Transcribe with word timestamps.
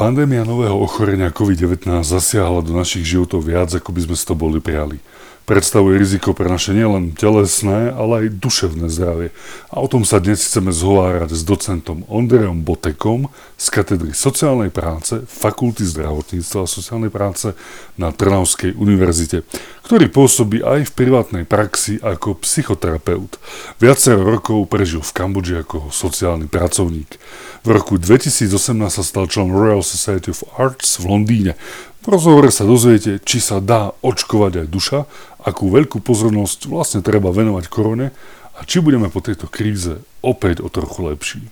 Pandémia 0.00 0.48
nového 0.48 0.80
ochorenia 0.80 1.28
COVID-19 1.28 1.84
zasiahla 2.00 2.64
do 2.64 2.72
našich 2.72 3.04
životov 3.04 3.44
viac, 3.44 3.68
ako 3.68 3.92
by 3.92 4.08
sme 4.08 4.16
si 4.16 4.24
to 4.24 4.32
boli 4.32 4.56
priali. 4.56 4.96
Predstavuje 5.44 6.00
riziko 6.00 6.32
pre 6.32 6.48
naše 6.48 6.72
nielen 6.72 7.12
telesné, 7.12 7.92
ale 7.92 8.24
aj 8.24 8.40
duševné 8.40 8.88
zdravie. 8.88 9.28
A 9.68 9.84
o 9.84 9.90
tom 9.92 10.08
sa 10.08 10.16
dnes 10.16 10.40
chceme 10.40 10.72
zhovárať 10.72 11.36
s 11.36 11.44
docentom 11.44 12.08
Ondrejom 12.08 12.64
Botekom 12.64 13.28
z 13.60 13.66
katedry 13.68 14.16
sociálnej 14.16 14.72
práce 14.72 15.20
Fakulty 15.28 15.84
zdravotníctva 15.84 16.64
a 16.64 16.72
sociálnej 16.72 17.12
práce 17.12 17.52
na 18.00 18.08
Trnavskej 18.08 18.80
univerzite, 18.80 19.44
ktorý 19.90 20.06
pôsobí 20.06 20.62
aj 20.62 20.86
v 20.86 20.94
privátnej 20.94 21.42
praxi 21.42 21.98
ako 21.98 22.38
psychoterapeut. 22.46 23.42
Viacero 23.82 24.22
rokov 24.22 24.70
prežil 24.70 25.02
v 25.02 25.10
Kambodži 25.10 25.66
ako 25.66 25.90
sociálny 25.90 26.46
pracovník. 26.46 27.18
V 27.66 27.68
roku 27.74 27.98
2018 27.98 28.54
sa 28.86 29.02
stal 29.02 29.26
členom 29.26 29.50
Royal 29.50 29.82
Society 29.82 30.30
of 30.30 30.46
Arts 30.54 31.02
v 31.02 31.10
Londýne. 31.10 31.58
V 32.06 32.14
rozhovore 32.14 32.54
sa 32.54 32.62
dozviete, 32.62 33.18
či 33.18 33.42
sa 33.42 33.58
dá 33.58 33.90
očkovať 34.06 34.62
aj 34.62 34.66
duša, 34.70 35.10
akú 35.42 35.74
veľkú 35.74 35.98
pozornosť 36.06 36.70
vlastne 36.70 37.02
treba 37.02 37.34
venovať 37.34 37.66
korone 37.66 38.14
a 38.54 38.62
či 38.62 38.78
budeme 38.78 39.10
po 39.10 39.18
tejto 39.18 39.50
kríze 39.50 40.06
opäť 40.22 40.62
o 40.62 40.70
trochu 40.70 41.02
lepší. 41.02 41.42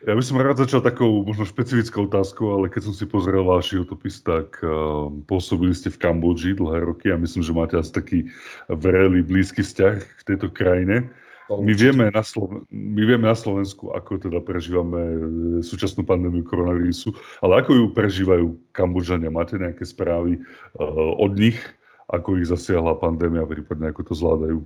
Ja 0.00 0.16
by 0.16 0.24
som 0.24 0.40
rád 0.40 0.56
začal 0.56 0.80
takou 0.80 1.20
možno 1.28 1.44
špecifickou 1.44 2.08
otázkou, 2.08 2.56
ale 2.56 2.72
keď 2.72 2.88
som 2.88 2.94
si 2.96 3.04
pozrel 3.04 3.44
váš 3.44 3.76
životopis, 3.76 4.24
tak 4.24 4.56
uh, 4.64 5.12
pôsobili 5.28 5.76
ste 5.76 5.92
v 5.92 6.00
Kambodži 6.00 6.56
dlhé 6.56 6.88
roky 6.88 7.12
a 7.12 7.20
myslím, 7.20 7.44
že 7.44 7.52
máte 7.52 7.76
asi 7.76 7.92
taký 7.92 8.18
vrelý, 8.72 9.20
blízky 9.20 9.60
vzťah 9.60 10.00
k 10.00 10.20
tejto 10.24 10.48
krajine. 10.56 11.12
My 11.52 11.74
vieme, 11.76 12.08
na 12.14 12.22
Sloven- 12.24 12.64
my 12.72 13.02
vieme 13.04 13.28
na 13.28 13.36
Slovensku, 13.36 13.92
ako 13.92 14.22
teda 14.22 14.38
prežívame 14.38 15.02
e, 15.02 15.18
súčasnú 15.66 16.06
pandémiu 16.06 16.46
koronavírusu, 16.46 17.10
ale 17.42 17.58
ako 17.60 17.70
ju 17.74 17.84
prežívajú 17.90 18.46
Kambodžania? 18.70 19.34
Máte 19.34 19.58
nejaké 19.58 19.82
správy 19.82 20.38
uh, 20.38 21.12
od 21.18 21.34
nich, 21.34 21.58
ako 22.06 22.38
ich 22.38 22.48
zasiahla 22.48 23.02
pandémia, 23.02 23.42
prípadne 23.44 23.90
ako 23.90 24.00
to 24.06 24.14
zvládajú? 24.14 24.62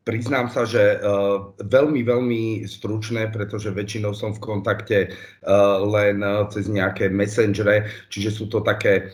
Priznám 0.00 0.48
sa, 0.48 0.64
že 0.64 0.96
uh, 0.96 1.52
veľmi, 1.60 2.00
veľmi 2.00 2.64
stručné, 2.64 3.28
pretože 3.28 3.68
väčšinou 3.68 4.16
som 4.16 4.32
v 4.32 4.40
kontakte 4.40 4.98
uh, 5.12 5.76
len 5.84 6.24
uh, 6.24 6.48
cez 6.48 6.72
nejaké 6.72 7.12
messengere, 7.12 7.84
čiže 8.08 8.32
sú 8.32 8.44
to 8.48 8.64
také 8.64 9.12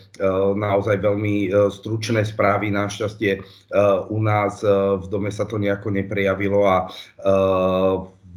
naozaj 0.57 1.03
veľmi 1.03 1.51
stručné 1.69 2.25
správy. 2.25 2.73
Našťastie 2.73 3.43
u 4.09 4.19
nás 4.23 4.65
v 4.65 5.07
dome 5.13 5.29
sa 5.29 5.45
to 5.45 5.61
nejako 5.61 5.93
neprejavilo 5.93 6.65
a 6.65 6.89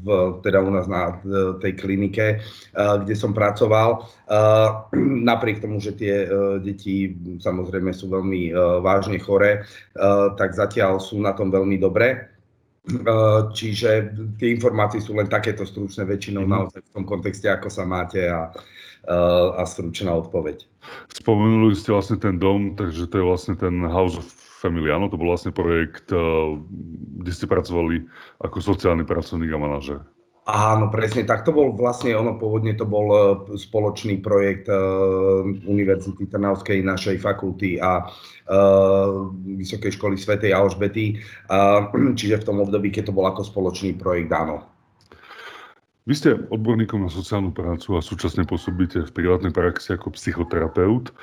v, 0.04 0.08
teda 0.44 0.60
u 0.60 0.72
nás 0.72 0.88
na 0.92 1.16
tej 1.64 1.80
klinike, 1.80 2.44
kde 2.76 3.16
som 3.16 3.32
pracoval. 3.32 4.04
Napriek 5.32 5.64
tomu, 5.64 5.80
že 5.80 5.96
tie 5.96 6.28
deti 6.60 7.16
samozrejme 7.40 7.96
sú 7.96 8.12
veľmi 8.12 8.52
vážne 8.84 9.20
chore, 9.24 9.64
tak 10.36 10.52
zatiaľ 10.52 11.00
sú 11.00 11.20
na 11.24 11.32
tom 11.32 11.48
veľmi 11.48 11.80
dobre. 11.80 12.39
Eh, 12.88 13.40
čiže 13.54 14.16
tie 14.40 14.56
informácie 14.56 15.04
sú 15.04 15.14
len 15.14 15.28
takéto 15.28 15.68
stručné 15.68 16.08
väčšinou 16.08 16.48
mm. 16.48 16.52
naozaj 16.52 16.80
v 16.82 16.94
tom 16.96 17.04
kontexte, 17.06 17.46
ako 17.52 17.68
sa 17.68 17.84
máte 17.84 18.24
a, 18.26 18.50
eh, 19.06 19.50
a 19.60 19.64
stručná 19.68 20.16
odpoveď. 20.16 20.64
Spomenuli 21.12 21.76
ste 21.76 21.92
vlastne 21.92 22.18
ten 22.18 22.40
dom, 22.40 22.80
takže 22.80 23.12
to 23.12 23.20
je 23.20 23.26
vlastne 23.28 23.56
ten 23.60 23.84
House 23.84 24.16
of 24.16 24.26
Family, 24.60 24.92
áno, 24.92 25.08
to 25.12 25.20
bol 25.20 25.32
vlastne 25.32 25.52
projekt, 25.52 26.08
eh, 26.10 26.20
kde 27.20 27.32
ste 27.36 27.46
pracovali 27.52 28.08
ako 28.42 28.58
sociálny 28.64 29.04
pracovník 29.04 29.52
a 29.54 29.60
manažer. 29.60 30.00
Áno, 30.48 30.90
presne 30.90 31.28
tak. 31.28 31.46
To 31.46 31.54
bol 31.54 31.76
vlastne, 31.78 32.16
ono 32.18 32.40
pôvodne 32.40 32.74
to 32.74 32.88
bol 32.88 33.08
e, 33.12 33.20
spoločný 33.54 34.18
projekt 34.18 34.66
uh, 34.66 35.46
Univerzity 35.46 36.26
Trnavskej, 36.26 36.82
našej 36.82 37.22
fakulty 37.22 37.78
a 37.78 38.10
uh, 38.10 39.30
Vysokej 39.46 39.94
školy 39.94 40.18
Svetej 40.18 40.58
Alžbety. 40.58 41.22
Uh, 41.52 41.94
čiže 42.20 42.42
v 42.42 42.48
tom 42.50 42.58
období, 42.66 42.90
keď 42.90 43.12
to 43.12 43.18
bol 43.18 43.30
ako 43.30 43.46
spoločný 43.46 43.94
projekt, 43.94 44.34
áno. 44.34 44.79
Vy 46.10 46.18
ste 46.18 46.42
odborníkom 46.50 47.06
na 47.06 47.12
sociálnu 47.14 47.54
prácu 47.54 47.94
a 47.94 48.02
súčasne 48.02 48.42
pôsobíte 48.42 49.06
v 49.06 49.14
privátnej 49.14 49.54
praxi 49.54 49.94
ako 49.94 50.18
psychoterapeut. 50.18 51.14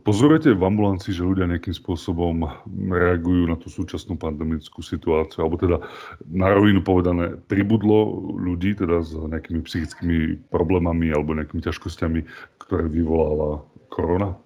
Pozorujete 0.00 0.56
v 0.56 0.64
ambulancii, 0.64 1.12
že 1.12 1.28
ľudia 1.28 1.44
nejakým 1.44 1.76
spôsobom 1.76 2.48
reagujú 2.88 3.44
na 3.44 3.60
tú 3.60 3.68
súčasnú 3.68 4.16
pandemickú 4.16 4.80
situáciu, 4.80 5.44
alebo 5.44 5.60
teda 5.60 5.76
na 6.24 6.56
rovinu 6.56 6.80
povedané, 6.80 7.36
pribudlo 7.52 8.32
ľudí 8.40 8.72
teda 8.72 9.04
s 9.04 9.12
nejakými 9.12 9.60
psychickými 9.60 10.48
problémami 10.48 11.12
alebo 11.12 11.36
nejakými 11.36 11.60
ťažkosťami, 11.60 12.24
ktoré 12.64 12.88
vyvoláva 12.88 13.60
korona? 13.92 14.40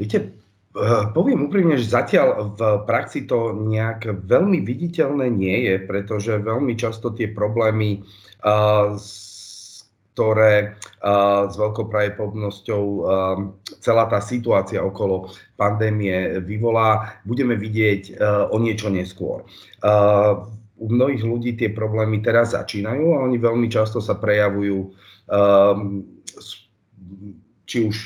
Viete, 0.00 0.32
poviem 1.14 1.46
úprimne, 1.46 1.78
že 1.78 1.86
zatiaľ 1.86 2.58
v 2.58 2.60
praxi 2.82 3.30
to 3.30 3.54
nejak 3.54 4.10
veľmi 4.26 4.58
viditeľné 4.66 5.30
nie 5.30 5.70
je, 5.70 5.78
pretože 5.78 6.42
veľmi 6.42 6.74
často 6.74 7.14
tie 7.14 7.30
problémy, 7.30 8.02
ktoré 10.14 10.74
s 11.46 11.54
veľkou 11.54 11.86
pravdepodobnosťou 11.90 12.84
celá 13.78 14.04
tá 14.10 14.18
situácia 14.18 14.82
okolo 14.82 15.30
pandémie 15.54 16.42
vyvolá, 16.42 17.22
budeme 17.22 17.54
vidieť 17.54 18.18
o 18.50 18.58
niečo 18.58 18.90
neskôr. 18.90 19.46
U 20.74 20.86
mnohých 20.90 21.22
ľudí 21.22 21.54
tie 21.54 21.70
problémy 21.70 22.18
teraz 22.18 22.50
začínajú 22.58 23.14
a 23.14 23.22
oni 23.30 23.38
veľmi 23.38 23.70
často 23.70 24.02
sa 24.02 24.18
prejavujú 24.18 24.90
či 27.62 27.78
už 27.78 27.96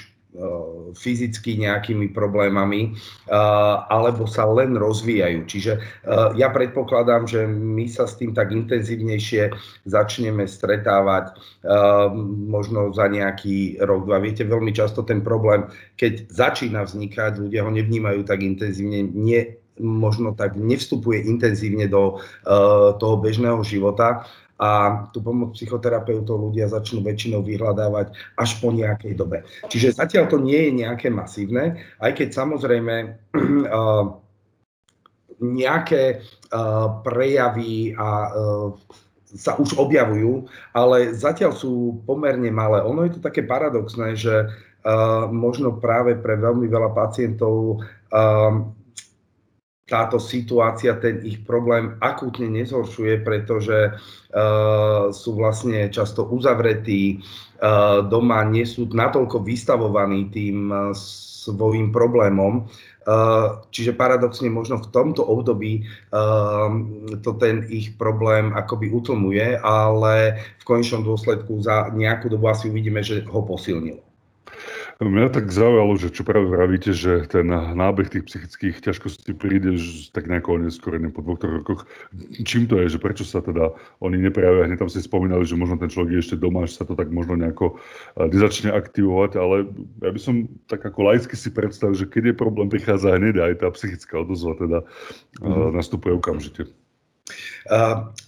fyzicky 0.95 1.61
nejakými 1.61 2.13
problémami, 2.13 2.93
eh, 2.93 3.77
alebo 3.89 4.25
sa 4.29 4.49
len 4.49 4.77
rozvíjajú. 4.77 5.41
Čiže 5.45 5.73
eh, 5.77 6.29
ja 6.39 6.49
predpokladám, 6.53 7.29
že 7.29 7.45
my 7.49 7.89
sa 7.89 8.07
s 8.07 8.17
tým 8.21 8.33
tak 8.33 8.53
intenzívnejšie 8.53 9.53
začneme 9.89 10.45
stretávať 10.45 11.41
možno 12.49 12.95
za 12.95 13.11
nejaký 13.11 13.83
rok, 13.83 14.09
dva. 14.09 14.23
Viete, 14.23 14.47
veľmi 14.47 14.73
často 14.73 15.05
ten 15.05 15.21
problém, 15.21 15.67
keď 15.99 16.31
začína 16.31 16.87
vznikať, 16.87 17.41
ľudia 17.41 17.67
ho 17.67 17.73
nevnímajú 17.73 18.25
tak 18.25 18.41
intenzívne, 18.41 19.05
nie, 19.05 19.59
možno 19.79 20.35
tak 20.35 20.59
nevstupuje 20.59 21.27
intenzívne 21.27 21.87
do 21.91 22.23
toho 22.99 23.17
bežného 23.21 23.61
života 23.63 24.27
a 24.59 25.07
tú 25.15 25.23
pomoc 25.23 25.55
psychoterapeutov 25.55 26.51
ľudia 26.51 26.67
začnú 26.67 27.07
väčšinou 27.07 27.47
vyhľadávať 27.47 28.11
až 28.35 28.51
po 28.59 28.75
nejakej 28.75 29.15
dobe. 29.15 29.47
Čiže 29.71 29.95
zatiaľ 29.95 30.27
to 30.27 30.43
nie 30.43 30.69
je 30.69 30.73
nejaké 30.83 31.15
masívne, 31.15 31.79
aj 32.03 32.19
keď 32.19 32.29
samozrejme 32.35 32.95
nejaké 35.63 36.27
prejavy 37.07 37.95
a 37.95 38.09
sa 39.29 39.61
už 39.61 39.77
objavujú, 39.77 40.49
ale 40.73 41.13
zatiaľ 41.13 41.53
sú 41.53 42.01
pomerne 42.09 42.49
malé. 42.49 42.81
Ono 42.83 43.05
je 43.05 43.15
to 43.15 43.21
také 43.23 43.45
paradoxné, 43.45 44.17
že 44.17 44.49
možno 45.31 45.77
práve 45.77 46.17
pre 46.17 46.41
veľmi 46.41 46.67
veľa 46.67 46.91
pacientov 46.97 47.85
táto 49.89 50.21
situácia 50.21 51.01
ten 51.01 51.25
ich 51.25 51.41
problém 51.49 51.97
akútne 52.05 52.47
nezhoršuje, 52.53 53.25
pretože 53.25 53.97
uh, 53.97 55.09
sú 55.09 55.31
vlastne 55.35 55.89
často 55.89 56.29
uzavretí 56.29 57.25
uh, 57.65 58.05
doma, 58.05 58.45
nie 58.45 58.69
sú 58.69 58.85
natoľko 58.93 59.41
vystavovaní 59.41 60.29
tým 60.29 60.69
uh, 60.69 60.93
svojim 60.93 61.89
problémom. 61.89 62.69
Uh, 63.09 63.65
čiže 63.73 63.97
paradoxne 63.97 64.53
možno 64.53 64.85
v 64.85 64.93
tomto 64.93 65.25
období 65.25 65.81
uh, 66.13 66.69
to 67.25 67.41
ten 67.41 67.65
ich 67.73 67.97
problém 67.97 68.53
akoby 68.53 68.93
utlmuje, 68.93 69.57
ale 69.65 70.37
v 70.61 70.65
konečnom 70.69 71.01
dôsledku 71.01 71.65
za 71.65 71.89
nejakú 71.97 72.29
dobu 72.29 72.53
asi 72.53 72.69
uvidíme, 72.69 73.01
že 73.01 73.25
ho 73.25 73.41
posilnilo. 73.41 74.05
Mňa 74.99 75.31
tak 75.31 75.55
zaujalo, 75.55 75.95
že 75.95 76.11
čo 76.11 76.27
práve 76.27 76.51
vravíte, 76.51 76.91
že 76.91 77.23
ten 77.31 77.47
nábeh 77.51 78.11
tých 78.11 78.27
psychických 78.27 78.83
ťažkostí 78.83 79.31
príde 79.31 79.79
tak 80.11 80.27
nejako 80.27 80.59
neskorene 80.59 81.15
po 81.15 81.23
dvoch, 81.23 81.39
troch 81.39 81.63
rokoch. 81.63 81.81
Čím 82.43 82.67
to 82.67 82.83
je, 82.83 82.91
že 82.91 82.99
prečo 82.99 83.23
sa 83.23 83.39
teda 83.39 83.79
oni 84.03 84.19
neprejavia? 84.19 84.67
Hneď 84.67 84.83
tam 84.83 84.91
ste 84.91 84.99
spomínali, 84.99 85.47
že 85.47 85.55
možno 85.55 85.79
ten 85.79 85.87
človek 85.87 86.19
je 86.19 86.23
ešte 86.27 86.43
doma, 86.43 86.67
že 86.67 86.83
sa 86.83 86.85
to 86.85 86.99
tak 86.99 87.15
možno 87.15 87.39
nejako 87.39 87.79
eh, 87.79 88.27
nezačne 88.27 88.75
aktivovať, 88.75 89.39
ale 89.39 89.71
ja 90.03 90.11
by 90.11 90.19
som 90.19 90.51
tak 90.67 90.83
ako 90.83 91.15
laicky 91.15 91.39
si 91.39 91.55
predstavil, 91.55 91.95
že 91.95 92.11
keď 92.11 92.35
je 92.35 92.43
problém, 92.43 92.67
prichádza 92.67 93.15
hneď 93.23 93.39
aj 93.39 93.53
tá 93.63 93.71
psychická 93.79 94.27
odozva, 94.27 94.59
teda 94.59 94.79
mm-hmm. 95.39 95.79
nastupuje 95.79 96.19
okamžite. 96.19 96.75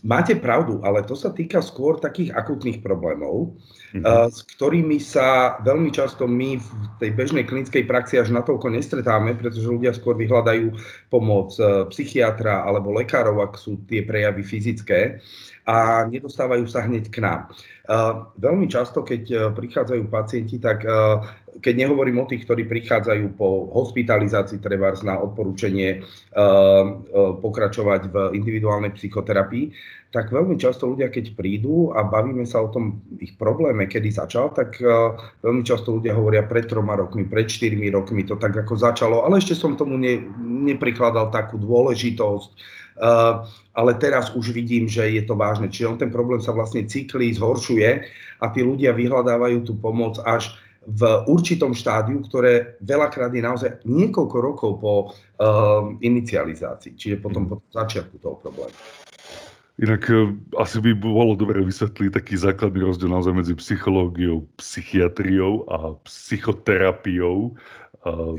Máte 0.04 0.36
pravdu, 0.36 0.84
ale 0.84 1.04
to 1.04 1.16
sa 1.16 1.32
týka 1.32 1.64
skôr 1.64 1.96
takých 1.96 2.36
akutných 2.36 2.84
problémov, 2.84 3.56
mm-hmm. 3.96 4.28
s 4.28 4.38
ktorými 4.56 5.00
sa 5.00 5.56
veľmi 5.64 5.88
často 5.88 6.28
my 6.28 6.60
v 6.60 6.68
tej 7.00 7.10
bežnej 7.16 7.44
klinickej 7.48 7.84
praxi 7.88 8.20
až 8.20 8.32
natoľko 8.32 8.68
nestretávame, 8.72 9.32
pretože 9.36 9.64
ľudia 9.64 9.96
skôr 9.96 10.16
vyhľadajú 10.20 10.76
pomoc 11.08 11.56
psychiatra 11.92 12.64
alebo 12.64 12.92
lekárov, 12.92 13.40
ak 13.40 13.56
sú 13.56 13.80
tie 13.88 14.04
prejavy 14.04 14.44
fyzické 14.44 15.20
a 15.68 16.08
nedostávajú 16.08 16.66
sa 16.66 16.82
hneď 16.84 17.08
k 17.12 17.22
nám. 17.22 17.52
Veľmi 18.38 18.66
často, 18.70 19.02
keď 19.02 19.54
prichádzajú 19.54 20.02
pacienti, 20.10 20.58
tak 20.58 20.82
keď 21.60 21.74
nehovorím 21.86 22.24
o 22.24 22.28
tých, 22.28 22.48
ktorí 22.48 22.64
prichádzajú 22.66 23.36
po 23.36 23.70
hospitalizácii 23.76 24.58
treba 24.58 24.92
na 25.04 25.20
odporúčanie 25.20 26.02
pokračovať 27.40 28.00
v 28.10 28.16
individuálnej 28.34 28.96
psychoterapii, 28.96 29.72
tak 30.10 30.34
veľmi 30.34 30.58
často 30.58 30.90
ľudia, 30.90 31.06
keď 31.06 31.38
prídu 31.38 31.94
a 31.94 32.02
bavíme 32.02 32.42
sa 32.42 32.66
o 32.66 32.72
tom 32.72 32.98
ich 33.22 33.38
probléme, 33.38 33.86
kedy 33.86 34.10
začal, 34.10 34.50
tak 34.50 34.82
veľmi 35.44 35.62
často 35.62 35.94
ľudia 35.94 36.18
hovoria 36.18 36.42
pred 36.42 36.66
troma 36.66 36.98
rokmi, 36.98 37.22
pred 37.28 37.46
štyrmi 37.46 37.94
rokmi 37.94 38.26
to 38.26 38.34
tak 38.34 38.56
ako 38.58 38.74
začalo, 38.74 39.22
ale 39.22 39.38
ešte 39.38 39.54
som 39.54 39.78
tomu 39.78 39.94
ne, 39.94 40.18
neprikladal 40.66 41.30
takú 41.30 41.60
dôležitosť 41.60 42.80
Uh, 43.00 43.48
ale 43.72 43.96
teraz 43.96 44.28
už 44.36 44.52
vidím, 44.52 44.84
že 44.84 45.08
je 45.08 45.24
to 45.24 45.32
vážne. 45.32 45.72
Čiže 45.72 45.88
on 45.88 45.96
ten 45.96 46.12
problém 46.12 46.44
sa 46.44 46.52
vlastne 46.52 46.84
cyklí, 46.84 47.32
zhoršuje 47.32 47.88
a 48.44 48.44
tí 48.52 48.60
ľudia 48.60 48.92
vyhľadávajú 48.92 49.64
tú 49.64 49.72
pomoc 49.80 50.20
až 50.20 50.52
v 50.86 51.02
určitom 51.28 51.76
štádiu, 51.76 52.24
ktoré 52.24 52.80
veľakrát 52.80 53.32
je 53.36 53.42
naozaj 53.44 53.70
niekoľko 53.84 54.36
rokov 54.40 54.70
po 54.80 54.92
uh, 55.08 55.92
inicializácii, 56.00 56.96
čiže 56.96 57.20
potom 57.20 57.46
po 57.46 57.60
začiatku 57.68 58.16
toho 58.16 58.40
problému. 58.40 58.72
Inak 59.80 60.08
uh, 60.08 60.32
asi 60.56 60.80
by 60.80 60.96
bolo 60.96 61.36
dobre 61.36 61.60
vysvetliť 61.60 62.10
taký 62.16 62.34
základný 62.40 62.80
rozdiel 62.80 63.12
naozaj 63.12 63.32
medzi 63.36 63.54
psychológiou, 63.60 64.48
psychiatriou 64.56 65.68
a 65.68 66.00
psychoterapiou 66.08 67.52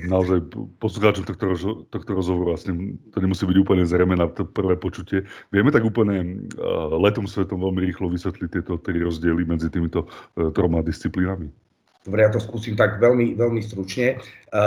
naozaj 0.10 0.42
poslucháčom 0.82 1.22
tohto, 1.30 1.46
tohto 1.94 2.12
rozhovoru 2.18 2.58
vlastne 2.58 2.98
to 3.14 3.22
nemusí 3.22 3.46
byť 3.46 3.58
úplne 3.62 3.86
zrejme 3.86 4.18
na 4.18 4.26
to 4.26 4.42
prvé 4.42 4.74
počutie. 4.74 5.22
Vieme 5.54 5.70
tak 5.70 5.86
úplne 5.86 6.50
letom 6.98 7.30
svetom 7.30 7.62
veľmi 7.62 7.86
rýchlo 7.86 8.10
vysvetliť 8.10 8.50
tieto 8.50 8.82
tri 8.82 9.06
rozdiely 9.06 9.46
medzi 9.46 9.70
týmito 9.70 10.10
e, 10.34 10.50
troma 10.50 10.82
disciplínami. 10.82 11.54
Dobre, 12.02 12.26
ja 12.26 12.34
to 12.34 12.42
skúsim 12.42 12.74
tak 12.74 12.98
veľmi, 12.98 13.38
veľmi 13.38 13.62
stručne. 13.62 14.18
E, 14.18 14.64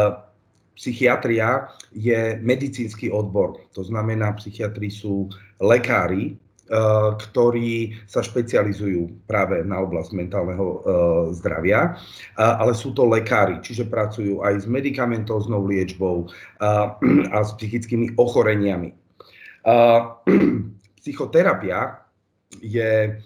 psychiatria 0.79 1.67
je 1.91 2.39
medicínsky 2.39 3.11
odbor, 3.11 3.59
to 3.75 3.83
znamená, 3.83 4.35
psychiatri 4.39 4.91
sú 4.91 5.31
lekári, 5.59 6.39
Eh, 6.65 7.11
ktorí 7.21 7.93
sa 8.09 8.25
špecializujú 8.25 9.29
práve 9.29 9.61
na 9.69 9.85
oblasť 9.85 10.17
mentálneho 10.17 10.67
eh, 10.67 10.81
zdravia, 11.37 12.01
ale 12.41 12.73
sú 12.73 12.97
to 12.97 13.05
lekári, 13.05 13.61
čiže 13.61 13.85
pracujú 13.85 14.41
aj 14.41 14.65
s 14.65 14.67
medikamentóznou 14.67 15.61
liečbou 15.69 16.33
a 16.65 17.39
s 17.45 17.51
psychickými 17.61 18.17
ochoreniami. 18.17 18.97
Psychoterapia 21.05 22.01
je 22.65 23.21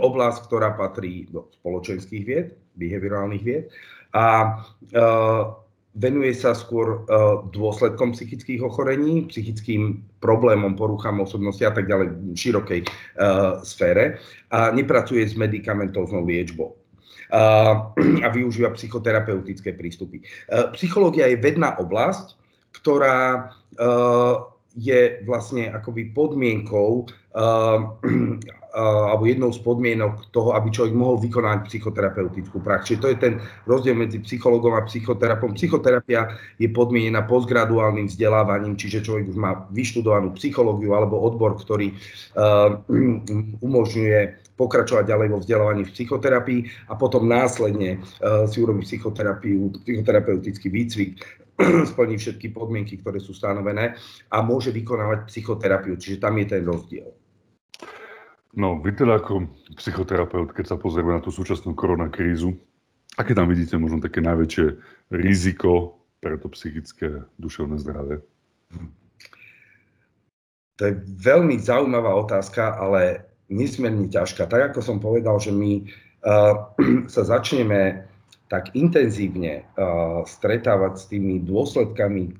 oblasť, 0.00 0.46
ktorá 0.46 0.74
patrí 0.74 1.26
do 1.30 1.48
spoločenských 1.60 2.24
vied, 2.24 2.56
behaviorálnych 2.76 3.42
vied 3.44 3.68
a 4.12 4.60
venuje 5.92 6.32
sa 6.32 6.56
skôr 6.56 7.04
uh, 7.04 7.44
dôsledkom 7.52 8.16
psychických 8.16 8.64
ochorení, 8.64 9.28
psychickým 9.28 10.00
problémom, 10.24 10.72
poruchám 10.72 11.20
osobnosti 11.20 11.60
a 11.68 11.72
tak 11.72 11.84
ďalej 11.84 12.16
v 12.16 12.36
širokej 12.36 12.80
uh, 12.80 13.60
sfére 13.60 14.16
a 14.48 14.72
nepracuje 14.72 15.28
s 15.28 15.36
medikamentóznou 15.36 16.24
liečbou. 16.24 16.76
A 17.32 18.28
využíva 18.28 18.76
psychoterapeutické 18.76 19.72
prístupy. 19.72 20.20
Psychológia 20.76 21.32
je 21.32 21.40
vedná 21.40 21.80
oblasť, 21.80 22.36
ktorá 22.76 23.48
je 24.76 25.00
vlastne 25.24 25.72
akoby 25.72 26.12
podmienkou 26.12 27.08
alebo 28.72 29.28
jednou 29.28 29.52
z 29.52 29.60
podmienok 29.60 30.32
toho, 30.32 30.56
aby 30.56 30.72
človek 30.72 30.96
mohol 30.96 31.20
vykonať 31.20 31.68
psychoterapeutickú 31.68 32.64
prax. 32.64 32.88
Čiže 32.88 33.00
to 33.00 33.08
je 33.12 33.16
ten 33.20 33.34
rozdiel 33.68 33.92
medzi 33.92 34.16
psychologom 34.24 34.72
a 34.76 34.88
psychoterapom. 34.88 35.52
Psychoterapia 35.52 36.32
je 36.56 36.72
podmienená 36.72 37.28
postgraduálnym 37.28 38.08
vzdelávaním, 38.08 38.80
čiže 38.80 39.04
človek 39.04 39.28
už 39.28 39.36
má 39.36 39.68
vyštudovanú 39.76 40.32
psychológiu 40.40 40.96
alebo 40.96 41.20
odbor, 41.20 41.60
ktorý 41.60 41.92
uh, 41.92 42.80
umožňuje 43.66 44.20
pokračovať 44.56 45.04
ďalej 45.04 45.28
vo 45.32 45.38
vzdelávaní 45.44 45.82
v 45.84 45.92
psychoterapii 45.92 46.60
a 46.88 46.96
potom 46.96 47.28
následne 47.28 48.00
uh, 48.00 48.48
si 48.48 48.64
urobí 48.64 48.88
psychoterapiu, 48.88 49.68
psychoterapeutický 49.84 50.72
výcvik, 50.72 51.12
splní 51.92 52.16
všetky 52.16 52.48
podmienky, 52.56 52.96
ktoré 53.04 53.20
sú 53.20 53.36
stanovené 53.36 54.00
a 54.32 54.40
môže 54.40 54.72
vykonávať 54.72 55.28
psychoterapiu. 55.28 56.00
Čiže 56.00 56.24
tam 56.24 56.40
je 56.40 56.46
ten 56.48 56.64
rozdiel. 56.64 57.21
No, 58.52 58.76
vy 58.76 58.92
teda 58.92 59.16
ako 59.16 59.48
psychoterapeut, 59.80 60.52
keď 60.52 60.76
sa 60.76 60.76
pozrieme 60.76 61.16
na 61.16 61.24
tú 61.24 61.32
súčasnú 61.32 61.72
koronakrízu, 61.72 62.52
aké 63.16 63.32
tam 63.32 63.48
vidíte 63.48 63.80
možno 63.80 64.04
také 64.04 64.20
najväčšie 64.20 64.66
riziko 65.08 65.96
pre 66.20 66.36
to 66.36 66.52
psychické 66.52 67.24
duševné 67.40 67.80
zdravie? 67.80 68.20
To 70.76 70.82
je 70.84 70.94
veľmi 71.20 71.56
zaujímavá 71.56 72.12
otázka, 72.12 72.76
ale 72.76 73.24
nesmierne 73.48 74.08
ťažká. 74.12 74.44
Tak 74.48 74.72
ako 74.72 74.80
som 74.84 74.98
povedal, 75.00 75.40
že 75.40 75.52
my 75.52 75.88
uh, 76.24 76.72
sa 77.14 77.22
začneme 77.24 78.04
tak 78.52 78.76
intenzívne 78.76 79.64
uh, 79.80 80.28
stretávať 80.28 80.92
s 81.00 81.04
tými 81.08 81.40
dôsledkami 81.40 82.36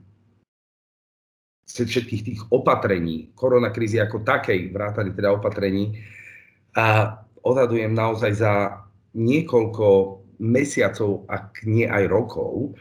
všetkých 1.72 2.22
tých 2.22 2.40
opatrení, 2.52 3.32
koronakrízy 3.32 3.96
ako 3.96 4.20
takej, 4.20 4.72
vrátane 4.72 5.16
teda 5.16 5.32
opatrení, 5.32 5.96
a 6.76 7.16
odhadujem 7.44 7.92
naozaj 7.92 8.32
za 8.36 8.84
niekoľko 9.12 9.86
mesiacov, 10.40 11.28
ak 11.28 11.64
nie 11.68 11.84
aj 11.84 12.08
rokov, 12.08 12.76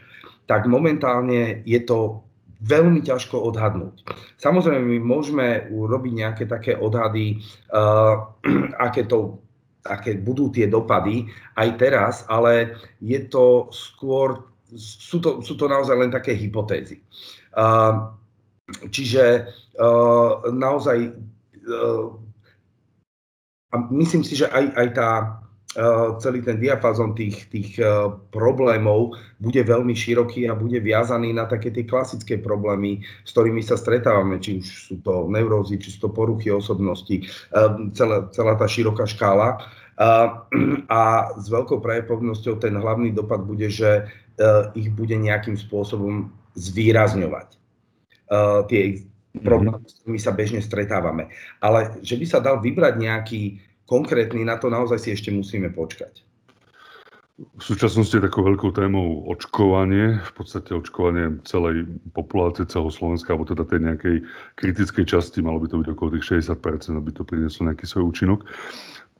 tak 0.48 0.66
momentálne 0.66 1.60
je 1.64 1.80
to 1.84 2.24
veľmi 2.62 3.02
ťažko 3.02 3.42
odhadnúť. 3.52 4.06
Samozrejme, 4.38 4.82
my 4.86 4.98
môžeme 5.02 5.46
urobiť 5.70 6.12
nejaké 6.14 6.44
také 6.46 6.72
odhady, 6.78 7.42
uh, 7.74 8.32
aké 8.86 9.06
to 9.06 9.42
aké 9.82 10.14
budú 10.14 10.46
tie 10.54 10.70
dopady 10.70 11.26
aj 11.58 11.68
teraz, 11.74 12.14
ale 12.30 12.78
je 13.02 13.18
to 13.26 13.66
skôr, 13.74 14.46
sú 14.78 15.18
to, 15.18 15.42
sú 15.42 15.58
to 15.58 15.66
naozaj 15.66 15.98
len 15.98 16.06
také 16.06 16.38
hypotézy. 16.38 17.02
Uh, 17.50 18.14
čiže 18.90 19.46
uh, 19.78 20.46
naozaj 20.50 21.10
uh, 21.10 22.06
a 23.72 23.76
myslím 23.88 24.20
si, 24.20 24.36
že 24.36 24.52
aj, 24.52 24.64
aj 24.76 24.88
tá 24.92 25.10
uh, 25.80 26.20
celý 26.20 26.44
ten 26.44 26.60
diapazon 26.60 27.16
tých, 27.16 27.48
tých 27.48 27.80
uh, 27.80 28.12
problémov 28.28 29.16
bude 29.40 29.64
veľmi 29.64 29.96
široký 29.96 30.44
a 30.44 30.58
bude 30.58 30.76
viazaný 30.76 31.32
na 31.32 31.48
také 31.48 31.72
tie 31.72 31.88
klasické 31.88 32.36
problémy, 32.36 33.00
s 33.24 33.32
ktorými 33.32 33.64
sa 33.64 33.80
stretávame, 33.80 34.36
či 34.44 34.60
už 34.60 34.66
sú 34.68 34.94
to 35.00 35.24
neurózy, 35.32 35.80
či 35.80 35.88
sú 35.88 36.08
to 36.08 36.10
poruchy 36.12 36.52
osobnosti, 36.52 37.24
uh, 37.56 37.88
celá, 37.96 38.28
celá 38.36 38.60
tá 38.60 38.68
široká 38.68 39.08
škála. 39.08 39.56
A, 39.96 40.40
a 40.88 41.00
s 41.36 41.46
veľkou 41.52 41.80
pravdepodobnosťou 41.80 42.60
ten 42.60 42.76
hlavný 42.76 43.12
dopad 43.12 43.44
bude, 43.44 43.68
že 43.68 44.08
ich 44.72 44.88
bude 44.88 45.14
nejakým 45.14 45.54
spôsobom 45.54 46.32
zvýrazňovať. 46.56 47.61
Uh, 48.30 48.64
tie 48.70 49.02
problémy, 49.40 49.80
s 49.88 49.96
ktorými 50.00 50.20
sa 50.20 50.32
bežne 50.36 50.60
stretávame. 50.60 51.32
Ale 51.64 51.96
že 52.04 52.20
by 52.20 52.26
sa 52.28 52.38
dal 52.44 52.60
vybrať 52.60 52.94
nejaký 53.00 53.42
konkrétny, 53.88 54.44
na 54.44 54.60
to 54.60 54.68
naozaj 54.68 55.00
si 55.00 55.16
ešte 55.16 55.32
musíme 55.32 55.72
počkať. 55.72 56.20
V 57.42 57.64
súčasnosti 57.64 58.12
je 58.12 58.22
takou 58.22 58.44
veľkou 58.44 58.70
témou 58.76 59.24
očkovanie, 59.26 60.20
v 60.20 60.32
podstate 60.36 60.76
očkovanie 60.76 61.42
celej 61.48 61.88
populácie, 62.12 62.68
celého 62.68 62.92
Slovenska, 62.92 63.32
alebo 63.32 63.48
teda 63.48 63.64
tej 63.66 63.80
nejakej 63.82 64.16
kritickej 64.54 65.04
časti, 65.08 65.40
malo 65.40 65.58
by 65.58 65.66
to 65.66 65.80
byť 65.80 65.88
okolo 65.96 66.08
tých 66.12 66.44
60%, 66.44 66.92
aby 66.92 67.10
to 67.10 67.24
prinieslo 67.24 67.66
nejaký 67.66 67.88
svoj 67.88 68.14
účinok. 68.14 68.46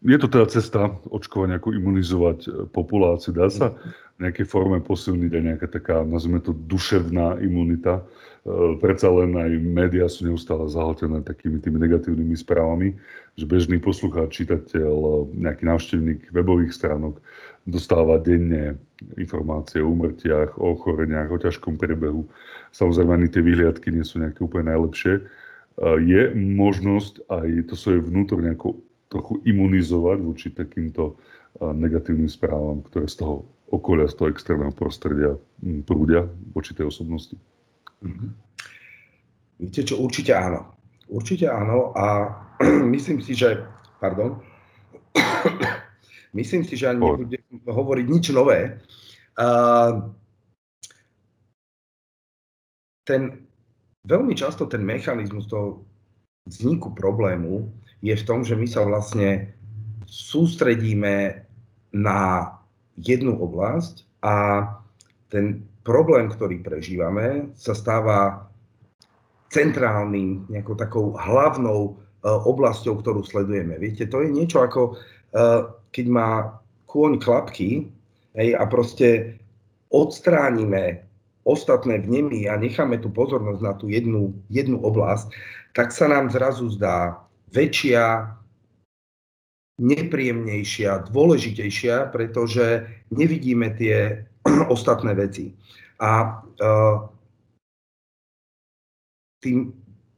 Je 0.02 0.18
to 0.18 0.26
teda 0.26 0.50
cesta 0.50 0.90
očkovania, 1.14 1.62
ako 1.62 1.78
imunizovať 1.78 2.38
e, 2.42 2.50
populáciu. 2.66 3.30
Dá 3.30 3.46
sa 3.46 3.78
v 4.18 4.26
nejakej 4.26 4.50
forme 4.50 4.82
posilniť 4.82 5.30
aj 5.30 5.42
nejaká 5.46 5.66
taká, 5.70 5.96
nazvime 6.02 6.42
to, 6.42 6.50
duševná 6.50 7.38
imunita. 7.38 8.02
E, 8.02 8.82
predsa 8.82 9.14
len 9.14 9.30
aj 9.38 9.50
médiá 9.62 10.10
sú 10.10 10.26
neustále 10.26 10.66
zahltené 10.66 11.22
takými 11.22 11.62
tými 11.62 11.78
negatívnymi 11.86 12.34
správami, 12.34 12.98
že 13.38 13.46
bežný 13.46 13.78
poslucháč, 13.78 14.42
čitateľ, 14.42 15.30
nejaký 15.38 15.70
návštevník 15.70 16.34
webových 16.34 16.74
stránok 16.74 17.22
dostáva 17.62 18.18
denne 18.18 18.82
informácie 19.14 19.86
o 19.86 19.94
umrtiach, 19.94 20.58
o 20.58 20.74
ochoreniach, 20.74 21.30
o 21.30 21.38
ťažkom 21.38 21.78
priebehu. 21.78 22.26
Samozrejme, 22.74 23.22
ani 23.22 23.30
tie 23.30 23.38
vyhliadky 23.38 23.94
nie 23.94 24.02
sú 24.02 24.18
nejaké 24.18 24.42
úplne 24.42 24.74
najlepšie. 24.74 25.22
je 26.02 26.22
možnosť 26.34 27.22
aj 27.30 27.70
to 27.70 27.74
svoje 27.78 28.02
vnútor 28.02 28.42
nejako 28.42 28.82
trochu 29.12 29.44
imunizovať 29.44 30.18
voči 30.24 30.48
takýmto 30.56 31.20
negatívnym 31.60 32.32
správam, 32.32 32.80
ktoré 32.80 33.04
z 33.04 33.20
toho 33.20 33.44
okolia, 33.68 34.08
z 34.08 34.16
toho 34.16 34.32
extrémneho 34.32 34.72
prostredia 34.72 35.36
prúdia 35.84 36.24
voči 36.56 36.72
tej 36.72 36.88
osobnosti? 36.88 37.36
Mhm. 38.00 38.28
Viete 39.62 39.84
čo, 39.84 40.00
určite 40.00 40.32
áno. 40.32 40.74
Určite 41.12 41.46
áno 41.46 41.92
a 41.92 42.34
myslím 42.94 43.20
si, 43.20 43.36
že, 43.36 43.62
pardon, 44.00 44.40
myslím 46.38 46.64
si, 46.64 46.74
že 46.74 46.90
ani 46.90 47.04
nebudem 47.04 47.44
hovoriť 47.68 48.06
nič 48.08 48.24
nové. 48.32 48.80
Uh, 49.36 50.12
ten, 53.04 53.46
veľmi 54.04 54.34
často 54.34 54.66
ten 54.66 54.82
mechanizmus 54.82 55.46
toho 55.46 55.84
vzniku 56.46 56.90
problému 56.94 57.70
je 58.02 58.14
v 58.16 58.26
tom, 58.26 58.42
že 58.42 58.58
my 58.58 58.66
sa 58.66 58.82
vlastne 58.82 59.54
sústredíme 60.06 61.46
na 61.94 62.52
jednu 62.98 63.38
oblasť 63.38 64.04
a 64.24 64.66
ten 65.32 65.64
problém, 65.86 66.28
ktorý 66.28 66.60
prežívame, 66.60 67.52
sa 67.56 67.72
stáva 67.72 68.48
centrálnym, 69.52 70.48
nejakou 70.48 70.76
takou 70.76 71.12
hlavnou 71.16 71.80
uh, 71.92 72.40
oblasťou, 72.48 73.00
ktorú 73.00 73.24
sledujeme. 73.24 73.76
Viete, 73.76 74.08
to 74.08 74.24
je 74.24 74.32
niečo 74.32 74.64
ako, 74.64 74.96
uh, 74.96 75.76
keď 75.92 76.06
má 76.08 76.30
kôň 76.88 77.20
klapky 77.20 77.88
hej, 78.36 78.56
a 78.56 78.64
proste 78.68 79.36
odstránime 79.92 81.04
ostatné 81.42 81.98
vnemy 81.98 82.46
a 82.46 82.54
necháme 82.58 82.98
tú 83.02 83.10
pozornosť 83.10 83.60
na 83.62 83.72
tú 83.74 83.90
jednu, 83.90 84.34
jednu 84.46 84.78
oblasť, 84.78 85.34
tak 85.74 85.90
sa 85.90 86.06
nám 86.06 86.30
zrazu 86.30 86.70
zdá 86.70 87.22
väčšia, 87.52 88.36
nepríjemnejšia, 89.82 91.10
dôležitejšia, 91.10 92.12
pretože 92.14 92.86
nevidíme 93.10 93.74
tie 93.74 94.28
ostatné 94.74 95.16
veci. 95.16 95.56
A 96.02 96.42
uh, 96.42 96.96
tým 99.42 99.74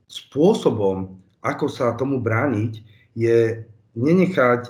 spôsobom, 0.09 1.17
ako 1.41 1.67
sa 1.69 1.97
tomu 1.97 2.21
brániť, 2.21 2.73
je 3.17 3.65
nenechať 3.97 4.63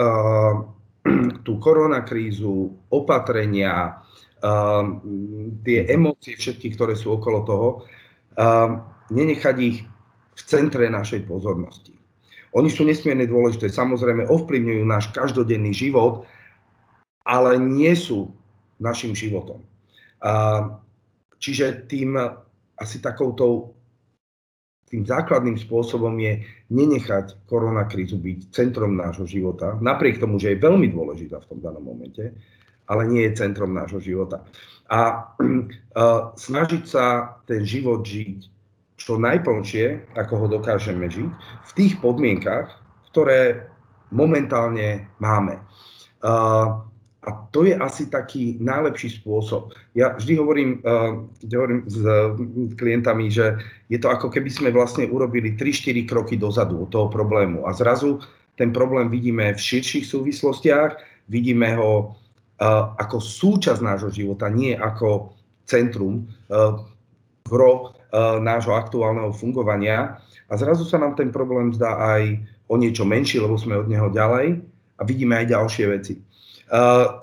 uh, 0.00 0.64
tú 1.46 1.52
koronakrízu, 1.60 2.76
opatrenia, 2.88 4.00
tie 5.64 5.78
emócie 5.88 6.34
všetky, 6.36 6.72
ktoré 6.74 6.96
sú 6.96 7.16
okolo 7.16 7.38
toho, 7.44 7.68
um, 8.40 8.80
nenechať 9.12 9.56
ich 9.60 9.84
v 10.36 10.40
centre 10.48 10.88
našej 10.88 11.28
pozornosti. 11.28 11.92
Oni 12.56 12.72
sú 12.72 12.82
nesmierne 12.82 13.28
dôležité, 13.30 13.70
samozrejme 13.70 14.26
ovplyvňujú 14.26 14.82
náš 14.82 15.12
každodenný 15.14 15.70
život, 15.70 16.26
ale 17.22 17.60
nie 17.60 17.92
sú 17.94 18.32
našim 18.80 19.14
životom. 19.14 19.62
Uh, 20.24 20.80
čiže 21.38 21.86
tým 21.86 22.16
asi 22.80 22.96
takouto 22.98 23.76
tým 24.90 25.06
základným 25.06 25.54
spôsobom 25.54 26.18
je 26.18 26.42
nenechať 26.74 27.46
koronakrízu 27.46 28.18
byť 28.18 28.38
centrom 28.50 28.98
nášho 28.98 29.22
života, 29.22 29.78
napriek 29.78 30.18
tomu, 30.18 30.42
že 30.42 30.50
je 30.50 30.64
veľmi 30.66 30.90
dôležitá 30.90 31.38
v 31.38 31.48
tom 31.54 31.58
danom 31.62 31.86
momente, 31.86 32.34
ale 32.90 33.06
nie 33.06 33.22
je 33.30 33.38
centrom 33.38 33.70
nášho 33.70 34.02
života. 34.02 34.42
A 34.90 34.98
snažiť 36.34 36.82
sa 36.82 37.38
ten 37.46 37.62
život 37.62 38.02
žiť 38.02 38.50
čo 38.98 39.16
najplnšie, 39.16 40.12
ako 40.18 40.34
ho 40.44 40.46
dokážeme 40.60 41.06
žiť, 41.08 41.30
v 41.64 41.70
tých 41.78 41.94
podmienkach, 42.02 42.68
ktoré 43.14 43.70
momentálne 44.12 45.08
máme. 45.22 45.62
A 47.20 47.28
to 47.52 47.68
je 47.68 47.76
asi 47.76 48.08
taký 48.08 48.56
najlepší 48.64 49.20
spôsob. 49.20 49.76
Ja 49.92 50.16
vždy 50.16 50.40
hovorím, 50.40 50.70
uh, 50.80 51.28
hovorím 51.52 51.84
s 51.84 52.00
uh, 52.00 52.32
klientami, 52.80 53.28
že 53.28 53.60
je 53.92 54.00
to 54.00 54.08
ako 54.08 54.32
keby 54.32 54.48
sme 54.48 54.72
vlastne 54.72 55.04
urobili 55.04 55.52
3-4 55.52 56.08
kroky 56.08 56.40
dozadu 56.40 56.80
od 56.80 56.88
toho 56.88 57.12
problému 57.12 57.68
a 57.68 57.76
zrazu 57.76 58.24
ten 58.56 58.72
problém 58.72 59.12
vidíme 59.12 59.52
v 59.52 59.60
širších 59.60 60.08
súvislostiach, 60.08 60.96
vidíme 61.28 61.76
ho 61.76 62.16
ako 63.00 63.16
súčasť 63.24 63.80
nášho 63.80 64.12
života, 64.12 64.52
nie 64.52 64.76
ako 64.76 65.32
centrum, 65.64 66.28
gro 67.48 67.96
nášho 68.40 68.76
aktuálneho 68.76 69.32
fungovania. 69.32 70.20
A 70.50 70.52
zrazu 70.58 70.84
sa 70.84 71.00
nám 71.00 71.16
ten 71.16 71.32
problém 71.32 71.72
zdá 71.72 71.96
aj 71.96 72.36
o 72.68 72.76
niečo 72.76 73.08
menší, 73.08 73.40
lebo 73.40 73.56
sme 73.56 73.80
od 73.80 73.88
neho 73.88 74.12
ďalej 74.12 74.60
a 74.98 75.02
vidíme 75.06 75.40
aj 75.40 75.56
ďalšie 75.56 75.84
veci, 75.88 76.14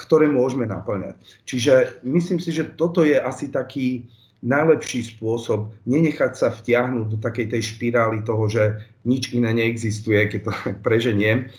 ktoré 0.02 0.26
môžeme 0.32 0.66
naplňať. 0.66 1.16
Čiže 1.46 2.04
myslím 2.08 2.40
si, 2.42 2.50
že 2.56 2.74
toto 2.74 3.06
je 3.06 3.20
asi 3.20 3.54
taký 3.54 4.10
najlepší 4.42 5.18
spôsob 5.18 5.74
nenechať 5.90 6.34
sa 6.38 6.48
vtiahnuť 6.54 7.06
do 7.10 7.18
takej 7.18 7.58
tej 7.58 7.62
špirály 7.74 8.22
toho, 8.22 8.46
že 8.50 8.80
nič 9.06 9.34
iné 9.34 9.54
neexistuje, 9.54 10.30
keď 10.30 10.42
to 10.50 10.52
preženiem, 10.86 11.52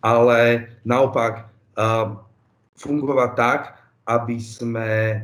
ale 0.00 0.70
naopak 0.86 1.50
fungovať 2.76 3.30
tak, 3.36 3.60
aby 4.06 4.36
sme, 4.38 5.18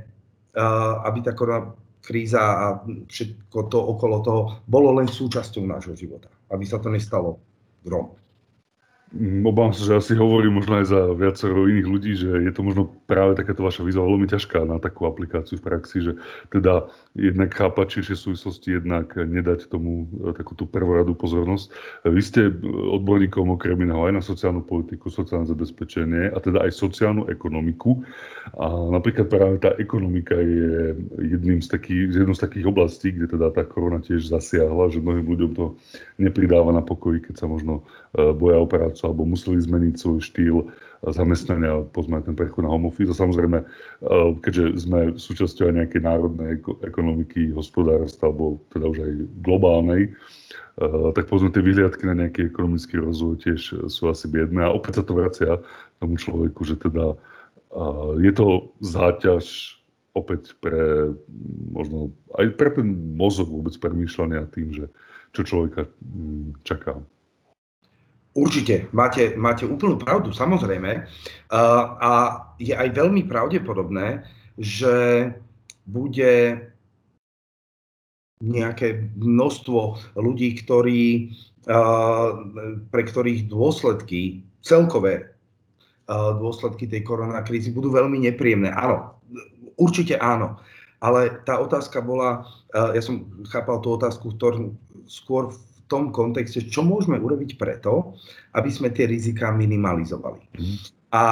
aby 1.05 1.19
tá 1.23 1.33
korona 1.37 1.73
kríza 2.03 2.43
a 2.43 2.67
všetko 2.83 3.59
to 3.71 3.79
okolo 3.79 4.17
toho 4.27 4.43
bolo 4.67 4.99
len 4.99 5.07
súčasťou 5.07 5.63
nášho 5.63 5.95
života. 5.95 6.27
Aby 6.51 6.67
sa 6.67 6.83
to 6.83 6.91
nestalo 6.91 7.39
grom. 7.87 8.19
Mm, 9.13 9.45
obávam 9.45 9.77
sa, 9.77 9.85
že 9.85 9.93
asi 9.93 10.13
hovorí 10.17 10.49
možno 10.49 10.81
aj 10.81 10.87
za 10.89 11.01
viacero 11.13 11.69
iných 11.69 11.85
ľudí, 11.85 12.13
že 12.17 12.33
je 12.33 12.53
to 12.53 12.65
možno 12.65 12.89
práve 13.05 13.37
takáto 13.37 13.61
vaša 13.61 13.85
výzva 13.85 14.09
veľmi 14.09 14.25
ťažká 14.25 14.65
na 14.65 14.81
takú 14.81 15.05
aplikáciu 15.05 15.61
v 15.61 15.67
praxi, 15.69 16.01
že 16.01 16.13
teda 16.49 16.89
jednak 17.13 17.53
chápať 17.53 18.01
širšie 18.01 18.17
súvislosti, 18.17 18.81
jednak 18.81 19.13
nedať 19.13 19.69
tomu 19.69 20.09
e, 20.17 20.33
takú 20.33 20.57
tú 20.57 20.65
prvoradú 20.65 21.13
pozornosť. 21.13 21.69
Vy 22.09 22.23
ste 22.25 22.49
odborníkom 22.65 23.53
okrem 23.53 23.77
iného 23.85 24.01
aj 24.01 24.17
na 24.17 24.23
sociálnu 24.25 24.65
politiku, 24.65 25.13
sociálne 25.13 25.45
zabezpečenie 25.45 26.33
a 26.33 26.39
teda 26.41 26.65
aj 26.65 26.73
sociálnu 26.73 27.29
ekonomiku. 27.29 28.01
A 28.57 28.97
napríklad 28.97 29.29
práve 29.29 29.61
tá 29.61 29.77
ekonomika 29.77 30.41
je 30.41 30.97
jedným 31.21 31.61
z 31.61 31.69
takých, 31.69 32.17
jednou 32.17 32.33
z 32.33 32.49
takých 32.49 32.65
oblastí, 32.65 33.13
kde 33.13 33.29
teda 33.29 33.53
tá 33.53 33.61
korona 33.69 34.01
tiež 34.01 34.33
zasiahla, 34.33 34.89
že 34.89 35.05
mnohým 35.05 35.29
ľuďom 35.29 35.51
to 35.53 35.77
nepridáva 36.17 36.73
na 36.73 36.81
pokoji, 36.81 37.29
keď 37.29 37.45
sa 37.45 37.47
možno 37.51 37.85
e, 38.17 38.33
boja 38.33 38.57
o 38.57 38.65
prácu 39.03 39.11
alebo 39.11 39.27
museli 39.27 39.59
zmeniť 39.59 39.95
svoj 39.99 40.21
štýl 40.23 40.57
zamestnania, 41.03 41.83
pozme 41.91 42.23
ten 42.23 42.39
prechod 42.39 42.63
na 42.63 42.71
home 42.71 42.87
office. 42.87 43.11
A 43.11 43.19
samozrejme, 43.19 43.59
e, 43.59 43.67
keďže 44.39 44.87
sme 44.87 45.01
súčasťou 45.19 45.67
aj 45.67 45.75
nejakej 45.75 46.03
národnej 46.07 46.63
ekonomiky, 46.87 47.51
hospodárstva, 47.51 48.31
alebo 48.31 48.63
teda 48.71 48.87
už 48.87 48.99
aj 49.03 49.13
globálnej, 49.43 50.03
e, 50.07 50.11
tak 51.19 51.27
povedzme 51.27 51.51
tie 51.51 51.67
vyhliadky 51.67 52.07
na 52.07 52.15
nejaký 52.15 52.47
ekonomický 52.47 53.03
rozvoj 53.03 53.43
tiež 53.43 53.91
sú 53.91 54.03
asi 54.07 54.31
biedné. 54.31 54.63
A 54.63 54.71
opäť 54.71 55.03
sa 55.03 55.05
to 55.05 55.19
vracia 55.19 55.51
tomu 55.99 56.15
človeku, 56.15 56.63
že 56.63 56.79
teda 56.79 57.11
e, 57.11 57.17
je 58.23 58.33
to 58.39 58.71
záťaž 58.79 59.75
opäť 60.15 60.55
pre 60.61 61.11
možno 61.73 62.15
aj 62.37 62.47
pre 62.61 62.69
ten 62.79 63.17
mozog 63.17 63.49
vôbec 63.51 63.75
premýšľania 63.81 64.55
tým, 64.55 64.71
že 64.71 64.87
čo 65.33 65.43
človeka 65.43 65.89
čaká. 66.63 67.01
Určite, 68.33 68.89
máte, 68.97 69.37
máte 69.37 69.69
úplnú 69.69 70.01
pravdu, 70.01 70.33
samozrejme. 70.33 71.05
A 72.01 72.13
je 72.57 72.73
aj 72.73 72.89
veľmi 72.97 73.29
pravdepodobné, 73.29 74.25
že 74.57 75.29
bude 75.85 76.57
nejaké 78.41 79.13
množstvo 79.21 80.13
ľudí, 80.17 80.57
ktorí, 80.65 81.37
pre 82.89 83.03
ktorých 83.05 83.53
dôsledky, 83.53 84.43
celkové 84.65 85.29
dôsledky 86.13 86.89
tej 86.89 87.05
koronakrízy 87.05 87.69
budú 87.71 87.93
veľmi 87.93 88.17
nepríjemné. 88.27 88.73
Áno, 88.73 89.21
určite 89.77 90.17
áno. 90.19 90.57
Ale 91.03 91.43
tá 91.43 91.59
otázka 91.59 92.01
bola, 92.01 92.47
ja 92.73 93.03
som 93.03 93.29
chápal 93.51 93.83
tú 93.83 93.95
otázku 93.99 94.35
skôr 95.11 95.51
v 95.51 95.57
tom 95.93 96.09
kontexte, 96.09 96.65
čo 96.73 96.81
môžeme 96.81 97.21
urobiť 97.21 97.61
preto, 97.61 98.17
aby 98.57 98.73
sme 98.73 98.89
tie 98.89 99.05
rizika 99.05 99.53
minimalizovali. 99.53 100.41
Mm. 100.57 100.77
A, 101.13 101.25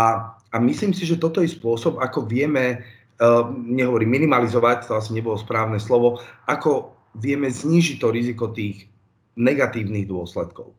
a 0.52 0.56
myslím 0.60 0.92
si, 0.92 1.08
že 1.08 1.16
toto 1.16 1.40
je 1.40 1.48
spôsob, 1.48 1.96
ako 1.96 2.28
vieme, 2.28 2.84
uh, 2.84 3.48
nehovorím 3.48 4.20
minimalizovať, 4.20 4.84
to 4.84 5.00
asi 5.00 5.16
nebolo 5.16 5.40
správne 5.40 5.80
slovo, 5.80 6.20
ako 6.44 6.92
vieme 7.16 7.48
znížiť 7.48 7.96
to 7.96 8.08
riziko 8.12 8.52
tých 8.52 8.84
negatívnych 9.40 10.04
dôsledkov. 10.04 10.76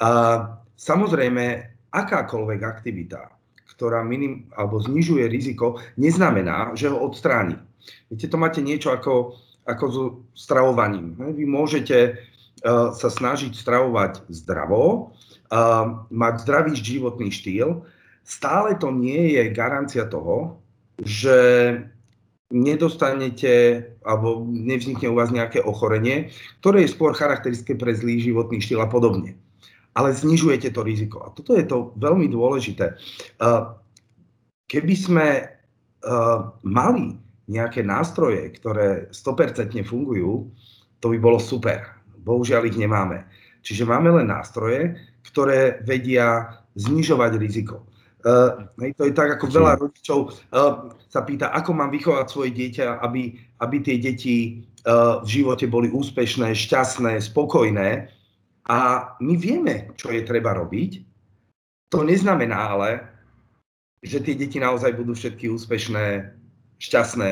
Uh, 0.00 0.56
samozrejme, 0.80 1.76
akákoľvek 1.92 2.60
aktivita, 2.64 3.28
ktorá 3.76 4.00
minim, 4.00 4.48
alebo 4.56 4.80
znižuje 4.80 5.28
riziko, 5.28 5.78
neznamená, 6.00 6.72
že 6.72 6.88
ho 6.88 6.98
odstráni. 6.98 7.60
Viete, 8.08 8.32
to 8.32 8.40
máte 8.40 8.64
niečo 8.64 8.90
ako, 8.90 9.38
ako 9.68 9.84
so 9.92 10.04
stravovaním. 10.32 11.14
Vy 11.36 11.44
môžete 11.44 12.16
sa 12.64 13.08
snažiť 13.08 13.54
stravovať 13.54 14.26
zdravo, 14.30 15.14
mať 16.10 16.34
zdravý 16.44 16.74
životný 16.76 17.30
štýl, 17.32 17.82
stále 18.26 18.76
to 18.76 18.92
nie 18.92 19.38
je 19.38 19.54
garancia 19.54 20.04
toho, 20.04 20.60
že 21.00 21.38
nedostanete 22.48 23.84
alebo 24.08 24.40
nevznikne 24.48 25.12
u 25.12 25.20
vás 25.20 25.28
nejaké 25.28 25.60
ochorenie, 25.60 26.32
ktoré 26.64 26.84
je 26.84 26.94
skôr 26.96 27.12
charakteristické 27.12 27.76
pre 27.76 27.92
zlý 27.92 28.24
životný 28.24 28.60
štýl 28.64 28.80
a 28.80 28.88
podobne. 28.88 29.36
Ale 29.92 30.16
znižujete 30.16 30.72
to 30.72 30.80
riziko. 30.80 31.28
A 31.28 31.32
toto 31.34 31.58
je 31.58 31.66
to 31.66 31.92
veľmi 32.00 32.30
dôležité. 32.30 32.96
Keby 34.68 34.94
sme 34.96 35.26
mali 36.64 37.18
nejaké 37.48 37.84
nástroje, 37.84 38.48
ktoré 38.60 39.10
100% 39.12 39.84
fungujú, 39.84 40.48
to 41.04 41.12
by 41.12 41.18
bolo 41.20 41.36
super. 41.42 41.97
Bohužiaľ 42.28 42.68
ich 42.68 42.76
nemáme. 42.76 43.24
Čiže 43.64 43.88
máme 43.88 44.12
len 44.20 44.28
nástroje, 44.28 45.00
ktoré 45.24 45.80
vedia 45.88 46.60
znižovať 46.76 47.32
riziko. 47.40 47.88
Uh, 48.26 48.68
to 48.98 49.08
je 49.08 49.14
tak, 49.14 49.38
ako 49.38 49.46
veľa 49.46 49.78
rodičov 49.78 50.18
uh, 50.28 50.90
sa 51.06 51.22
pýta, 51.22 51.54
ako 51.54 51.70
mám 51.70 51.94
vychovať 51.94 52.26
svoje 52.26 52.50
dieťa, 52.50 52.98
aby, 53.00 53.38
aby 53.62 53.76
tie 53.78 53.96
deti 54.02 54.36
uh, 54.84 55.22
v 55.22 55.38
živote 55.40 55.70
boli 55.70 55.88
úspešné, 55.88 56.50
šťastné, 56.52 57.22
spokojné. 57.22 58.10
A 58.68 58.78
my 59.22 59.34
vieme, 59.38 59.94
čo 59.96 60.12
je 60.12 60.26
treba 60.26 60.52
robiť. 60.52 61.00
To 61.94 62.04
neznamená 62.04 62.58
ale, 62.74 62.90
že 64.04 64.20
tie 64.20 64.34
deti 64.34 64.60
naozaj 64.60 64.92
budú 64.98 65.14
všetky 65.14 65.48
úspešné, 65.48 66.34
šťastné 66.82 67.30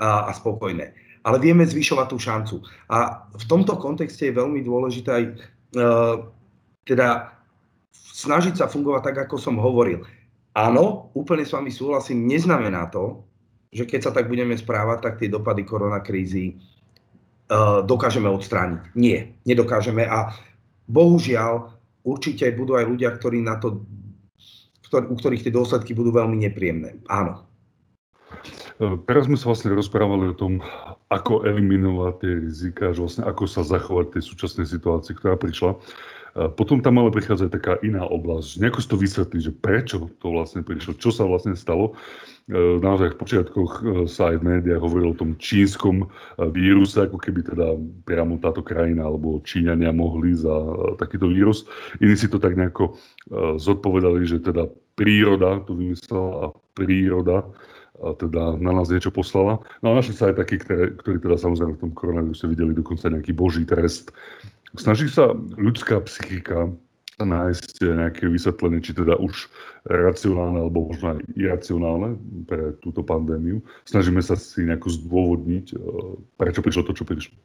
a, 0.00 0.08
a 0.28 0.30
spokojné. 0.34 1.03
Ale 1.24 1.40
vieme 1.40 1.64
zvyšovať 1.64 2.06
tú 2.12 2.18
šancu. 2.20 2.56
A 2.92 3.28
v 3.32 3.44
tomto 3.48 3.80
kontexte 3.80 4.28
je 4.28 4.36
veľmi 4.36 4.60
dôležité 4.60 5.10
aj 5.10 5.24
uh, 5.24 6.16
teda 6.84 7.32
snažiť 7.92 8.60
sa 8.60 8.68
fungovať 8.68 9.02
tak, 9.10 9.16
ako 9.28 9.40
som 9.40 9.56
hovoril. 9.56 10.04
Áno, 10.54 11.10
úplne 11.18 11.42
s 11.42 11.56
vami 11.56 11.72
súhlasím, 11.72 12.30
neznamená 12.30 12.86
to, 12.92 13.24
že 13.74 13.90
keď 13.90 14.00
sa 14.06 14.12
tak 14.14 14.30
budeme 14.30 14.54
správať, 14.54 14.98
tak 15.02 15.14
tie 15.18 15.26
dopady 15.26 15.66
koronakrízy 15.66 16.54
uh, 16.54 17.82
dokážeme 17.82 18.30
odstrániť. 18.30 18.94
Nie, 18.94 19.34
nedokážeme 19.42 20.06
a 20.06 20.30
bohužiaľ 20.86 21.74
určite 22.04 22.52
budú 22.54 22.76
aj 22.78 22.84
ľudia, 22.86 23.10
ktorí 23.16 23.40
na 23.42 23.58
to, 23.58 23.82
ktorý, 24.86 25.04
u 25.10 25.14
ktorých 25.18 25.44
tie 25.48 25.56
dôsledky 25.56 25.96
budú 25.96 26.14
veľmi 26.14 26.38
nepríjemné. 26.38 27.00
Áno. 27.10 27.48
E, 28.78 29.00
teraz 29.08 29.26
sme 29.26 29.40
sa 29.40 29.50
vlastne 29.50 29.72
rozprávali 29.72 30.30
o 30.30 30.38
tom, 30.38 30.60
ako 31.14 31.46
eliminovať 31.46 32.14
tie 32.18 32.32
rizika, 32.42 32.84
že 32.90 33.00
vlastne 33.06 33.24
ako 33.24 33.46
sa 33.46 33.62
zachovať 33.62 34.04
v 34.10 34.14
tej 34.18 34.24
súčasnej 34.26 34.66
situácii, 34.66 35.14
ktorá 35.14 35.38
prišla. 35.38 35.78
Potom 36.34 36.82
tam 36.82 36.98
ale 36.98 37.14
prichádza 37.14 37.46
taká 37.46 37.78
iná 37.86 38.02
oblasť. 38.10 38.58
Nejako 38.58 38.78
si 38.82 38.88
to 38.90 38.98
vysvetlí, 38.98 39.38
že 39.38 39.52
prečo 39.54 40.10
to 40.18 40.34
vlastne 40.34 40.66
prišlo, 40.66 40.98
čo 40.98 41.14
sa 41.14 41.22
vlastne 41.22 41.54
stalo. 41.54 41.94
E, 42.50 42.82
naozaj 42.82 43.14
v 43.14 43.20
počiatkoch 43.22 43.70
e, 43.70 43.82
sa 44.10 44.34
aj 44.34 44.42
v 44.42 44.46
médiách 44.58 44.82
hovorilo 44.82 45.14
o 45.14 45.20
tom 45.22 45.38
čínskom 45.38 46.02
e, 46.02 46.06
víruse, 46.50 47.06
ako 47.06 47.22
keby 47.22 47.54
teda 47.54 47.78
priamo 48.02 48.42
táto 48.42 48.66
krajina 48.66 49.06
alebo 49.06 49.46
Číňania 49.46 49.94
mohli 49.94 50.34
za 50.34 50.50
takýto 50.98 51.30
vírus. 51.30 51.70
Iní 52.02 52.18
si 52.18 52.26
to 52.26 52.42
tak 52.42 52.58
nejako 52.58 52.98
zodpovedali, 53.56 54.26
že 54.26 54.42
teda 54.42 54.66
príroda 54.98 55.62
to 55.62 55.78
vymyslela 55.78 56.30
a 56.34 56.46
príroda 56.74 57.46
teda 57.94 58.58
na 58.58 58.72
nás 58.74 58.90
niečo 58.90 59.14
poslala. 59.14 59.62
No 59.80 59.94
a 59.94 59.98
našli 59.98 60.18
sa 60.18 60.34
aj 60.34 60.42
takí, 60.42 60.58
ktorí, 60.58 60.98
ktorí 60.98 61.16
teda 61.22 61.36
samozrejme 61.38 61.78
v 61.78 61.82
tom 61.88 61.92
koronavíruse 61.94 62.50
videli 62.50 62.74
dokonca 62.74 63.06
nejaký 63.06 63.30
boží 63.30 63.62
trest 63.62 64.10
Snaží 64.74 65.06
sa 65.06 65.30
ľudská 65.54 66.02
psychika 66.10 66.66
nájsť 67.14 67.78
nejaké 67.94 68.26
vysvetlenie, 68.26 68.82
či 68.82 68.90
teda 68.90 69.14
už 69.22 69.46
racionálne 69.86 70.66
alebo 70.66 70.90
možno 70.90 71.14
aj 71.14 71.18
iracionálne 71.38 72.18
pre 72.42 72.74
túto 72.82 73.06
pandémiu. 73.06 73.62
Snažíme 73.86 74.18
sa 74.18 74.34
si 74.34 74.66
nejako 74.66 74.90
zdôvodniť, 74.90 75.66
e, 75.70 75.76
prečo 76.34 76.58
prišlo 76.58 76.82
to, 76.90 76.92
čo 76.98 77.06
prišlo. 77.06 77.38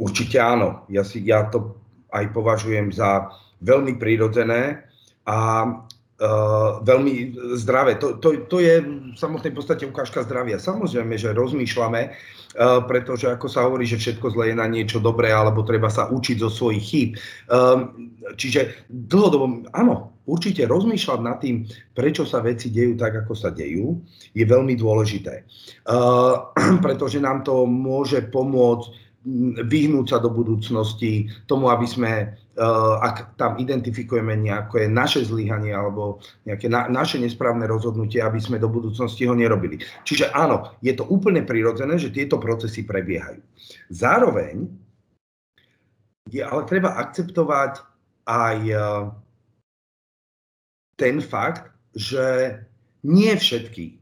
Určite 0.00 0.40
áno. 0.40 0.88
Ja, 0.88 1.04
si, 1.04 1.20
ja 1.20 1.52
to 1.52 1.76
aj 2.08 2.32
považujem 2.32 2.88
za 2.88 3.28
veľmi 3.60 4.00
prirodzené 4.00 4.88
a 5.28 5.68
veľmi 6.86 7.34
zdravé. 7.58 7.98
To, 7.98 8.14
to, 8.22 8.46
to 8.46 8.62
je 8.62 8.78
v 8.82 9.16
samotnej 9.18 9.50
podstate 9.50 9.82
ukážka 9.82 10.22
zdravia. 10.22 10.62
Samozrejme, 10.62 11.18
že 11.18 11.34
rozmýšľame, 11.34 12.02
uh, 12.08 12.80
pretože 12.86 13.26
ako 13.26 13.46
sa 13.50 13.66
hovorí, 13.66 13.84
že 13.88 13.98
všetko 13.98 14.30
zle 14.30 14.54
je 14.54 14.56
na 14.56 14.70
niečo 14.70 15.02
dobré, 15.02 15.34
alebo 15.34 15.66
treba 15.66 15.90
sa 15.90 16.06
učiť 16.06 16.36
zo 16.38 16.50
svojich 16.50 16.84
chýb. 16.84 17.10
Uh, 17.50 17.90
čiže 18.38 18.86
dlhodobo, 18.86 19.66
áno, 19.74 20.14
určite 20.30 20.62
rozmýšľať 20.70 21.20
nad 21.20 21.42
tým, 21.42 21.66
prečo 21.90 22.22
sa 22.22 22.38
veci 22.38 22.70
dejú 22.70 22.94
tak, 22.94 23.26
ako 23.26 23.34
sa 23.34 23.50
dejú, 23.50 23.98
je 24.30 24.44
veľmi 24.46 24.78
dôležité. 24.78 25.42
Pretože 26.86 27.18
nám 27.18 27.42
to 27.42 27.66
môže 27.66 28.30
pomôcť 28.30 29.01
vyhnúť 29.62 30.06
sa 30.10 30.18
do 30.18 30.34
budúcnosti 30.34 31.30
tomu, 31.46 31.70
aby 31.70 31.86
sme 31.86 32.12
Eh, 32.52 32.96
ak 33.00 33.40
tam 33.40 33.56
identifikujeme 33.56 34.36
nejaké 34.36 34.84
naše 34.84 35.24
zlyhanie 35.24 35.72
alebo 35.72 36.20
nejaké 36.44 36.68
na, 36.68 36.84
naše 36.84 37.16
nesprávne 37.16 37.64
rozhodnutie, 37.64 38.20
aby 38.20 38.36
sme 38.44 38.60
do 38.60 38.68
budúcnosti 38.68 39.24
ho 39.24 39.32
nerobili. 39.32 39.80
Čiže 40.04 40.36
áno, 40.36 40.76
je 40.84 40.92
to 40.92 41.08
úplne 41.08 41.48
prirodzené, 41.48 41.96
že 41.96 42.12
tieto 42.12 42.36
procesy 42.36 42.84
prebiehajú. 42.84 43.40
Zároveň 43.88 44.68
je 46.28 46.44
ale 46.44 46.68
treba 46.68 46.92
akceptovať 47.00 47.80
aj 48.28 48.58
eh, 48.68 48.84
ten 51.00 51.24
fakt, 51.24 51.72
že 51.96 52.52
nie 53.00 53.32
všetky 53.32 53.96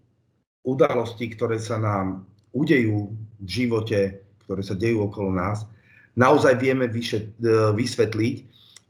udalosti, 0.66 1.38
ktoré 1.38 1.62
sa 1.62 1.78
nám 1.78 2.26
udejú 2.50 3.14
v 3.14 3.46
živote, 3.46 4.26
ktoré 4.50 4.66
sa 4.66 4.74
dejú 4.74 5.06
okolo 5.06 5.30
nás, 5.30 5.62
naozaj 6.18 6.58
vieme 6.58 6.90
vyšet, 6.90 7.38
e, 7.38 7.70
vysvetliť 7.78 8.36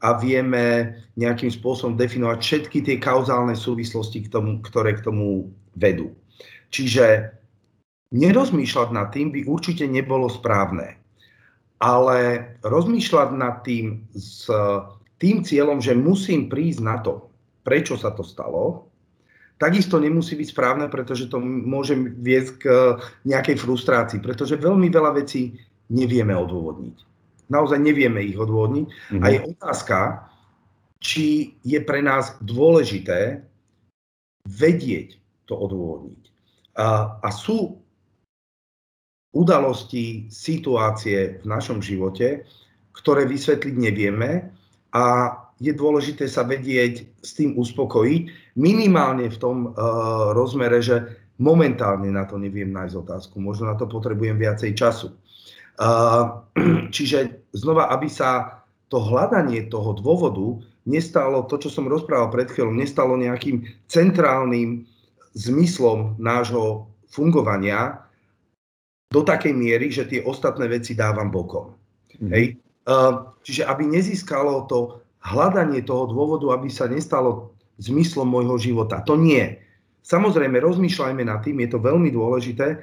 a 0.01 0.17
vieme 0.17 0.97
nejakým 1.13 1.53
spôsobom 1.53 1.93
definovať 1.93 2.41
všetky 2.41 2.81
tie 2.81 2.97
kauzálne 2.97 3.53
súvislosti, 3.53 4.25
k 4.25 4.33
tomu, 4.33 4.57
ktoré 4.65 4.97
k 4.97 5.05
tomu 5.05 5.53
vedú. 5.77 6.17
Čiže 6.73 7.29
nerozmýšľať 8.09 8.89
nad 8.89 9.13
tým 9.13 9.29
by 9.29 9.45
určite 9.45 9.85
nebolo 9.85 10.25
správne. 10.33 10.97
Ale 11.77 12.49
rozmýšľať 12.65 13.29
nad 13.37 13.61
tým 13.61 14.09
s 14.17 14.49
tým 15.21 15.45
cieľom, 15.45 15.77
že 15.77 15.93
musím 15.93 16.49
prísť 16.49 16.81
na 16.81 16.97
to, 17.05 17.29
prečo 17.61 17.93
sa 17.93 18.09
to 18.09 18.25
stalo, 18.25 18.89
takisto 19.61 20.01
nemusí 20.01 20.33
byť 20.33 20.47
správne, 20.49 20.89
pretože 20.89 21.29
to 21.29 21.37
môže 21.37 21.93
viesť 21.93 22.51
k 22.57 22.65
nejakej 23.29 23.61
frustrácii, 23.61 24.17
pretože 24.17 24.57
veľmi 24.57 24.89
veľa 24.89 25.21
vecí 25.21 25.53
nevieme 25.93 26.33
odôvodniť 26.33 27.11
naozaj 27.51 27.83
nevieme 27.83 28.23
ich 28.23 28.39
odvodniť. 28.39 28.87
Mm-hmm. 28.87 29.21
A 29.21 29.25
je 29.27 29.39
otázka, 29.43 29.99
či 31.03 31.59
je 31.67 31.79
pre 31.83 31.99
nás 31.99 32.39
dôležité 32.39 33.43
vedieť 34.47 35.19
to 35.45 35.59
odôvodniť. 35.59 36.23
A, 36.79 37.19
a 37.19 37.29
sú 37.35 37.83
udalosti, 39.35 40.31
situácie 40.31 41.43
v 41.43 41.45
našom 41.45 41.83
živote, 41.83 42.47
ktoré 42.95 43.27
vysvetliť 43.27 43.75
nevieme 43.75 44.51
a 44.95 45.35
je 45.61 45.71
dôležité 45.71 46.25
sa 46.25 46.43
vedieť 46.47 47.05
s 47.21 47.37
tým 47.37 47.55
uspokojiť, 47.55 48.23
minimálne 48.57 49.31
v 49.31 49.37
tom 49.37 49.57
uh, 49.71 50.35
rozmere, 50.35 50.83
že 50.83 51.21
momentálne 51.41 52.13
na 52.13 52.29
to 52.29 52.37
neviem 52.37 52.69
nájsť 52.69 52.95
otázku. 53.01 53.35
Možno 53.41 53.71
na 53.71 53.75
to 53.75 53.89
potrebujem 53.89 54.37
viacej 54.37 54.77
času. 54.77 55.09
Čiže 56.95 57.49
znova, 57.57 57.89
aby 57.89 58.05
sa 58.05 58.61
to 58.91 59.01
hľadanie 59.01 59.65
toho 59.71 59.97
dôvodu 59.97 60.61
nestalo, 60.85 61.47
to, 61.49 61.57
čo 61.57 61.69
som 61.73 61.89
rozprával 61.89 62.29
pred 62.29 62.51
chvíľou, 62.51 62.75
nestalo 62.75 63.17
nejakým 63.17 63.65
centrálnym 63.89 64.85
zmyslom 65.33 66.19
nášho 66.19 66.91
fungovania 67.09 68.03
do 69.11 69.23
takej 69.23 69.51
miery, 69.55 69.91
že 69.91 70.07
tie 70.07 70.21
ostatné 70.23 70.67
veci 70.67 70.95
dávam 70.95 71.31
bokom. 71.31 71.75
Mm. 72.19 72.31
Hej? 72.31 72.45
Čiže 73.43 73.67
aby 73.67 73.83
nezískalo 73.87 74.67
to 74.67 75.03
hľadanie 75.21 75.85
toho 75.85 76.09
dôvodu, 76.09 76.51
aby 76.57 76.67
sa 76.67 76.89
nestalo 76.89 77.53
zmyslom 77.81 78.29
môjho 78.29 78.61
života. 78.61 79.01
To 79.09 79.17
nie. 79.17 79.57
Samozrejme, 80.05 80.61
rozmýšľajme 80.61 81.23
nad 81.25 81.41
tým, 81.41 81.65
je 81.65 81.69
to 81.73 81.79
veľmi 81.81 82.13
dôležité, 82.13 82.77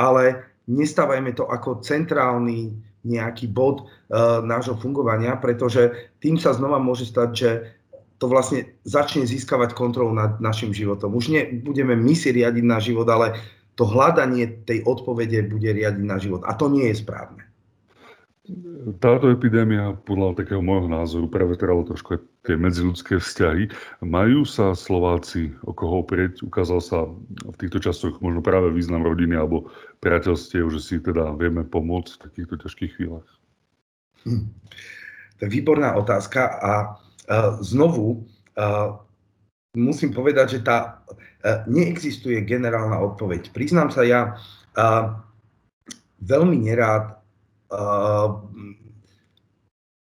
ale 0.00 0.48
nestávajme 0.68 1.36
to 1.36 1.44
ako 1.48 1.84
centrálny 1.84 2.72
nejaký 3.04 3.48
bod 3.48 3.86
uh, 3.86 4.40
nášho 4.44 4.76
fungovania, 4.76 5.38
pretože 5.38 6.12
tým 6.20 6.36
sa 6.36 6.52
znova 6.52 6.76
môže 6.82 7.08
stať, 7.08 7.30
že 7.32 7.50
to 8.18 8.26
vlastne 8.26 8.66
začne 8.82 9.22
získavať 9.24 9.72
kontrolu 9.78 10.10
nad 10.10 10.42
našim 10.42 10.74
životom. 10.74 11.14
Už 11.14 11.30
nebudeme 11.30 11.94
my 11.94 12.14
si 12.18 12.34
riadiť 12.34 12.64
náš 12.66 12.90
život, 12.90 13.06
ale 13.06 13.38
to 13.78 13.86
hľadanie 13.86 14.66
tej 14.66 14.82
odpovede 14.82 15.46
bude 15.46 15.70
riadiť 15.70 16.02
náš 16.02 16.26
život. 16.26 16.42
A 16.42 16.58
to 16.58 16.66
nie 16.66 16.90
je 16.90 16.98
správne. 16.98 17.46
táto 18.98 19.30
epidémia, 19.30 19.94
podľa 20.02 20.42
takého 20.42 20.58
môjho 20.58 20.90
názoru, 20.90 21.30
prevetrala 21.30 21.86
trošku 21.86 22.18
tie 22.48 22.56
medziludské 22.56 23.20
vzťahy. 23.20 23.68
Majú 24.00 24.48
sa 24.48 24.72
Slováci 24.72 25.52
o 25.68 25.76
koho 25.76 26.00
oprieť? 26.00 26.40
Ukázal 26.40 26.80
sa 26.80 26.98
v 27.44 27.56
týchto 27.60 27.84
časoch 27.84 28.16
možno 28.24 28.40
práve 28.40 28.72
význam 28.72 29.04
rodiny 29.04 29.36
alebo 29.36 29.68
priateľstiev, 30.00 30.64
že 30.72 30.80
si 30.80 30.96
teda 30.96 31.36
vieme 31.36 31.68
pomôcť 31.68 32.16
v 32.16 32.22
takýchto 32.24 32.54
ťažkých 32.64 32.92
chvíľach. 32.96 33.28
Hm. 34.24 34.48
To 35.38 35.40
je 35.44 35.50
výborná 35.52 35.94
otázka 35.94 36.58
a 36.58 36.72
uh, 36.96 37.60
znovu 37.60 38.24
uh, 38.56 38.96
musím 39.76 40.10
povedať, 40.10 40.58
že 40.58 40.60
tá 40.64 40.98
uh, 40.98 41.62
neexistuje 41.68 42.42
generálna 42.42 42.98
odpoveď. 42.98 43.52
Priznám 43.54 43.92
sa, 43.94 44.02
ja 44.02 44.34
uh, 44.74 45.20
veľmi 46.24 46.58
nerád 46.58 47.18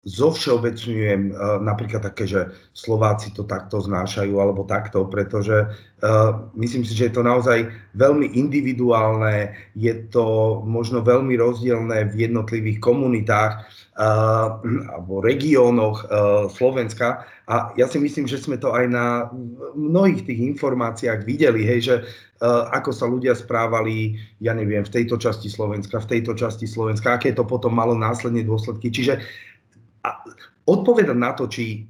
zovšeobecňujem 0.03 1.31
uh, 1.31 1.63
napríklad 1.63 2.03
také, 2.03 2.27
že 2.27 2.51
Slováci 2.75 3.31
to 3.31 3.47
takto 3.47 3.79
znášajú 3.79 4.35
alebo 4.35 4.67
takto, 4.67 5.07
pretože 5.07 5.63
uh, 5.63 6.43
myslím 6.59 6.83
si, 6.83 6.91
že 6.91 7.07
je 7.07 7.15
to 7.15 7.23
naozaj 7.23 7.71
veľmi 7.95 8.35
individuálne, 8.35 9.55
je 9.79 9.95
to 10.11 10.59
možno 10.67 10.99
veľmi 10.99 11.39
rozdielne 11.39 12.11
v 12.11 12.15
jednotlivých 12.27 12.83
komunitách 12.83 13.63
uh, 13.95 14.59
alebo 14.91 15.23
regiónoch 15.23 16.03
Slovenska 16.51 17.23
a 17.47 17.75
ja 17.75 17.87
si 17.91 17.99
myslím, 17.99 18.23
že 18.23 18.39
sme 18.39 18.55
to 18.55 18.71
aj 18.71 18.87
na 18.87 19.27
mnohých 19.75 20.23
tých 20.23 20.39
informáciách 20.55 21.27
videli, 21.27 21.67
hej, 21.67 21.79
že 21.83 21.95
ako 22.43 22.91
sa 22.91 23.07
ľudia 23.07 23.35
správali, 23.35 24.19
ja 24.43 24.51
neviem, 24.51 24.83
v 24.83 24.91
tejto 24.91 25.15
časti 25.15 25.47
Slovenska, 25.47 26.03
v 26.03 26.19
tejto 26.19 26.35
časti 26.35 26.67
Slovenska, 26.67 27.15
aké 27.15 27.31
to 27.31 27.47
potom 27.47 27.71
malo 27.75 27.95
následne 27.95 28.43
dôsledky. 28.43 28.91
Čiže 28.91 29.23
odpovedať 30.67 31.17
na 31.17 31.31
to, 31.33 31.47
či 31.47 31.87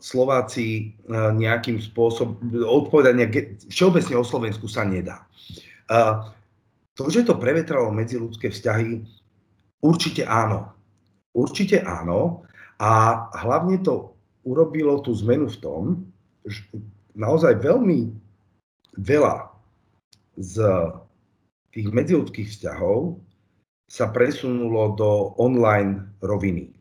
Slováci 0.00 0.96
nejakým 1.12 1.76
spôsobom, 1.76 2.40
odpovedať 2.64 3.12
nejak, 3.12 3.34
všeobecne 3.68 4.16
o 4.16 4.24
Slovensku 4.24 4.64
sa 4.68 4.88
nedá. 4.88 5.28
To, 6.94 7.02
že 7.10 7.26
to 7.26 7.36
prevetralo 7.36 7.92
medziludské 7.92 8.48
vzťahy, 8.48 9.04
určite 9.84 10.24
áno. 10.24 10.72
Určite 11.34 11.82
áno. 11.84 12.46
A 12.80 13.26
hlavne 13.44 13.82
to 13.84 14.16
urobilo 14.48 15.02
tú 15.04 15.12
zmenu 15.20 15.50
v 15.50 15.60
tom, 15.60 15.82
že 16.46 16.64
naozaj 17.18 17.60
veľmi 17.60 18.14
veľa 18.96 19.50
z 20.38 20.54
tých 21.74 21.90
medziludských 21.90 22.48
vzťahov 22.48 23.18
sa 23.90 24.08
presunulo 24.14 24.94
do 24.96 25.10
online 25.36 26.06
roviny. 26.22 26.72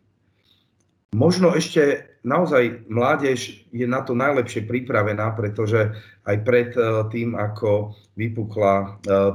Možno 1.14 1.54
ešte 1.54 2.10
naozaj 2.26 2.90
mládež 2.90 3.70
je 3.70 3.86
na 3.86 4.02
to 4.02 4.18
najlepšie 4.18 4.66
pripravená, 4.66 5.38
pretože 5.38 5.94
aj 6.26 6.38
pred 6.42 6.74
eh, 6.74 7.06
tým, 7.14 7.38
ako 7.38 7.94
vypukla 8.18 8.74
eh, 8.82 8.88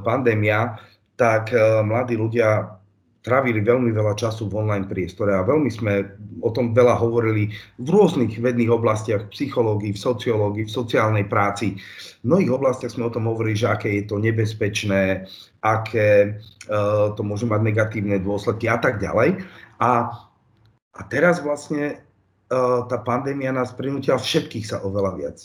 pandémia, 0.03 0.75
tak 1.15 1.55
eh, 1.55 1.79
mladí 1.79 2.19
ľudia 2.19 2.79
trávili 3.19 3.59
veľmi 3.59 3.91
veľa 3.91 4.15
času 4.15 4.47
v 4.47 4.63
online 4.63 4.87
priestore 4.87 5.35
a 5.35 5.43
veľmi 5.43 5.67
sme 5.67 6.07
o 6.39 6.49
tom 6.55 6.71
veľa 6.71 6.95
hovorili 6.95 7.51
v 7.75 7.87
rôznych 7.91 8.39
vedných 8.39 8.71
oblastiach, 8.71 9.27
v 9.27 9.33
psychológii, 9.35 9.91
v 9.91 9.99
sociológii, 9.99 10.63
v 10.65 10.71
sociálnej 10.71 11.25
práci. 11.27 11.75
V 12.23 12.25
mnohých 12.25 12.55
oblastiach 12.55 12.95
sme 12.95 13.11
o 13.11 13.13
tom 13.13 13.27
hovorili, 13.27 13.59
že 13.59 13.67
aké 13.67 13.91
je 13.99 14.03
to 14.07 14.23
nebezpečné, 14.23 15.27
aké 15.59 16.39
uh, 16.71 17.11
to 17.11 17.21
môže 17.27 17.43
mať 17.43 17.59
negatívne 17.59 18.23
dôsledky 18.23 18.71
a 18.71 18.79
tak 18.79 19.03
ďalej. 19.03 19.43
A, 19.83 20.15
a 20.99 21.01
teraz 21.07 21.39
vlastne 21.39 22.03
uh, 22.51 22.83
tá 22.91 22.99
pandémia 22.99 23.55
nás 23.55 23.71
prinútila 23.71 24.19
všetkých 24.19 24.67
sa 24.67 24.83
oveľa 24.83 25.11
viac 25.15 25.39